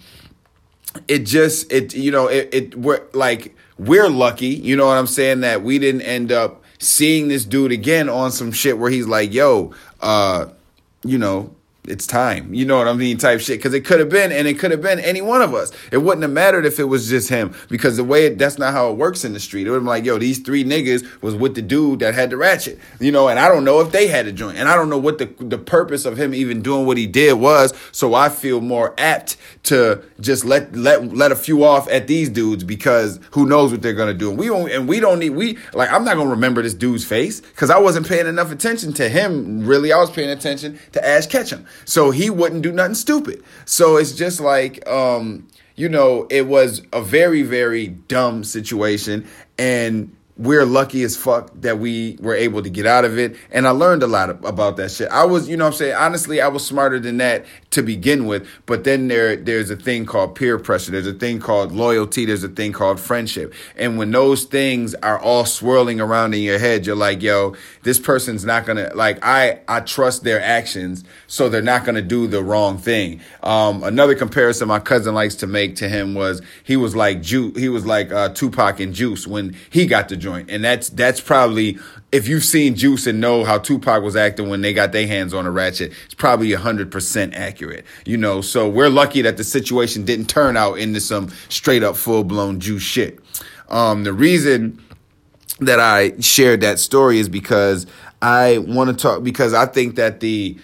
it 1.08 1.26
just 1.26 1.72
it 1.74 1.96
you 1.96 2.12
know 2.12 2.28
it 2.28 2.50
it 2.54 2.76
we're 2.76 3.02
like 3.14 3.56
we're 3.80 4.10
lucky. 4.10 4.50
You 4.50 4.76
know 4.76 4.86
what 4.86 4.98
I'm 5.00 5.08
saying 5.08 5.40
that 5.40 5.64
we 5.64 5.80
didn't 5.80 6.02
end 6.02 6.32
up 6.32 6.64
seeing 6.78 7.30
this 7.30 7.46
dude 7.46 7.72
again 7.72 8.10
on 8.10 8.32
some 8.32 8.52
shit 8.52 8.78
where 8.78 8.92
he's 8.92 9.08
like, 9.08 9.34
yo, 9.34 9.74
uh 10.02 10.46
you 11.04 11.18
know, 11.18 11.56
it's 11.88 12.06
time. 12.06 12.54
You 12.54 12.66
know 12.66 12.78
what 12.78 12.88
I 12.88 12.94
mean? 12.94 13.18
Type 13.18 13.40
shit. 13.40 13.62
Cause 13.62 13.74
it 13.74 13.84
could 13.86 14.00
have 14.00 14.10
been, 14.10 14.32
and 14.32 14.48
it 14.48 14.60
could 14.60 14.70
have 14.70 14.82
been 14.82 15.00
any 15.00 15.22
one 15.22 15.42
of 15.42 15.56
us. 15.56 15.72
It 15.92 15.98
wouldn't 15.98 16.22
have 16.22 16.32
mattered 16.32 16.66
if 16.66 16.80
it 16.80 16.84
was 16.84 17.10
just 17.10 17.30
him. 17.30 17.56
Because 17.70 17.98
the 17.98 18.04
way 18.04 18.28
it, 18.28 18.38
that's 18.38 18.60
not 18.60 18.74
how 18.74 18.92
it 18.92 18.98
works 18.98 19.26
in 19.26 19.34
the 19.34 19.40
street. 19.40 19.66
It 19.66 19.72
would 19.72 19.78
have 19.78 19.82
been 19.82 19.88
like, 19.88 20.06
yo, 20.06 20.20
these 20.20 20.40
three 20.40 20.64
niggas 20.64 21.22
was 21.24 21.34
with 21.36 21.56
the 21.56 21.62
dude 21.64 22.00
that 22.00 22.14
had 22.14 22.30
the 22.30 22.38
ratchet. 22.38 22.78
You 23.00 23.12
know, 23.12 23.30
and 23.30 23.40
I 23.40 23.48
don't 23.48 23.64
know 23.64 23.80
if 23.80 23.92
they 23.92 24.08
had 24.08 24.28
a 24.28 24.32
joint. 24.32 24.58
And 24.58 24.70
I 24.70 24.76
don't 24.76 24.90
know 24.90 25.00
what 25.00 25.18
the 25.18 25.26
the 25.40 25.58
purpose 25.58 26.06
of 26.06 26.20
him 26.20 26.36
even 26.36 26.62
doing 26.62 26.86
what 26.86 26.98
he 26.98 27.08
did 27.08 27.34
was. 27.34 27.74
So 27.92 28.14
I 28.14 28.30
feel 28.30 28.62
more 28.62 28.94
apt 29.00 29.38
to 29.64 30.04
just 30.20 30.46
let 30.46 30.76
let 30.76 31.16
let 31.16 31.32
a 31.32 31.36
few 31.36 31.64
off 31.64 31.90
at 31.90 32.06
these 32.06 32.30
dudes 32.30 32.64
because 32.64 33.20
who 33.32 33.48
knows 33.48 33.72
what 33.72 33.82
they're 33.82 33.94
gonna 33.94 34.14
do. 34.14 34.30
And 34.30 34.38
we 34.38 34.48
don't 34.48 34.70
and 34.70 34.88
we 34.88 35.00
don't 35.00 35.18
need 35.18 35.32
we 35.32 35.58
like 35.74 35.92
I'm 35.92 36.06
not 36.06 36.16
gonna 36.16 36.30
remember 36.30 36.62
this 36.62 36.76
dude's 36.76 37.06
face 37.06 37.42
because 37.42 37.72
I 37.72 37.80
wasn't 37.80 38.08
paying 38.08 38.28
enough 38.28 38.52
attention 38.52 38.94
to 38.94 39.10
him. 39.10 39.66
Really, 39.66 39.92
I 39.92 39.98
was 39.98 40.12
paying 40.12 40.30
attention 40.30 40.78
to 40.92 41.06
Ash 41.06 41.26
Ketchum 41.26 41.66
so 41.86 42.12
he 42.12 42.30
wouldn't 42.30 42.62
do 42.62 42.72
nothing 42.72 42.96
stupid. 42.96 43.44
So 43.66 43.98
it's 43.98 44.14
just 44.14 44.40
like, 44.40 44.88
um, 44.88 45.48
you 45.76 45.90
know, 45.90 46.28
it 46.30 46.48
was 46.48 46.82
a 46.94 47.02
very, 47.02 47.44
very 47.44 47.88
dumb 47.88 48.44
situation. 48.44 49.28
And 49.58 50.16
we're 50.38 50.66
lucky 50.66 51.04
as 51.04 51.16
fuck 51.16 51.52
that 51.62 51.80
we 51.80 52.18
were 52.20 52.36
able 52.36 52.64
to 52.64 52.70
get 52.70 52.86
out 52.86 53.06
of 53.06 53.18
it. 53.18 53.36
And 53.52 53.68
I 53.68 53.72
learned 53.72 54.02
a 54.04 54.08
lot 54.08 54.30
about 54.46 54.78
that 54.78 54.92
shit. 54.92 55.10
I 55.10 55.26
was, 55.26 55.48
you 55.48 55.58
know 55.58 55.68
I'm 55.68 55.74
saying? 55.74 55.96
Honestly, 55.96 56.42
I 56.42 56.48
was 56.48 56.66
smarter 56.66 57.00
than 57.00 57.18
that 57.18 57.46
to 57.72 57.82
begin 57.82 58.26
with. 58.26 58.48
But 58.66 58.84
then 58.84 59.08
there, 59.08 59.36
there's 59.36 59.70
a 59.70 59.76
thing 59.76 60.06
called 60.06 60.36
peer 60.36 60.60
pressure. 60.60 60.92
There's 60.92 61.08
a 61.08 61.14
thing 61.14 61.40
called 61.40 61.72
loyalty. 61.72 62.26
There's 62.26 62.44
a 62.44 62.50
thing 62.50 62.74
called 62.74 63.00
friendship. 63.00 63.54
And 63.76 63.98
when 63.98 64.12
those 64.12 64.44
things 64.44 64.94
are 64.96 65.18
all 65.20 65.46
swirling 65.46 66.00
around 66.00 66.34
in 66.34 66.42
your 66.42 66.60
head, 66.60 66.86
you're 66.86 66.96
like, 66.96 67.22
yo, 67.22 67.56
this 67.84 68.00
person's 68.00 68.46
not 68.46 68.66
gonna, 68.66 68.92
like, 68.94 69.20
I, 69.24 69.62
I 69.68 69.80
trust 69.80 70.24
their 70.24 70.42
actions. 70.42 71.04
So 71.28 71.50
they're 71.50 71.62
not 71.62 71.86
gonna 71.86 72.02
do 72.02 72.28
the 72.28 72.44
wrong 72.44 72.78
thing. 72.78 73.22
Um, 73.42 73.84
another 73.84 74.16
comparison 74.16 74.68
my 74.68 74.80
cousin 74.80 75.16
likes 75.16 75.36
to 75.36 75.48
make 75.48 75.78
to 75.78 75.90
him 75.90 76.14
was 76.14 76.42
he 76.64 76.76
was 76.76 76.96
like, 76.96 77.22
Ju- 77.22 77.54
he 77.56 77.70
was 77.70 77.86
like, 77.86 78.12
uh, 78.12 78.30
Tupac 78.30 78.80
and 78.80 78.94
Juice 78.94 79.26
when 79.26 79.56
he 79.70 79.86
got 79.86 80.10
the 80.10 80.18
joint. 80.18 80.52
And 80.52 80.64
that's, 80.64 80.90
that's 80.90 81.22
probably, 81.22 81.80
if 82.12 82.28
you've 82.28 82.44
seen 82.44 82.76
Juice 82.76 83.08
and 83.08 83.22
know 83.22 83.44
how 83.44 83.58
Tupac 83.58 84.04
was 84.04 84.16
acting 84.16 84.50
when 84.50 84.62
they 84.62 84.74
got 84.74 84.92
their 84.92 85.08
hands 85.08 85.34
on 85.34 85.46
a 85.46 85.52
ratchet, 85.52 85.94
it's 86.06 86.14
probably 86.14 86.52
hundred 86.54 86.92
percent 86.92 87.34
accurate. 87.34 87.86
You 88.06 88.18
know, 88.18 88.42
so 88.42 88.68
we're 88.68 88.90
lucky 88.90 89.22
that 89.22 89.38
the 89.38 89.44
situation 89.44 90.04
didn't 90.04 90.28
turn 90.28 90.58
out 90.58 90.78
into 90.80 91.00
some 91.00 91.30
straight 91.50 91.84
up 91.84 91.96
full 91.96 92.24
blown 92.24 92.60
Juice 92.60 92.84
shit. 92.84 93.20
Um, 93.70 94.04
the 94.04 94.14
reason 94.14 94.84
that 95.60 95.80
I 95.80 96.20
shared 96.20 96.62
that 96.62 96.80
story 96.80 97.20
is 97.20 97.30
because 97.30 97.88
I 98.22 98.58
want 98.60 98.90
to 98.90 98.96
talk 98.96 99.24
because 99.24 99.54
I 99.54 99.66
think 99.66 99.96
that 99.96 100.20
the 100.20 100.58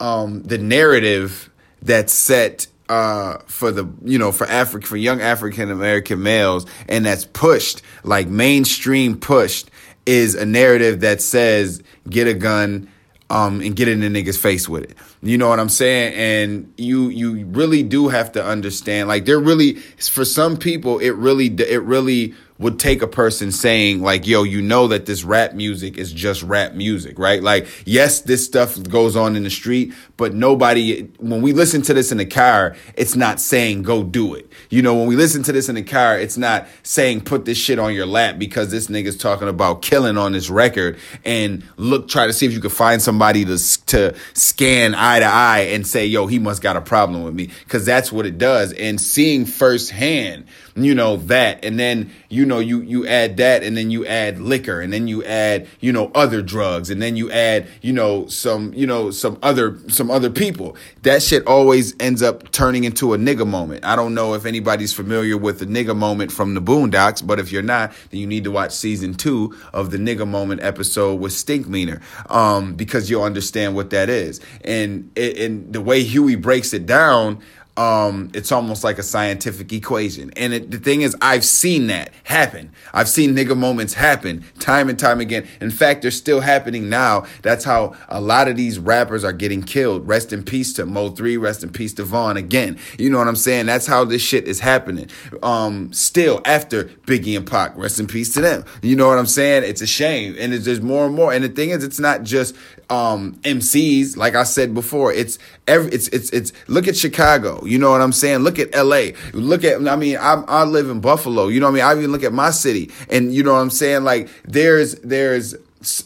um, 0.00 0.42
the 0.42 0.58
narrative 0.58 1.50
that's 1.82 2.14
set 2.14 2.66
uh, 2.88 3.38
for 3.46 3.70
the 3.70 3.88
you 4.02 4.18
know 4.18 4.32
for 4.32 4.46
Africa 4.46 4.86
for 4.86 4.96
young 4.96 5.20
African 5.20 5.70
American 5.70 6.22
males 6.22 6.66
and 6.88 7.04
that's 7.04 7.24
pushed 7.24 7.82
like 8.02 8.28
mainstream 8.28 9.18
pushed 9.18 9.70
is 10.06 10.34
a 10.34 10.46
narrative 10.46 11.00
that 11.00 11.20
says 11.20 11.82
get 12.08 12.26
a 12.26 12.34
gun 12.34 12.88
um, 13.30 13.60
and 13.60 13.74
get 13.74 13.88
in 13.88 14.00
the 14.00 14.08
nigga's 14.08 14.38
face 14.38 14.68
with 14.68 14.84
it. 14.84 14.96
You 15.24 15.38
know 15.38 15.48
what 15.48 15.58
I'm 15.58 15.70
saying? 15.70 16.14
And 16.14 16.72
you 16.76 17.08
you 17.08 17.46
really 17.46 17.82
do 17.82 18.08
have 18.08 18.32
to 18.32 18.44
understand. 18.44 19.08
Like 19.08 19.24
they're 19.24 19.40
really 19.40 19.76
for 19.76 20.24
some 20.24 20.58
people, 20.58 20.98
it 20.98 21.12
really 21.12 21.46
it 21.46 21.82
really 21.82 22.34
would 22.58 22.78
take 22.78 23.02
a 23.02 23.06
person 23.06 23.50
saying 23.50 24.00
like 24.00 24.26
yo 24.28 24.44
you 24.44 24.62
know 24.62 24.86
that 24.86 25.06
this 25.06 25.24
rap 25.24 25.54
music 25.54 25.98
is 25.98 26.12
just 26.12 26.42
rap 26.44 26.72
music 26.72 27.18
right 27.18 27.42
like 27.42 27.66
yes 27.84 28.20
this 28.20 28.44
stuff 28.44 28.80
goes 28.84 29.16
on 29.16 29.34
in 29.34 29.42
the 29.42 29.50
street 29.50 29.92
but 30.16 30.32
nobody 30.32 31.02
when 31.18 31.42
we 31.42 31.52
listen 31.52 31.82
to 31.82 31.92
this 31.92 32.12
in 32.12 32.18
the 32.18 32.24
car 32.24 32.76
it's 32.96 33.16
not 33.16 33.40
saying 33.40 33.82
go 33.82 34.04
do 34.04 34.34
it 34.34 34.48
you 34.70 34.80
know 34.82 34.94
when 34.94 35.08
we 35.08 35.16
listen 35.16 35.42
to 35.42 35.50
this 35.50 35.68
in 35.68 35.74
the 35.74 35.82
car 35.82 36.16
it's 36.16 36.38
not 36.38 36.68
saying 36.84 37.20
put 37.20 37.44
this 37.44 37.58
shit 37.58 37.80
on 37.80 37.92
your 37.92 38.06
lap 38.06 38.38
because 38.38 38.70
this 38.70 38.86
nigga's 38.86 39.16
talking 39.16 39.48
about 39.48 39.82
killing 39.82 40.16
on 40.16 40.30
this 40.30 40.48
record 40.48 40.96
and 41.24 41.64
look 41.76 42.06
try 42.06 42.24
to 42.24 42.32
see 42.32 42.46
if 42.46 42.52
you 42.52 42.60
can 42.60 42.70
find 42.70 43.02
somebody 43.02 43.44
to 43.44 43.58
to 43.86 44.14
scan 44.34 44.94
eye 45.14 45.20
to 45.20 45.26
eye 45.26 45.60
and 45.72 45.86
say 45.86 46.06
yo 46.06 46.26
he 46.26 46.38
must 46.38 46.62
got 46.62 46.76
a 46.76 46.80
problem 46.80 47.24
with 47.24 47.34
me. 47.34 47.50
Because 47.64 47.84
that's 47.84 48.12
what 48.12 48.26
it 48.26 48.38
does. 48.38 48.72
And 48.72 49.00
seeing 49.00 49.46
firsthand 49.46 50.46
you 50.76 50.94
know 50.94 51.16
that. 51.16 51.64
And 51.64 51.78
then 51.78 52.10
you 52.28 52.44
know 52.44 52.58
you 52.58 52.80
you 52.80 53.06
add 53.06 53.36
that 53.36 53.62
and 53.62 53.76
then 53.76 53.90
you 53.90 54.04
add 54.06 54.40
liquor 54.40 54.80
and 54.80 54.92
then 54.92 55.06
you 55.06 55.24
add 55.24 55.68
you 55.80 55.92
know 55.92 56.10
other 56.14 56.42
drugs 56.42 56.90
and 56.90 57.00
then 57.00 57.16
you 57.16 57.30
add 57.30 57.66
you 57.80 57.92
know 57.92 58.26
some 58.26 58.72
you 58.74 58.86
know 58.86 59.10
some 59.10 59.38
other 59.42 59.78
some 59.88 60.10
other 60.10 60.30
people. 60.30 60.76
That 61.02 61.22
shit 61.22 61.46
always 61.46 61.94
ends 62.00 62.22
up 62.22 62.50
turning 62.50 62.84
into 62.84 63.14
a 63.14 63.18
nigga 63.18 63.46
moment. 63.46 63.84
I 63.84 63.96
don't 63.96 64.14
know 64.14 64.34
if 64.34 64.46
anybody's 64.46 64.92
familiar 64.92 65.36
with 65.36 65.60
the 65.60 65.66
nigga 65.66 65.96
moment 65.96 66.32
from 66.32 66.54
the 66.54 66.62
boondocks 66.62 67.24
but 67.24 67.38
if 67.38 67.52
you're 67.52 67.62
not 67.62 67.92
then 68.10 68.20
you 68.20 68.26
need 68.26 68.44
to 68.44 68.50
watch 68.50 68.72
season 68.72 69.14
two 69.14 69.54
of 69.72 69.90
the 69.90 69.98
nigga 69.98 70.26
moment 70.26 70.62
episode 70.62 71.20
with 71.20 71.32
stinkmeaner 71.32 72.00
um 72.30 72.74
because 72.74 73.08
you'll 73.08 73.22
understand 73.22 73.74
what 73.74 73.90
that 73.90 74.08
is. 74.08 74.40
And 74.62 75.16
and 75.16 75.72
the 75.72 75.80
way 75.80 76.02
huey 76.02 76.34
breaks 76.34 76.74
it 76.74 76.86
down 76.86 77.40
um, 77.76 78.30
it's 78.34 78.52
almost 78.52 78.84
like 78.84 78.98
a 78.98 79.02
scientific 79.02 79.72
equation. 79.72 80.30
And 80.36 80.52
it, 80.52 80.70
the 80.70 80.78
thing 80.78 81.02
is, 81.02 81.16
I've 81.20 81.44
seen 81.44 81.88
that 81.88 82.12
happen. 82.22 82.72
I've 82.92 83.08
seen 83.08 83.34
nigga 83.34 83.56
moments 83.56 83.94
happen 83.94 84.44
time 84.60 84.88
and 84.88 84.98
time 84.98 85.20
again. 85.20 85.48
In 85.60 85.70
fact, 85.70 86.02
they're 86.02 86.12
still 86.12 86.40
happening 86.40 86.88
now. 86.88 87.26
That's 87.42 87.64
how 87.64 87.96
a 88.08 88.20
lot 88.20 88.46
of 88.46 88.56
these 88.56 88.78
rappers 88.78 89.24
are 89.24 89.32
getting 89.32 89.62
killed. 89.62 90.06
Rest 90.06 90.32
in 90.32 90.44
peace 90.44 90.72
to 90.74 90.86
Mo3, 90.86 91.40
rest 91.40 91.64
in 91.64 91.70
peace 91.70 91.92
to 91.94 92.04
Von 92.04 92.36
again. 92.36 92.78
You 92.96 93.10
know 93.10 93.18
what 93.18 93.26
I'm 93.26 93.34
saying? 93.36 93.66
That's 93.66 93.86
how 93.86 94.04
this 94.04 94.22
shit 94.22 94.46
is 94.46 94.60
happening. 94.60 95.10
Um, 95.42 95.92
still 95.92 96.40
after 96.44 96.84
Biggie 96.84 97.36
and 97.36 97.46
Pac, 97.46 97.76
rest 97.76 97.98
in 97.98 98.06
peace 98.06 98.32
to 98.34 98.40
them. 98.40 98.64
You 98.82 98.94
know 98.94 99.08
what 99.08 99.18
I'm 99.18 99.26
saying? 99.26 99.64
It's 99.64 99.82
a 99.82 99.86
shame. 99.86 100.36
And 100.38 100.52
there's 100.52 100.80
more 100.80 101.06
and 101.06 101.14
more. 101.14 101.32
And 101.32 101.42
the 101.42 101.48
thing 101.48 101.70
is, 101.70 101.82
it's 101.82 101.98
not 101.98 102.22
just 102.22 102.54
um, 102.88 103.34
MCs. 103.42 104.16
Like 104.16 104.36
I 104.36 104.44
said 104.44 104.74
before, 104.74 105.12
it's 105.12 105.38
every, 105.66 105.90
it's, 105.90 106.06
it's, 106.08 106.30
it's, 106.30 106.52
look 106.68 106.86
at 106.86 106.96
Chicago. 106.96 107.63
You 107.66 107.78
know 107.78 107.90
what 107.90 108.00
I'm 108.00 108.12
saying? 108.12 108.40
Look 108.40 108.58
at 108.58 108.74
LA. 108.74 109.08
Look 109.32 109.64
at, 109.64 109.86
I 109.86 109.96
mean, 109.96 110.16
I, 110.16 110.42
I 110.46 110.64
live 110.64 110.88
in 110.90 111.00
Buffalo. 111.00 111.48
You 111.48 111.60
know 111.60 111.66
what 111.66 111.72
I 111.72 111.74
mean? 111.74 111.84
I 111.84 111.98
even 111.98 112.12
look 112.12 112.24
at 112.24 112.32
my 112.32 112.50
city 112.50 112.90
and 113.08 113.34
you 113.34 113.42
know 113.42 113.52
what 113.52 113.60
I'm 113.60 113.70
saying? 113.70 114.04
Like 114.04 114.28
there's, 114.44 114.94
there's 114.96 115.54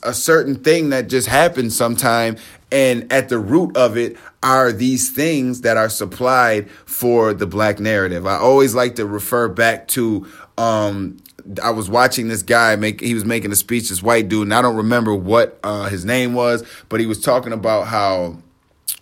a 0.02 0.12
certain 0.12 0.56
thing 0.56 0.90
that 0.90 1.08
just 1.08 1.28
happens 1.28 1.76
sometime. 1.76 2.36
And 2.70 3.10
at 3.12 3.28
the 3.28 3.38
root 3.38 3.76
of 3.76 3.96
it 3.96 4.16
are 4.42 4.72
these 4.72 5.10
things 5.10 5.62
that 5.62 5.76
are 5.76 5.88
supplied 5.88 6.70
for 6.70 7.32
the 7.32 7.46
black 7.46 7.80
narrative. 7.80 8.26
I 8.26 8.36
always 8.36 8.74
like 8.74 8.96
to 8.96 9.06
refer 9.06 9.48
back 9.48 9.88
to, 9.88 10.26
um, 10.58 11.18
I 11.62 11.70
was 11.70 11.88
watching 11.88 12.28
this 12.28 12.42
guy 12.42 12.76
make 12.76 13.00
he 13.00 13.14
was 13.14 13.24
making 13.24 13.52
a 13.52 13.56
speech 13.56 13.88
this 13.88 14.02
white 14.02 14.28
dude 14.28 14.42
and 14.42 14.54
I 14.54 14.60
don't 14.60 14.76
remember 14.76 15.14
what 15.14 15.58
uh, 15.62 15.88
his 15.88 16.04
name 16.04 16.34
was 16.34 16.62
but 16.88 17.00
he 17.00 17.06
was 17.06 17.20
talking 17.20 17.52
about 17.52 17.86
how 17.86 18.36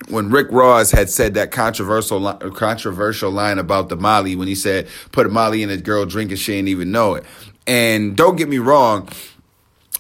when 0.09 0.31
Rick 0.31 0.49
Ross 0.51 0.91
had 0.91 1.11
said 1.11 1.35
that 1.35 1.51
controversial 1.51 2.33
controversial 2.35 3.31
line 3.31 3.59
about 3.59 3.89
the 3.89 3.97
Molly 3.97 4.37
when 4.37 4.49
he 4.49 4.55
said 4.55 4.89
put 5.13 5.27
a 5.27 5.29
Molly 5.29 5.63
in 5.63 5.71
a 5.71 5.77
girl 5.77 6.07
drink 6.07 6.31
and 6.31 6.39
she 6.39 6.53
didn't 6.53 6.69
even 6.69 6.93
know 6.93 7.15
it. 7.15 7.25
And 7.67 8.17
don't 8.17 8.37
get 8.37 8.49
me 8.49 8.59
wrong, 8.59 9.09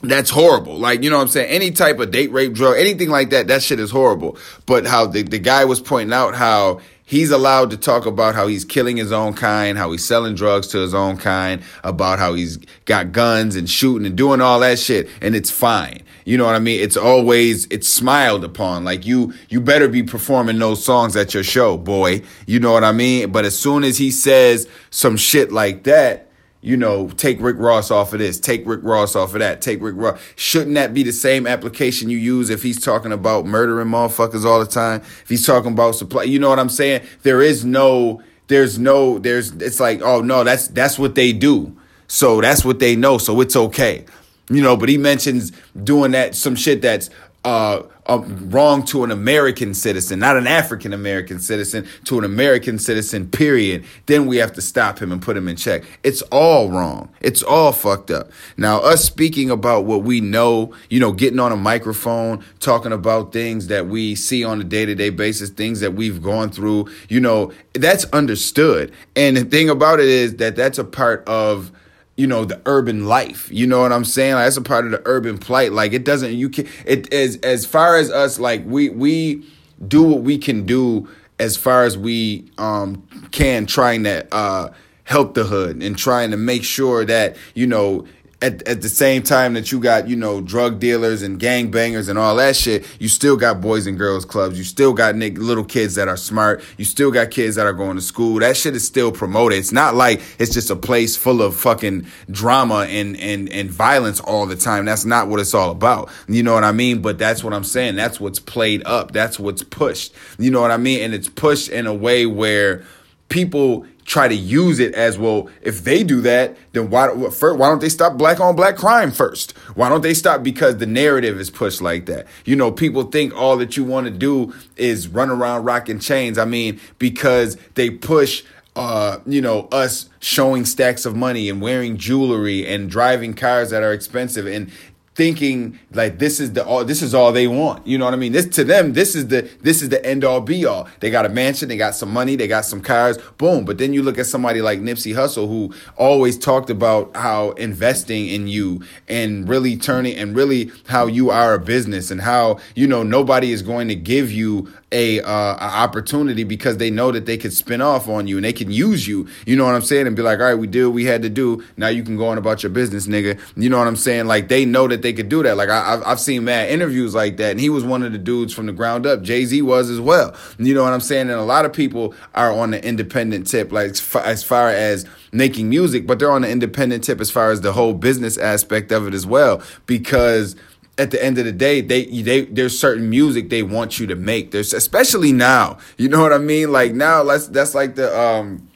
that's 0.03 0.31
horrible. 0.31 0.79
Like, 0.79 1.03
you 1.03 1.11
know 1.11 1.17
what 1.17 1.23
I'm 1.23 1.29
saying? 1.29 1.51
Any 1.51 1.71
type 1.71 1.99
of 1.99 2.11
date 2.11 2.31
rape 2.31 2.53
drug, 2.53 2.77
anything 2.79 3.09
like 3.09 3.31
that, 3.31 3.49
that 3.49 3.63
shit 3.63 3.81
is 3.81 3.91
horrible. 3.91 4.37
But 4.67 4.87
how 4.87 5.07
the, 5.07 5.23
the 5.23 5.39
guy 5.39 5.65
was 5.65 5.81
pointing 5.81 6.13
out 6.13 6.35
how 6.35 6.81
he's 7.07 7.31
allowed 7.31 7.71
to 7.71 7.79
talk 7.79 8.05
about 8.05 8.35
how 8.35 8.47
he's 8.47 8.65
killing 8.65 8.99
his 8.99 9.13
own 9.13 9.33
kind, 9.33 9.79
how 9.79 9.91
he's 9.93 10.05
selling 10.05 10.35
drugs 10.35 10.67
to 10.69 10.79
his 10.79 10.93
own 10.93 11.17
kind, 11.17 11.63
about 11.83 12.19
how 12.19 12.35
he's 12.35 12.59
got 12.85 13.13
guns 13.13 13.57
and 13.57 13.71
shooting 13.71 14.07
and 14.07 14.17
doing 14.17 14.43
all 14.43 14.61
that 14.61 14.79
shit, 14.79 15.09
and 15.23 15.35
it's 15.35 15.51
fine. 15.51 16.03
You 16.27 16.37
know 16.37 16.45
what 16.45 16.57
I 16.57 16.59
mean? 16.59 16.81
It's 16.81 16.97
always 16.97 17.67
it's 17.71 17.89
smiled 17.89 18.45
upon. 18.45 18.85
Like 18.85 19.07
you 19.07 19.33
you 19.49 19.61
better 19.61 19.89
be 19.89 20.03
performing 20.03 20.59
those 20.59 20.85
songs 20.85 21.17
at 21.17 21.33
your 21.33 21.45
show, 21.45 21.79
boy. 21.79 22.23
You 22.47 22.61
know 22.61 22.73
what 22.73 22.85
I 22.85 22.93
mean? 22.93 23.31
But 23.31 23.45
as 23.45 23.57
soon 23.57 23.85
as 23.85 23.97
he 23.97 24.11
says 24.11 24.69
some 24.91 25.17
shit 25.17 25.53
like 25.53 25.85
that, 25.85 26.26
you 26.67 26.77
know, 26.77 27.07
take 27.11 27.41
Rick 27.41 27.59
Ross 27.61 27.93
off 27.93 28.13
of 28.13 28.19
this, 28.19 28.41
take 28.41 28.67
Rick 28.67 28.81
Ross 28.83 29.15
off 29.15 29.35
of 29.35 29.39
that, 29.39 29.63
take 29.63 29.81
Rick 29.81 29.95
Ross. 29.97 30.21
Shouldn't 30.35 30.75
that 30.75 30.93
be 30.93 31.05
the 31.05 31.13
same 31.13 31.47
application 31.47 32.11
you 32.11 32.19
use 32.19 32.51
if 32.51 32.65
he's 32.65 32.81
talking 32.81 33.13
about 33.13 33.47
murdering 33.47 33.87
motherfuckers 33.87 34.45
all 34.45 34.59
the 34.59 34.67
time? 34.67 35.01
If 35.01 35.29
he's 35.29 35.47
talking 35.47 35.75
about 35.75 35.93
supply, 35.93 36.25
you 36.25 36.41
know 36.41 36.49
what 36.49 36.59
I'm 36.59 36.69
saying? 36.69 37.07
There 37.23 37.41
is 37.41 37.65
no, 37.65 38.21
there's 38.49 38.81
no, 38.81 39.21
there's, 39.21 39.53
it's 39.53 39.79
like, 39.79 40.03
oh 40.03 40.23
no, 40.23 40.43
that's, 40.43 40.67
that's 40.67 40.99
what 40.99 41.15
they 41.15 41.33
do. 41.33 41.77
So 42.09 42.41
that's 42.41 42.65
what 42.65 42.81
they 42.81 42.97
know. 42.97 43.19
So 43.19 43.41
it's 43.43 43.55
okay. 43.55 44.05
You 44.51 44.61
know, 44.61 44.77
but 44.77 44.89
he 44.89 44.99
mentions 44.99 45.53
doing 45.81 46.11
that, 46.13 46.35
some 46.35 46.57
shit 46.57 46.83
that's, 46.83 47.11
uh, 47.45 47.83
uh, 48.09 48.23
wrong 48.47 48.85
to 48.87 49.05
an 49.05 49.11
American 49.11 49.75
citizen, 49.75 50.19
not 50.19 50.37
an 50.37 50.47
African 50.47 50.93
American 50.93 51.39
citizen, 51.39 51.87
to 52.05 52.19
an 52.19 52.25
American 52.25 52.79
citizen, 52.79 53.29
period, 53.29 53.85
then 54.07 54.27
we 54.27 54.37
have 54.37 54.53
to 54.53 54.63
stop 54.63 54.99
him 54.99 55.13
and 55.13 55.21
put 55.21 55.37
him 55.37 55.49
in 55.49 55.57
check. 55.57 55.85
It's 56.03 56.23
all 56.23 56.71
wrong. 56.71 57.09
It's 57.21 57.43
all 57.43 57.73
fucked 57.73 58.11
up. 58.11 58.31
Now, 58.57 58.79
us 58.81 59.05
speaking 59.05 59.51
about 59.51 59.85
what 59.85 60.03
we 60.03 60.21
know, 60.21 60.75
you 60.91 61.01
know, 61.01 61.13
getting 61.13 61.41
on 61.41 61.53
a 61.53 61.57
microphone, 61.57 62.45
talking 62.61 62.93
about 62.93 63.33
things 63.33 63.67
that 63.69 63.87
we 63.87 64.15
see 64.15 64.45
on 64.45 64.61
a 64.61 64.65
day 64.65 64.85
to 64.87 64.95
day 64.95 65.11
basis, 65.11 65.51
things 65.51 65.81
that 65.81 65.95
we've 65.95 66.23
gone 66.23 66.51
through, 66.51 66.89
you 67.09 67.21
know, 67.21 67.53
that's 67.75 68.05
understood. 68.07 68.93
And 69.15 69.37
the 69.37 69.45
thing 69.45 69.69
about 69.69 70.01
it 70.01 70.09
is 70.09 70.37
that 70.37 70.57
that's 70.57 70.79
a 70.79 70.85
part 70.85 71.27
of 71.29 71.73
you 72.17 72.27
know 72.27 72.45
the 72.45 72.61
urban 72.67 73.07
life 73.07 73.51
you 73.53 73.67
know 73.67 73.81
what 73.81 73.93
i'm 73.93 74.05
saying? 74.05 74.35
Like, 74.35 74.47
that's 74.47 74.57
a 74.57 74.63
part 74.63 74.85
of 74.87 74.91
the 74.91 75.03
urban 75.05 75.39
plight. 75.39 75.73
Like 75.73 75.93
it 75.93 76.05
doesn't 76.05 76.33
you 76.35 76.49
can 76.49 76.67
it 76.85 77.13
as 77.13 77.37
as 77.39 77.67
far 77.67 77.97
as 77.97 78.11
us 78.11 78.39
like 78.39 78.65
we 78.67 78.89
we 78.89 79.45
do 79.87 80.03
what 80.03 80.23
we 80.23 80.39
can 80.39 80.65
do 80.65 81.09
as 81.39 81.57
far 81.57 81.85
as 81.85 81.99
we 81.99 82.51
um 82.59 83.07
can 83.31 83.67
trying 83.67 84.05
to 84.05 84.27
uh 84.35 84.73
help 85.05 85.35
the 85.35 85.45
hood 85.45 85.83
and 85.83 85.97
trying 85.97 86.31
to 86.33 86.37
make 86.37 86.65
sure 86.65 87.05
that 87.05 87.37
you 87.55 87.67
know 87.67 88.05
at, 88.43 88.67
at 88.69 88.83
the 88.83 88.89
same 88.89 89.23
time 89.23 89.55
that 89.55 89.73
you 89.73 89.81
got, 89.81 90.09
you 90.09 90.17
know, 90.17 90.43
drug 90.43 90.79
dealers 90.79 91.23
and 91.23 91.41
gang 91.41 91.71
bangers 91.71 92.09
and 92.09 92.19
all 92.19 92.37
that 92.37 92.55
shit, 92.55 92.87
you 93.01 93.09
still 93.09 93.37
got 93.37 93.63
boys 93.63 93.87
and 93.87 93.97
girls 93.97 94.27
clubs. 94.27 94.59
You 94.59 94.65
still 94.65 94.93
got 94.93 95.17
little 95.17 95.65
kids 95.65 95.95
that 95.95 96.07
are 96.07 96.19
smart. 96.19 96.63
You 96.77 96.85
still 96.85 97.11
got 97.11 97.31
kids 97.31 97.57
that 97.57 97.67
are 97.67 97.73
going 97.73 97.97
to 97.97 98.03
school. 98.03 98.39
That 98.41 98.57
shit 98.57 98.77
is 98.77 98.87
still 98.87 99.11
promoted. 99.11 99.59
It's 99.59 99.73
not 99.73 99.95
like 99.95 100.21
it's 100.39 100.53
just 100.53 100.71
a 100.71 100.77
place 100.77 101.17
full 101.17 101.41
of 101.41 101.57
fucking 101.57 102.07
drama 102.31 102.87
and, 102.89 103.17
and, 103.19 103.49
and 103.49 103.71
violence 103.71 104.21
all 104.21 104.45
the 104.45 104.57
time. 104.57 104.85
That's 104.85 105.07
not 105.07 105.29
what 105.29 105.41
it's 105.41 105.55
all 105.55 105.71
about. 105.71 106.11
You 106.29 106.43
know 106.43 106.53
what 106.53 106.65
I 106.65 106.73
mean? 106.73 107.01
But 107.01 107.19
that's 107.19 107.43
what 107.43 107.55
I'm 107.55 107.65
saying. 107.65 107.97
That's 107.97 108.21
what's 108.21 108.39
played 108.39 108.83
up. 108.85 109.13
That's 109.13 109.39
what's 109.39 109.63
pushed. 109.63 110.13
You 110.39 110.51
know 110.51 110.61
what 110.61 110.71
I 110.71 110.77
mean? 110.77 111.01
And 111.03 111.15
it's 111.15 111.29
pushed 111.29 111.71
in 111.71 111.87
a 111.87 111.95
way 111.95 112.27
where 112.27 112.85
people 113.29 113.87
try 114.05 114.29
to 114.29 114.35
use 114.35 114.79
it 114.79 114.95
as 114.95 115.19
well. 115.19 115.49
If 115.63 115.83
they 115.83 116.05
do 116.05 116.21
that, 116.23 116.57
then 116.73 116.91
why 116.91 117.09
why 117.09 117.69
don't 117.69 117.81
they 117.81 117.89
stop 117.89 118.17
black 118.17 118.41
on 118.41 118.55
black 118.57 118.77
crime 118.77 119.11
first? 119.11 119.53
Why 119.75 119.89
don't 119.89 120.03
they 120.03 120.15
stop 120.15 120.43
because 120.43 120.79
the 120.79 120.87
narrative 120.87 121.41
is 121.41 121.51
pushed 121.51 121.83
like 121.83 122.07
that? 122.07 122.27
You 122.45 122.57
know, 122.57 122.71
people 122.71 123.05
think 123.05 123.35
all 123.35 123.57
that 123.59 123.77
you 123.77 123.85
want 123.85 124.07
to 124.07 124.13
do 124.13 124.55
is 124.77 125.09
run 125.09 125.31
around 125.31 125.65
rocking 125.65 125.99
chains. 125.99 126.39
I 126.39 126.45
mean, 126.45 126.81
because 126.99 127.57
they 127.75 127.91
push 127.91 128.45
uh, 128.77 129.21
you 129.25 129.41
know, 129.41 129.69
us 129.73 130.11
showing 130.21 130.67
stacks 130.67 131.07
of 131.07 131.17
money 131.17 131.49
and 131.49 131.63
wearing 131.63 131.97
jewelry 131.97 132.67
and 132.67 132.91
driving 132.91 133.33
cars 133.33 133.71
that 133.71 133.83
are 133.83 133.93
expensive 133.95 134.47
and 134.47 134.71
thinking 135.17 135.79
like 135.93 136.19
this 136.19 136.39
is 136.41 136.53
the 136.53 136.65
all 136.65 136.85
this 136.85 137.01
is 137.01 137.15
all 137.15 137.33
they 137.33 137.49
want. 137.49 137.87
You 137.87 137.97
know 137.97 138.05
what 138.05 138.13
I 138.13 138.19
mean? 138.19 138.33
This 138.33 138.47
to 138.49 138.65
them, 138.65 138.93
this 138.93 139.15
is 139.15 139.29
the 139.29 139.49
this 139.63 139.81
is 139.81 139.89
the 139.89 140.05
end 140.05 140.25
all 140.25 140.43
be 140.43 140.67
all. 140.67 140.89
They 141.01 141.11
got 141.11 141.25
a 141.25 141.31
mansion, 141.31 141.71
they 141.71 141.79
got 141.79 141.95
some 141.95 142.13
money, 142.13 142.37
they 142.37 142.47
got 142.47 142.67
some 142.67 142.83
cars, 142.83 143.17
boom. 143.39 143.65
But 143.65 143.79
then 143.79 143.95
you 143.95 144.03
look 144.03 144.19
at 144.19 144.27
somebody 144.27 144.61
like 144.61 144.81
Nipsey 144.81 145.15
Hussle 145.15 145.49
who 145.49 145.75
always 145.97 146.39
talked 146.39 146.69
about 146.69 147.17
how 147.17 147.53
investing 147.53 148.29
in 148.29 148.47
you 148.47 148.83
and 149.09 149.49
really 149.49 149.77
turning 149.77 150.17
and 150.17 150.37
really 150.37 150.71
how 150.87 151.07
you 151.07 151.31
are 151.31 151.55
a 151.55 151.59
business 151.59 152.11
and 152.11 152.21
how 152.21 152.59
you 152.75 152.87
know 152.87 153.03
nobody 153.03 153.53
is 153.53 153.63
going 153.63 153.89
to 153.89 153.97
give 153.97 154.31
you 154.31 154.71
a, 154.93 155.21
uh, 155.21 155.29
a 155.57 155.77
opportunity 155.83 156.45
because 156.45 156.77
they 156.77 156.91
know 156.91 157.11
that 157.11 157.27
they 157.27 157.37
could 157.37 157.53
spin 157.53 157.81
off 157.81 158.09
on 158.09 158.29
you 158.29 158.37
and 158.37 158.45
they 158.45 158.53
can 158.53 158.71
use 158.71 159.07
you. 159.07 159.27
You 159.45 159.57
know 159.57 159.65
what 159.65 159.75
I'm 159.75 159.83
saying? 159.83 160.07
And 160.07 160.15
be 160.15 160.23
like, 160.23 160.39
all 160.39 160.45
right, 160.47 160.55
we 160.55 160.69
did 160.69 160.85
what 160.87 160.95
we 160.95 161.05
had 161.05 161.23
to 161.23 161.29
do. 161.29 161.65
Now 161.77 161.89
you 161.89 162.05
can 162.05 162.17
go 162.17 162.29
on 162.29 162.39
about 162.39 162.63
your 162.63 162.71
business, 162.71 163.07
nigga. 163.09 163.39
You 163.57 163.69
know 163.69 163.79
what 163.79 163.89
I'm 163.89 163.97
saying? 163.97 164.27
Like 164.27 164.49
they 164.49 164.65
know 164.65 164.87
that 164.87 165.03
they 165.03 165.13
could 165.13 165.29
do 165.29 165.43
that. 165.43 165.57
Like 165.57 165.71
I, 165.71 166.01
I've 166.05 166.21
seen 166.21 166.45
mad 166.45 166.71
interviews 166.71 167.15
like 167.15 167.37
that, 167.39 167.51
and 167.51 167.61
he 167.61 167.69
was 167.69 167.85
one 167.85 168.03
of 168.05 168.13
the 168.13 168.19
dudes 168.19 168.55
from 168.55 168.67
the 168.67 168.73
ground 168.73 169.07
up. 169.07 169.23
Jay 169.23 169.45
Z 169.45 169.61
was 169.63 169.91
as 169.91 170.01
well. 170.01 170.35
You 170.59 170.75
know 170.75 170.85
what 170.85 170.93
I'm 170.93 171.01
saying? 171.01 171.23
And 171.23 171.39
a 171.39 171.45
lot 171.45 171.65
of 171.65 171.73
people 171.73 172.15
are 172.35 172.53
on 172.53 172.71
the 172.71 172.85
independent 172.85 173.49
tip, 173.49 173.73
like 173.73 173.91
as 174.25 174.45
far 174.45 174.69
as 174.69 175.05
making 175.33 175.69
music, 175.69 176.07
but 176.07 176.19
they're 176.19 176.31
on 176.31 176.43
the 176.43 176.51
independent 176.51 177.05
tip 177.05 177.21
as 177.21 177.31
far 177.31 177.51
as 177.51 177.61
the 177.61 177.73
whole 177.73 177.93
business 177.93 178.39
aspect 178.39 178.93
of 178.93 179.07
it 179.07 179.15
as 179.15 179.27
well 179.27 179.63
because 179.87 180.57
at 180.99 181.11
the 181.11 181.23
end 181.23 181.39
of 181.39 181.45
the 181.45 181.53
day, 181.53 181.81
they 181.81 182.05
they 182.07 182.43
there's 182.47 182.79
certain 182.79 183.11
music 183.11 183.51
they 183.51 183.63
want 183.63 183.99
you 183.99 184.07
to 184.07 184.17
make. 184.17 184.51
There's 184.51 184.73
especially 184.73 185.33
now. 185.33 185.79
You 185.99 186.09
know 186.09 186.23
what 186.23 186.33
I 186.33 186.39
mean? 186.39 186.73
Like 186.73 186.95
now, 186.95 187.23
let's 187.23 187.49
that's 187.49 187.75
like 187.75 187.97
the 187.97 188.19
um 188.19 188.69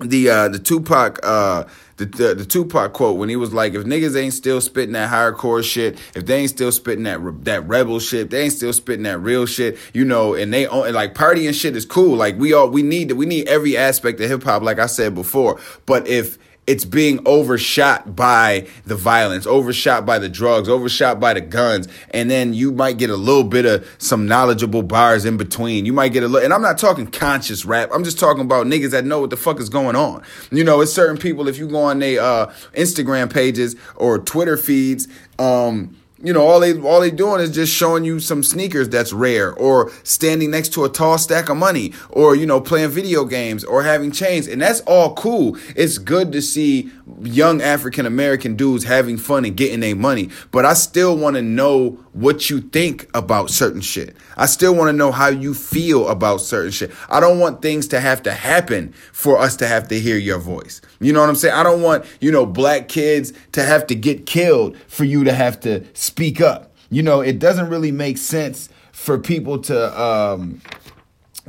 the 0.00 0.30
uh 0.30 0.48
the 0.48 0.58
Tupac 0.58 1.20
uh 1.22 1.64
the, 1.98 2.06
the, 2.06 2.34
the 2.34 2.44
Tupac 2.44 2.92
quote 2.92 3.18
when 3.18 3.28
he 3.28 3.36
was 3.36 3.52
like, 3.52 3.74
"If 3.74 3.84
niggas 3.84 4.16
ain't 4.20 4.32
still 4.32 4.60
spitting 4.60 4.92
that 4.92 5.10
hardcore 5.10 5.64
shit, 5.64 5.98
if 6.14 6.26
they 6.26 6.40
ain't 6.40 6.50
still 6.50 6.70
spitting 6.72 7.04
that 7.04 7.20
that 7.44 7.66
rebel 7.68 7.98
shit, 7.98 8.30
they 8.30 8.42
ain't 8.42 8.52
still 8.52 8.72
spitting 8.72 9.02
that 9.02 9.18
real 9.18 9.46
shit, 9.46 9.76
you 9.92 10.04
know, 10.04 10.34
and 10.34 10.52
they 10.52 10.66
own, 10.68 10.86
and 10.86 10.94
like 10.94 11.14
partying 11.14 11.52
shit 11.54 11.76
is 11.76 11.84
cool. 11.84 12.16
Like 12.16 12.36
we 12.38 12.52
all 12.52 12.68
we 12.68 12.82
need 12.82 13.12
we 13.12 13.26
need 13.26 13.48
every 13.48 13.76
aspect 13.76 14.20
of 14.20 14.30
hip 14.30 14.44
hop, 14.44 14.62
like 14.62 14.78
I 14.78 14.86
said 14.86 15.14
before. 15.14 15.60
But 15.86 16.06
if 16.06 16.38
it's 16.68 16.84
being 16.84 17.18
overshot 17.26 18.14
by 18.14 18.68
the 18.84 18.94
violence, 18.94 19.46
overshot 19.46 20.04
by 20.04 20.18
the 20.18 20.28
drugs, 20.28 20.68
overshot 20.68 21.18
by 21.18 21.32
the 21.32 21.40
guns, 21.40 21.88
and 22.10 22.30
then 22.30 22.52
you 22.52 22.70
might 22.70 22.98
get 22.98 23.08
a 23.08 23.16
little 23.16 23.42
bit 23.42 23.64
of 23.64 23.88
some 23.96 24.28
knowledgeable 24.28 24.82
bars 24.82 25.24
in 25.24 25.38
between. 25.38 25.86
You 25.86 25.94
might 25.94 26.12
get 26.12 26.22
a 26.22 26.28
little, 26.28 26.44
and 26.44 26.52
I'm 26.52 26.60
not 26.60 26.76
talking 26.76 27.06
conscious 27.06 27.64
rap. 27.64 27.88
I'm 27.90 28.04
just 28.04 28.18
talking 28.18 28.42
about 28.42 28.66
niggas 28.66 28.90
that 28.90 29.06
know 29.06 29.18
what 29.18 29.30
the 29.30 29.36
fuck 29.38 29.60
is 29.60 29.70
going 29.70 29.96
on. 29.96 30.22
You 30.50 30.62
know, 30.62 30.82
it's 30.82 30.92
certain 30.92 31.16
people. 31.16 31.48
If 31.48 31.56
you 31.56 31.66
go 31.68 31.80
on 31.80 32.00
their 32.00 32.20
uh, 32.20 32.52
Instagram 32.74 33.32
pages 33.32 33.74
or 33.96 34.18
Twitter 34.18 34.58
feeds, 34.58 35.08
um, 35.38 35.96
you 36.22 36.32
know, 36.32 36.46
all 36.46 36.60
they 36.60 36.78
all 36.80 37.00
they 37.00 37.10
doing 37.10 37.40
is 37.40 37.50
just 37.50 37.72
showing 37.72 38.04
you 38.04 38.18
some 38.18 38.42
sneakers 38.42 38.88
that's 38.88 39.12
rare, 39.12 39.52
or 39.52 39.90
standing 40.02 40.50
next 40.50 40.70
to 40.70 40.84
a 40.84 40.88
tall 40.88 41.16
stack 41.18 41.48
of 41.48 41.56
money, 41.56 41.92
or 42.10 42.34
you 42.34 42.46
know, 42.46 42.60
playing 42.60 42.90
video 42.90 43.24
games, 43.24 43.64
or 43.64 43.82
having 43.82 44.10
chains, 44.10 44.48
and 44.48 44.60
that's 44.60 44.80
all 44.80 45.14
cool. 45.14 45.56
It's 45.76 45.98
good 45.98 46.32
to 46.32 46.42
see 46.42 46.90
young 47.22 47.62
African 47.62 48.04
American 48.04 48.56
dudes 48.56 48.84
having 48.84 49.16
fun 49.16 49.44
and 49.44 49.56
getting 49.56 49.80
their 49.80 49.96
money, 49.96 50.30
but 50.50 50.64
I 50.64 50.74
still 50.74 51.16
want 51.16 51.36
to 51.36 51.42
know 51.42 51.98
what 52.18 52.50
you 52.50 52.60
think 52.60 53.08
about 53.14 53.48
certain 53.48 53.80
shit. 53.80 54.16
I 54.36 54.46
still 54.46 54.74
want 54.74 54.88
to 54.88 54.92
know 54.92 55.12
how 55.12 55.28
you 55.28 55.54
feel 55.54 56.08
about 56.08 56.38
certain 56.38 56.72
shit. 56.72 56.90
I 57.08 57.20
don't 57.20 57.38
want 57.38 57.62
things 57.62 57.86
to 57.88 58.00
have 58.00 58.22
to 58.24 58.32
happen 58.32 58.92
for 59.12 59.38
us 59.38 59.56
to 59.56 59.68
have 59.68 59.88
to 59.88 60.00
hear 60.00 60.16
your 60.16 60.38
voice. 60.38 60.80
You 61.00 61.12
know 61.12 61.20
what 61.20 61.28
I'm 61.28 61.36
saying? 61.36 61.54
I 61.54 61.62
don't 61.62 61.80
want, 61.80 62.04
you 62.20 62.32
know, 62.32 62.44
black 62.44 62.88
kids 62.88 63.32
to 63.52 63.62
have 63.62 63.86
to 63.88 63.94
get 63.94 64.26
killed 64.26 64.76
for 64.88 65.04
you 65.04 65.22
to 65.24 65.32
have 65.32 65.60
to 65.60 65.84
speak 65.94 66.40
up. 66.40 66.74
You 66.90 67.02
know, 67.02 67.20
it 67.20 67.38
doesn't 67.38 67.68
really 67.68 67.92
make 67.92 68.18
sense 68.18 68.68
for 68.90 69.16
people 69.16 69.60
to 69.60 70.00
um 70.00 70.60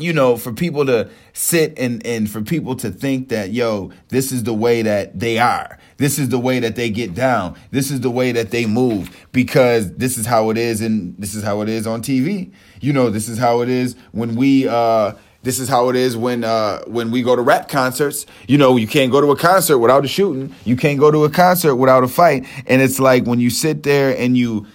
you 0.02 0.14
know, 0.14 0.38
for 0.38 0.54
people 0.54 0.86
to 0.86 1.10
sit 1.34 1.78
and 1.78 2.06
and 2.06 2.30
for 2.30 2.42
people 2.42 2.76
to 2.78 2.92
think 2.92 3.30
that 3.30 3.52
yo, 3.52 3.92
this 4.10 4.32
is 4.32 4.44
the 4.44 4.54
way 4.54 4.82
that 4.82 5.20
they 5.20 5.38
are. 5.38 5.78
This 5.98 6.18
is 6.18 6.30
the 6.30 6.40
way 6.40 6.60
that 6.60 6.76
they 6.76 6.90
get 6.90 7.14
down. 7.14 7.58
This 7.72 7.92
is 7.92 8.02
the 8.02 8.10
way 8.10 8.32
that 8.32 8.52
they 8.52 8.66
move 8.66 9.16
because 9.32 9.94
this 9.96 10.18
is 10.18 10.26
how 10.26 10.50
it 10.50 10.58
is 10.58 10.82
and 10.82 11.16
this 11.18 11.36
is 11.36 11.44
how 11.44 11.62
it 11.62 11.70
is 11.70 11.86
on 11.86 12.02
TV. 12.02 12.52
You 12.80 12.94
know, 12.94 13.10
this 13.10 13.28
is 13.28 13.38
how 13.38 13.62
it 13.62 13.70
is 13.70 13.96
when 14.12 14.36
we 14.36 14.68
uh 14.68 15.14
this 15.42 15.60
is 15.60 15.70
how 15.70 15.90
it 15.90 15.96
is 15.96 16.18
when 16.18 16.44
uh, 16.44 16.84
when 16.86 17.12
we 17.12 17.22
go 17.22 17.36
to 17.36 17.42
rap 17.42 17.70
concerts. 17.70 18.26
You 18.48 18.58
know, 18.58 18.76
you 18.76 18.88
can't 18.88 19.12
go 19.12 19.22
to 19.22 19.32
a 19.32 19.38
concert 19.38 19.80
without 19.80 20.04
a 20.04 20.08
shooting. 20.08 20.54
You 20.66 20.76
can't 20.76 21.00
go 21.00 21.12
to 21.12 21.24
a 21.24 21.30
concert 21.30 21.78
without 21.78 22.04
a 22.04 22.10
fight. 22.10 22.46
And 22.68 22.82
it's 22.82 23.00
like 23.00 23.26
when 23.26 23.40
you 23.40 23.50
sit 23.50 23.84
there 23.84 24.18
and 24.18 24.38
you 24.38 24.68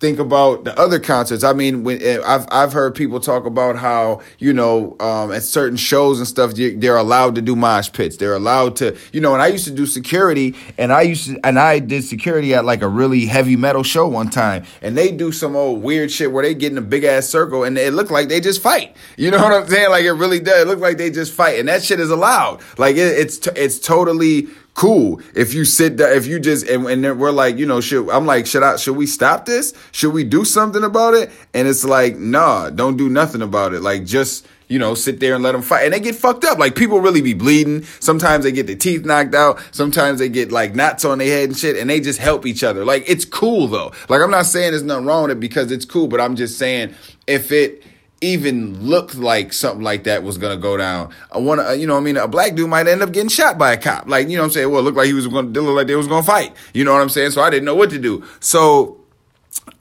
think 0.00 0.18
about 0.18 0.64
the 0.64 0.78
other 0.78 0.98
concerts. 0.98 1.42
I 1.42 1.52
mean, 1.52 1.84
when 1.84 2.00
eh, 2.02 2.20
I've 2.24 2.46
I've 2.50 2.72
heard 2.72 2.94
people 2.94 3.20
talk 3.20 3.46
about 3.46 3.76
how 3.76 4.20
you 4.38 4.52
know 4.52 4.96
um, 5.00 5.32
at 5.32 5.42
certain 5.42 5.76
shows 5.76 6.18
and 6.18 6.28
stuff 6.28 6.54
they're 6.54 6.96
allowed 6.96 7.34
to 7.36 7.42
do 7.42 7.56
mosh 7.56 7.92
pits. 7.92 8.16
They're 8.16 8.34
allowed 8.34 8.76
to 8.76 8.96
you 9.12 9.20
know. 9.20 9.32
And 9.32 9.42
I 9.42 9.48
used 9.48 9.64
to 9.64 9.70
do 9.70 9.86
security, 9.86 10.54
and 10.76 10.92
I 10.92 11.02
used 11.02 11.26
to 11.26 11.40
and 11.44 11.58
I 11.58 11.78
did 11.78 12.04
security 12.04 12.54
at 12.54 12.64
like 12.64 12.82
a 12.82 12.88
really 12.88 13.26
heavy 13.26 13.56
metal 13.56 13.82
show 13.82 14.06
one 14.06 14.30
time, 14.30 14.64
and 14.82 14.96
they 14.96 15.10
do 15.10 15.32
some 15.32 15.56
old 15.56 15.82
weird 15.82 16.10
shit 16.10 16.32
where 16.32 16.44
they 16.44 16.54
get 16.54 16.72
in 16.72 16.78
a 16.78 16.82
big 16.82 17.04
ass 17.04 17.26
circle 17.26 17.64
and 17.64 17.76
it 17.78 17.92
looked 17.92 18.10
like 18.10 18.28
they 18.28 18.40
just 18.40 18.62
fight. 18.62 18.96
You 19.16 19.30
know 19.30 19.38
what 19.42 19.52
I'm 19.52 19.68
saying? 19.68 19.90
Like 19.90 20.04
it 20.04 20.12
really 20.12 20.40
does. 20.40 20.62
It 20.62 20.68
look 20.68 20.80
like 20.80 20.98
they 20.98 21.10
just 21.10 21.32
fight, 21.32 21.58
and 21.58 21.68
that 21.68 21.82
shit 21.82 22.00
is 22.00 22.10
allowed. 22.10 22.60
Like 22.78 22.96
it, 22.96 23.18
it's 23.18 23.38
t- 23.38 23.50
it's 23.56 23.78
totally 23.78 24.48
cool. 24.78 25.20
If 25.34 25.54
you 25.54 25.64
sit 25.64 25.96
there, 25.96 26.12
if 26.14 26.26
you 26.26 26.38
just 26.38 26.66
and, 26.68 26.86
and 26.86 27.04
then 27.04 27.18
we're 27.18 27.32
like, 27.32 27.58
you 27.58 27.66
know, 27.66 27.80
should 27.80 28.08
I'm 28.10 28.26
like, 28.26 28.46
should 28.46 28.62
I 28.62 28.76
should 28.76 28.96
we 28.96 29.06
stop 29.06 29.44
this? 29.44 29.74
Should 29.90 30.12
we 30.12 30.22
do 30.22 30.44
something 30.44 30.84
about 30.84 31.14
it? 31.14 31.32
And 31.52 31.66
it's 31.66 31.84
like, 31.84 32.16
nah, 32.16 32.70
don't 32.70 32.96
do 32.96 33.08
nothing 33.08 33.42
about 33.42 33.74
it. 33.74 33.80
Like 33.80 34.04
just 34.04 34.46
you 34.68 34.78
know, 34.78 34.94
sit 34.94 35.18
there 35.18 35.34
and 35.34 35.42
let 35.42 35.52
them 35.52 35.62
fight. 35.62 35.84
And 35.84 35.94
they 35.94 36.00
get 36.00 36.14
fucked 36.14 36.44
up. 36.44 36.58
Like 36.58 36.76
people 36.76 37.00
really 37.00 37.22
be 37.22 37.34
bleeding. 37.34 37.84
Sometimes 38.00 38.44
they 38.44 38.52
get 38.52 38.66
their 38.66 38.76
teeth 38.76 39.04
knocked 39.04 39.34
out. 39.34 39.60
Sometimes 39.72 40.18
they 40.18 40.28
get 40.28 40.52
like 40.52 40.74
knots 40.74 41.06
on 41.06 41.18
their 41.18 41.26
head 41.26 41.48
and 41.48 41.58
shit. 41.58 41.76
And 41.76 41.88
they 41.88 42.00
just 42.00 42.20
help 42.20 42.46
each 42.46 42.62
other. 42.62 42.84
Like 42.84 43.04
it's 43.08 43.24
cool 43.24 43.66
though. 43.66 43.92
Like 44.08 44.20
I'm 44.20 44.30
not 44.30 44.46
saying 44.46 44.72
there's 44.72 44.82
nothing 44.82 45.06
wrong 45.06 45.22
with 45.22 45.32
it 45.32 45.40
because 45.40 45.72
it's 45.72 45.86
cool, 45.86 46.06
but 46.06 46.20
I'm 46.20 46.36
just 46.36 46.58
saying 46.58 46.94
if 47.26 47.50
it 47.50 47.82
even 48.20 48.80
looked 48.80 49.14
like 49.14 49.52
something 49.52 49.82
like 49.82 50.04
that 50.04 50.22
was 50.22 50.38
gonna 50.38 50.56
go 50.56 50.76
down. 50.76 51.12
I 51.30 51.38
want 51.38 51.60
to, 51.60 51.76
you 51.76 51.86
know, 51.86 51.96
I 51.96 52.00
mean, 52.00 52.16
a 52.16 52.26
black 52.26 52.54
dude 52.54 52.68
might 52.68 52.88
end 52.88 53.02
up 53.02 53.12
getting 53.12 53.28
shot 53.28 53.58
by 53.58 53.72
a 53.72 53.76
cop. 53.76 54.08
Like, 54.08 54.28
you 54.28 54.36
know, 54.36 54.42
what 54.42 54.46
I'm 54.46 54.52
saying, 54.52 54.70
well, 54.70 54.80
it 54.80 54.84
looked 54.84 54.96
like 54.96 55.06
he 55.06 55.12
was 55.12 55.26
to 55.26 55.30
look 55.30 55.76
like 55.76 55.86
they 55.86 55.94
was 55.94 56.08
gonna 56.08 56.22
fight. 56.22 56.54
You 56.74 56.84
know 56.84 56.92
what 56.92 57.02
I'm 57.02 57.08
saying? 57.08 57.30
So 57.30 57.42
I 57.42 57.50
didn't 57.50 57.64
know 57.64 57.74
what 57.74 57.90
to 57.90 57.98
do. 57.98 58.24
So 58.40 58.98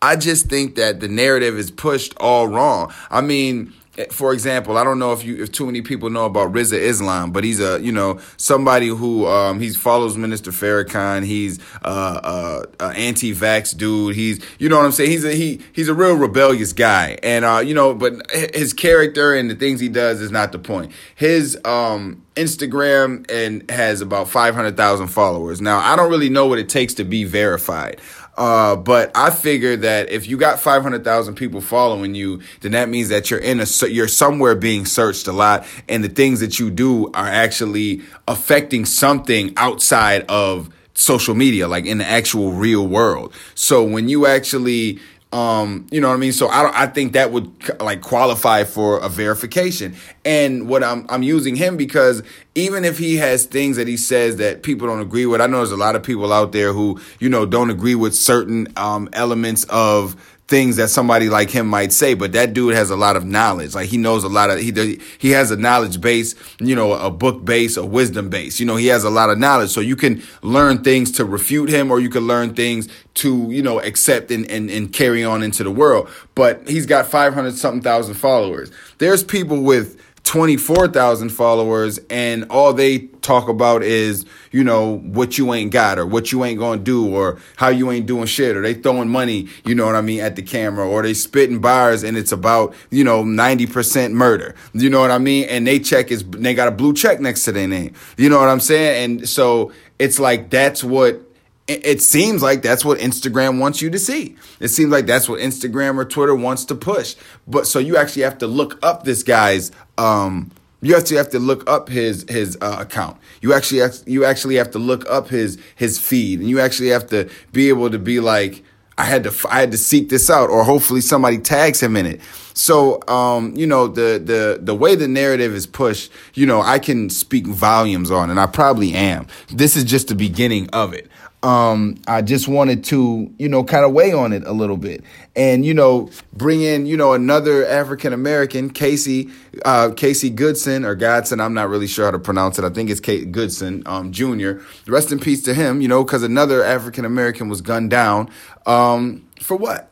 I 0.01 0.15
just 0.15 0.47
think 0.47 0.75
that 0.75 0.99
the 0.99 1.07
narrative 1.07 1.57
is 1.57 1.71
pushed 1.71 2.15
all 2.17 2.47
wrong. 2.47 2.93
I 3.09 3.21
mean, 3.21 3.73
for 4.11 4.33
example, 4.33 4.77
I 4.77 4.83
don't 4.83 4.99
know 4.99 5.13
if 5.13 5.23
you 5.23 5.43
if 5.43 5.51
too 5.51 5.65
many 5.65 5.81
people 5.81 6.09
know 6.09 6.25
about 6.25 6.53
Rizza 6.53 6.77
Islam, 6.77 7.31
but 7.31 7.43
he's 7.43 7.59
a 7.59 7.81
you 7.81 7.91
know 7.91 8.19
somebody 8.37 8.87
who 8.87 9.25
um 9.27 9.59
he 9.59 9.71
follows 9.71 10.17
Minister 10.17 10.51
Farrakhan. 10.51 11.25
He's 11.25 11.59
uh, 11.83 12.19
uh, 12.23 12.63
uh 12.79 12.93
anti-vax 12.95 13.75
dude. 13.75 14.15
He's 14.15 14.43
you 14.59 14.69
know 14.69 14.77
what 14.77 14.85
I'm 14.85 14.91
saying. 14.91 15.11
He's 15.11 15.25
a 15.25 15.33
he 15.33 15.61
he's 15.73 15.87
a 15.87 15.93
real 15.93 16.15
rebellious 16.15 16.73
guy, 16.73 17.17
and 17.23 17.43
uh 17.43 17.59
you 17.65 17.73
know, 17.73 17.93
but 17.93 18.29
his 18.31 18.73
character 18.73 19.33
and 19.33 19.49
the 19.49 19.55
things 19.55 19.79
he 19.79 19.89
does 19.89 20.21
is 20.21 20.31
not 20.31 20.51
the 20.51 20.59
point. 20.59 20.91
His 21.15 21.57
um 21.65 22.23
Instagram 22.37 23.29
and 23.31 23.69
has 23.69 23.99
about 23.99 24.29
500,000 24.29 25.07
followers. 25.07 25.59
Now, 25.59 25.79
I 25.79 25.95
don't 25.95 26.09
really 26.09 26.29
know 26.29 26.45
what 26.45 26.59
it 26.59 26.69
takes 26.69 26.93
to 26.95 27.03
be 27.03 27.23
verified. 27.23 27.99
Uh, 28.37 28.75
but 28.75 29.11
I 29.15 29.31
figure 29.31 29.75
that 29.77 30.09
if 30.09 30.27
you 30.27 30.37
got 30.37 30.59
500,000 30.59 31.35
people 31.35 31.59
following 31.59 32.13
you, 32.13 32.41
then 32.61 32.73
that 32.73 32.87
means 32.87 33.09
that 33.09 33.31
you're 33.31 33.39
in 33.39 33.59
a, 33.59 33.87
you're 33.87 34.07
somewhere 34.07 34.55
being 34.55 34.85
searched 34.85 35.27
a 35.27 35.31
lot. 35.31 35.65
And 35.89 36.03
the 36.03 36.09
things 36.09 36.39
that 36.41 36.59
you 36.59 36.69
do 36.69 37.07
are 37.13 37.27
actually 37.27 38.01
affecting 38.27 38.85
something 38.85 39.53
outside 39.57 40.23
of 40.29 40.69
social 40.93 41.35
media, 41.35 41.67
like 41.67 41.85
in 41.85 41.97
the 41.97 42.05
actual 42.05 42.51
real 42.51 42.87
world. 42.87 43.33
So 43.55 43.83
when 43.83 44.07
you 44.07 44.27
actually, 44.27 44.99
um, 45.33 45.87
you 45.91 45.99
know 45.99 46.07
what 46.07 46.13
I 46.15 46.17
mean? 46.17 46.31
So 46.31 46.47
I 46.47 46.83
I 46.83 46.87
think 46.87 47.13
that 47.13 47.31
would 47.31 47.51
like 47.81 48.01
qualify 48.01 48.63
for 48.63 48.99
a 48.99 49.09
verification. 49.09 49.95
And 50.23 50.69
what 50.69 50.83
I'm, 50.83 51.05
I'm 51.09 51.23
using 51.23 51.55
him 51.55 51.75
because 51.75 52.23
even 52.55 52.85
if 52.85 52.97
he 52.97 53.17
has 53.17 53.45
things 53.45 53.75
that 53.75 53.87
he 53.87 53.97
says 53.97 54.37
that 54.37 54.63
people 54.63 54.87
don't 54.87 55.01
agree 55.01 55.25
with, 55.25 55.41
I 55.41 55.47
know 55.47 55.57
there's 55.57 55.71
a 55.71 55.77
lot 55.77 55.95
of 55.95 56.03
people 56.03 56.31
out 56.31 56.53
there 56.53 56.71
who, 56.71 56.99
you 57.19 57.29
know, 57.29 57.45
don't 57.45 57.69
agree 57.69 57.95
with 57.95 58.15
certain, 58.15 58.67
um, 58.77 59.09
elements 59.13 59.65
of 59.65 60.15
things 60.47 60.77
that 60.77 60.89
somebody 60.89 61.29
like 61.29 61.49
him 61.49 61.67
might 61.67 61.91
say, 61.91 62.13
but 62.13 62.31
that 62.31 62.53
dude 62.53 62.73
has 62.73 62.89
a 62.89 62.95
lot 62.95 63.17
of 63.17 63.25
knowledge. 63.25 63.75
Like 63.75 63.89
he 63.89 63.97
knows 63.97 64.23
a 64.23 64.29
lot 64.29 64.49
of 64.49 64.59
he 64.59 64.99
he 65.17 65.31
has 65.31 65.51
a 65.51 65.57
knowledge 65.57 65.99
base, 65.99 66.35
you 66.59 66.75
know, 66.75 66.93
a 66.93 67.11
book 67.11 67.43
base, 67.43 67.75
a 67.75 67.85
wisdom 67.85 68.29
base. 68.29 68.59
You 68.59 68.65
know, 68.65 68.77
he 68.77 68.87
has 68.87 69.03
a 69.03 69.09
lot 69.09 69.29
of 69.29 69.37
knowledge, 69.37 69.71
so 69.71 69.81
you 69.81 69.95
can 69.95 70.23
learn 70.41 70.83
things 70.83 71.11
to 71.13 71.25
refute 71.25 71.69
him, 71.69 71.91
or 71.91 71.99
you 71.99 72.09
can 72.09 72.27
learn 72.27 72.53
things 72.53 72.87
to 73.15 73.49
you 73.51 73.61
know 73.61 73.81
accept 73.81 74.31
and 74.31 74.49
and, 74.49 74.69
and 74.69 74.93
carry 74.93 75.23
on 75.23 75.43
into 75.43 75.63
the 75.63 75.71
world. 75.71 76.09
But 76.35 76.67
he's 76.67 76.85
got 76.85 77.07
five 77.07 77.33
hundred 77.33 77.55
something 77.55 77.81
thousand 77.81 78.15
followers. 78.15 78.71
There's 78.99 79.23
people 79.23 79.63
with 79.63 80.01
24,000 80.27 81.29
followers 81.29 82.01
and 82.09 82.43
all 82.49 82.73
they 82.73 82.99
talk 83.21 83.47
about 83.47 83.81
is, 83.81 84.25
you 84.51 84.61
know, 84.61 84.97
what 84.97 85.37
you 85.37 85.53
ain't 85.53 85.71
got 85.71 85.97
or 85.97 86.05
what 86.05 86.33
you 86.33 86.43
ain't 86.43 86.59
gonna 86.59 86.81
do 86.81 87.15
or 87.15 87.39
how 87.55 87.69
you 87.69 87.89
ain't 87.91 88.05
doing 88.07 88.25
shit 88.25 88.57
or 88.57 88.61
they 88.61 88.73
throwing 88.73 89.07
money, 89.07 89.47
you 89.63 89.73
know 89.73 89.85
what 89.85 89.95
I 89.95 90.01
mean, 90.01 90.19
at 90.19 90.35
the 90.35 90.41
camera 90.41 90.85
or 90.85 91.01
they 91.01 91.13
spitting 91.13 91.59
bars 91.59 92.03
and 92.03 92.17
it's 92.17 92.33
about, 92.33 92.75
you 92.89 93.05
know, 93.05 93.23
90% 93.23 94.11
murder. 94.11 94.53
You 94.73 94.89
know 94.89 94.99
what 94.99 95.11
I 95.11 95.17
mean? 95.17 95.45
And 95.45 95.65
they 95.65 95.79
check 95.79 96.11
is, 96.11 96.25
they 96.25 96.53
got 96.53 96.67
a 96.67 96.71
blue 96.71 96.93
check 96.93 97.21
next 97.21 97.45
to 97.45 97.53
their 97.53 97.67
name. 97.67 97.93
You 98.17 98.27
know 98.27 98.37
what 98.37 98.49
I'm 98.49 98.59
saying? 98.59 99.19
And 99.21 99.29
so 99.29 99.71
it's 99.97 100.19
like, 100.19 100.49
that's 100.49 100.83
what 100.83 101.21
it 101.67 102.01
seems 102.01 102.41
like 102.41 102.61
that's 102.61 102.85
what 102.85 102.99
Instagram 102.99 103.59
wants 103.59 103.81
you 103.81 103.89
to 103.89 103.99
see. 103.99 104.35
It 104.59 104.69
seems 104.69 104.91
like 104.91 105.05
that's 105.05 105.27
what 105.27 105.39
Instagram 105.41 105.97
or 105.97 106.05
Twitter 106.05 106.35
wants 106.35 106.65
to 106.65 106.75
push. 106.75 107.15
But 107.45 107.67
so 107.67 107.79
you 107.79 107.97
actually 107.97 108.21
have 108.23 108.37
to 108.39 108.47
look 108.47 108.79
up 108.83 109.03
this 109.03 109.23
guy's 109.23 109.71
um 109.97 110.51
you 110.81 110.95
actually 110.95 111.17
have 111.17 111.29
to 111.31 111.39
look 111.39 111.67
up 111.69 111.89
his 111.89 112.25
his 112.29 112.57
uh, 112.61 112.77
account. 112.79 113.17
You 113.41 113.53
actually 113.53 113.81
have, 113.81 113.95
you 114.05 114.25
actually 114.25 114.55
have 114.55 114.71
to 114.71 114.79
look 114.79 115.09
up 115.09 115.27
his 115.27 115.57
his 115.75 115.99
feed 115.99 116.39
and 116.39 116.49
you 116.49 116.59
actually 116.59 116.89
have 116.89 117.07
to 117.07 117.29
be 117.51 117.69
able 117.69 117.89
to 117.89 117.99
be 117.99 118.19
like 118.19 118.63
I 118.97 119.03
had 119.03 119.23
to 119.23 119.33
I 119.49 119.59
had 119.59 119.71
to 119.71 119.77
seek 119.77 120.09
this 120.09 120.29
out 120.29 120.49
or 120.49 120.63
hopefully 120.63 121.01
somebody 121.01 121.39
tags 121.39 121.81
him 121.81 121.95
in 121.97 122.05
it. 122.05 122.21
So 122.53 123.01
um, 123.07 123.55
you 123.55 123.67
know 123.67 123.87
the 123.87 124.21
the 124.23 124.59
the 124.61 124.75
way 124.75 124.95
the 124.95 125.07
narrative 125.07 125.53
is 125.53 125.67
pushed, 125.67 126.11
you 126.35 126.45
know, 126.45 126.61
I 126.61 126.79
can 126.79 127.09
speak 127.09 127.47
volumes 127.47 128.11
on 128.11 128.29
and 128.29 128.39
I 128.39 128.45
probably 128.45 128.93
am. 128.93 129.27
This 129.49 129.75
is 129.75 129.83
just 129.83 130.07
the 130.07 130.15
beginning 130.15 130.69
of 130.69 130.93
it 130.93 131.09
um, 131.43 131.97
I 132.07 132.23
just 132.23 132.47
wanted 132.47 132.83
to, 132.85 133.31
you 133.37 133.47
know, 133.47 133.63
kind 133.63 133.85
of 133.85 133.93
weigh 133.93 134.11
on 134.11 134.33
it 134.33 134.43
a 134.45 134.51
little 134.51 134.77
bit, 134.77 135.03
and 135.35 135.63
you 135.63 135.73
know, 135.73 136.09
bring 136.33 136.61
in, 136.61 136.87
you 136.87 136.97
know, 136.97 137.13
another 137.13 137.65
African 137.65 138.11
American, 138.11 138.71
Casey, 138.71 139.29
uh, 139.63 139.91
Casey 139.95 140.31
Goodson 140.31 140.83
or 140.83 140.95
Godson. 140.95 141.39
I'm 141.39 141.53
not 141.53 141.69
really 141.69 141.85
sure 141.85 142.05
how 142.05 142.11
to 142.11 142.19
pronounce 142.19 142.57
it. 142.57 142.65
I 142.65 142.69
think 142.69 142.89
it's 142.89 142.99
Kate 142.99 143.31
Goodson, 143.31 143.83
um, 143.85 144.11
Jr. 144.11 144.53
Rest 144.87 145.11
in 145.11 145.19
peace 145.19 145.43
to 145.43 145.53
him, 145.53 145.79
you 145.79 145.87
know, 145.87 146.03
because 146.03 146.23
another 146.23 146.63
African 146.63 147.05
American 147.05 147.49
was 147.49 147.61
gunned 147.61 147.91
down. 147.91 148.29
Um, 148.65 149.27
for 149.39 149.55
what? 149.55 149.91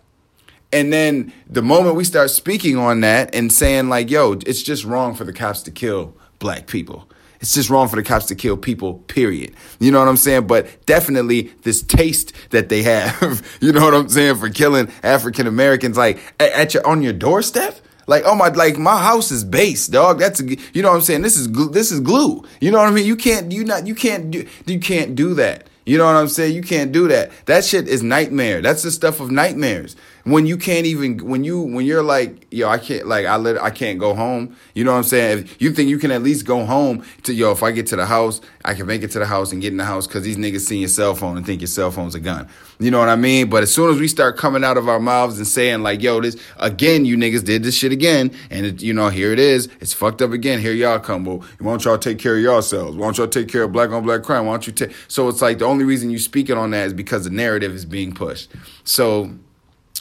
And 0.74 0.92
then 0.92 1.32
the 1.48 1.62
moment 1.62 1.96
we 1.96 2.04
start 2.04 2.32
speaking 2.32 2.76
on 2.76 3.02
that 3.02 3.34
and 3.36 3.54
saying 3.54 3.88
like, 3.88 4.10
"Yo, 4.10 4.34
it's 4.34 4.64
just 4.64 4.84
wrong 4.84 5.14
for 5.14 5.26
the 5.26 5.34
cops 5.34 5.62
to 5.64 5.72
kill 5.72 6.16
black 6.40 6.66
people." 6.66 7.08
It's 7.46 7.54
just 7.54 7.70
wrong 7.70 7.88
for 7.88 7.96
the 7.96 8.02
cops 8.02 8.26
to 8.26 8.36
kill 8.36 8.58
people, 8.58 8.96
period. 8.96 9.54
You 9.80 9.92
know 9.92 10.00
what 10.00 10.08
I'm 10.08 10.18
saying? 10.18 10.48
But 10.48 10.84
definitely 10.88 11.54
this 11.62 11.84
taste 11.84 12.34
that 12.50 12.70
they 12.70 12.82
have, 12.82 13.46
you 13.62 13.72
know 13.72 13.86
what 13.86 13.94
I'm 13.94 14.10
saying, 14.10 14.38
for 14.38 14.50
killing 14.50 14.92
African 15.04 15.46
Americans, 15.46 15.96
like 15.96 16.18
at 16.40 16.74
your, 16.74 16.88
on 16.88 17.04
your 17.04 17.14
doorstep. 17.14 17.80
Like, 18.08 18.24
oh 18.26 18.34
my, 18.34 18.48
like 18.48 18.80
my 18.80 19.00
house 19.00 19.30
is 19.30 19.44
base, 19.44 19.86
dog. 19.86 20.18
That's, 20.18 20.40
a, 20.40 20.58
you 20.74 20.82
know 20.82 20.90
what 20.90 20.96
I'm 20.96 21.02
saying? 21.04 21.22
This 21.22 21.38
is, 21.38 21.52
this 21.70 21.92
is 21.92 22.00
glue. 22.00 22.44
You 22.60 22.72
know 22.72 22.80
what 22.80 22.88
I 22.88 22.92
mean? 22.92 23.06
You 23.06 23.16
can't, 23.16 23.52
you 23.52 23.64
not, 23.64 23.86
you 23.86 23.94
can't 23.94 24.32
do, 24.32 24.48
you 24.66 24.80
can't 24.80 25.14
do 25.14 25.36
that. 25.36 25.68
You 25.86 26.00
know 26.00 26.06
what 26.06 26.16
I'm 26.16 26.28
saying? 26.28 26.56
You 26.56 26.64
can't 26.64 26.92
do 26.92 27.08
that. 27.10 27.30
That 27.46 27.64
shit 27.64 27.88
is 27.88 28.02
nightmare. 28.02 28.64
That's 28.64 28.82
the 28.82 28.90
stuff 28.90 29.20
of 29.20 29.30
nightmares. 29.30 29.96
When 30.26 30.48
you 30.48 30.58
can't 30.58 30.88
even 30.88 31.20
when 31.20 31.44
you 31.44 31.62
when 31.62 31.86
you're 31.86 32.02
like, 32.02 32.48
yo, 32.50 32.68
I 32.68 32.80
can't 32.80 33.06
like 33.06 33.28
I 33.28 33.36
let 33.36 33.62
I 33.62 33.70
can't 33.70 34.00
go 34.00 34.16
home. 34.16 34.56
You 34.74 34.84
know 34.84 34.92
what 34.92 34.98
I'm 34.98 35.04
saying? 35.04 35.40
If 35.44 35.62
you 35.62 35.72
think 35.72 35.88
you 35.88 36.00
can 36.00 36.10
at 36.10 36.24
least 36.24 36.48
go 36.48 36.66
home 36.66 37.06
to 37.24 37.34
yo, 37.34 37.52
if 37.52 37.62
I 37.62 37.70
get 37.70 37.86
to 37.88 37.96
the 37.96 38.08
house, 38.08 38.42
I 38.64 38.74
can 38.74 38.88
make 38.88 39.04
it 39.04 39.12
to 39.12 39.20
the 39.20 39.28
house 39.28 39.52
and 39.52 39.62
get 39.62 39.72
in 39.72 39.78
the 39.78 39.86
house 39.86 40.08
because 40.08 40.24
these 40.24 40.38
niggas 40.38 40.62
see 40.62 40.80
your 40.80 40.90
cell 40.90 41.14
phone 41.14 41.38
and 41.38 41.46
think 41.46 41.62
your 41.62 41.68
cell 41.68 41.92
phone's 41.92 42.16
a 42.16 42.20
gun. 42.20 42.50
You 42.80 42.90
know 42.90 42.98
what 42.98 43.08
I 43.08 43.16
mean? 43.16 43.52
But 43.52 43.62
as 43.62 43.72
soon 43.72 43.94
as 43.94 44.00
we 44.00 44.08
start 44.08 44.36
coming 44.36 44.64
out 44.64 44.78
of 44.78 44.90
our 44.90 45.00
mouths 45.00 45.38
and 45.38 45.48
saying 45.48 45.84
like, 45.84 46.02
yo, 46.02 46.20
this 46.22 46.42
again, 46.58 47.06
you 47.06 47.18
niggas 47.18 47.46
did 47.46 47.62
this 47.62 47.78
shit 47.78 47.92
again, 47.92 48.32
and 48.50 48.66
it, 48.66 48.82
you 48.82 48.96
know 48.96 49.10
here 49.10 49.32
it 49.32 49.40
is, 49.40 49.70
it's 49.80 49.94
fucked 49.94 50.24
up 50.24 50.32
again. 50.32 50.60
Here 50.60 50.74
y'all 50.74 50.98
come. 50.98 51.26
Well, 51.26 51.44
why 51.60 51.72
don't 51.72 51.86
y'all 51.86 52.00
take 52.00 52.18
care 52.18 52.36
of 52.36 52.42
yourselves? 52.42 52.98
Why 52.98 53.06
don't 53.06 53.18
y'all 53.20 53.28
take 53.28 53.48
care 53.48 53.62
of 53.62 53.72
black 53.72 53.92
on 53.92 54.02
black 54.02 54.24
crime? 54.24 54.48
Why 54.48 54.54
don't 54.54 54.66
you 54.66 54.74
take? 54.74 54.92
So 55.08 55.30
it's 55.30 55.44
like 55.44 55.60
the 55.60 55.66
only 55.66 55.86
reason 55.86 56.10
you 56.10 56.18
speaking 56.18 56.58
on 56.58 56.72
that 56.72 56.88
is 56.88 56.94
because 56.94 57.26
the 57.26 57.30
narrative 57.30 57.76
is 57.76 57.86
being 57.86 58.12
pushed. 58.12 58.50
So, 58.84 59.30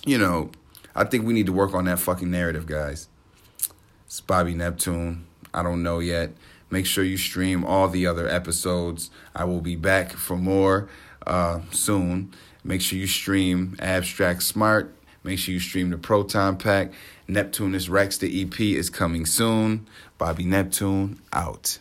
you 0.07 0.19
know, 0.19 0.51
I 0.95 1.05
think 1.05 1.27
we 1.27 1.33
need 1.33 1.47
to 1.47 1.53
work 1.53 1.75
on 1.75 1.87
that 1.87 1.99
fucking 1.99 2.31
narrative, 2.31 2.67
guys. 2.67 3.09
It's 4.07 4.21
Bobby 4.21 4.55
Neptune. 4.55 5.27
I 5.53 5.63
don't 5.63 5.83
know 5.83 5.99
yet. 5.99 6.33
Make 6.71 6.87
sure 6.87 7.05
you 7.05 7.17
stream 7.17 7.65
all 7.65 7.89
the 7.89 8.07
other 8.07 8.29
episodes. 8.29 9.11
I 9.35 9.45
will 9.45 9.61
be 9.61 9.77
back 9.77 10.13
for 10.13 10.37
more 10.37 10.89
uh, 11.27 11.61
soon. 11.71 12.33
Make 12.63 12.81
sure 12.81 12.99
you 12.99 13.07
stream 13.07 13.77
Abstract 13.79 14.43
Smart. 14.43 14.95
Make 15.23 15.39
sure 15.39 15.55
you 15.55 15.61
stream 15.61 15.91
the 15.91 15.99
Proton 15.99 16.57
Pack. 16.57 16.93
Neptunus 17.29 17.89
Rex, 17.89 18.19
the 18.19 18.43
EP, 18.43 18.61
is 18.61 18.91
coming 18.91 19.25
soon. 19.25 19.87
Bobby 20.19 20.45
Neptune, 20.45 21.21
out. 21.33 21.79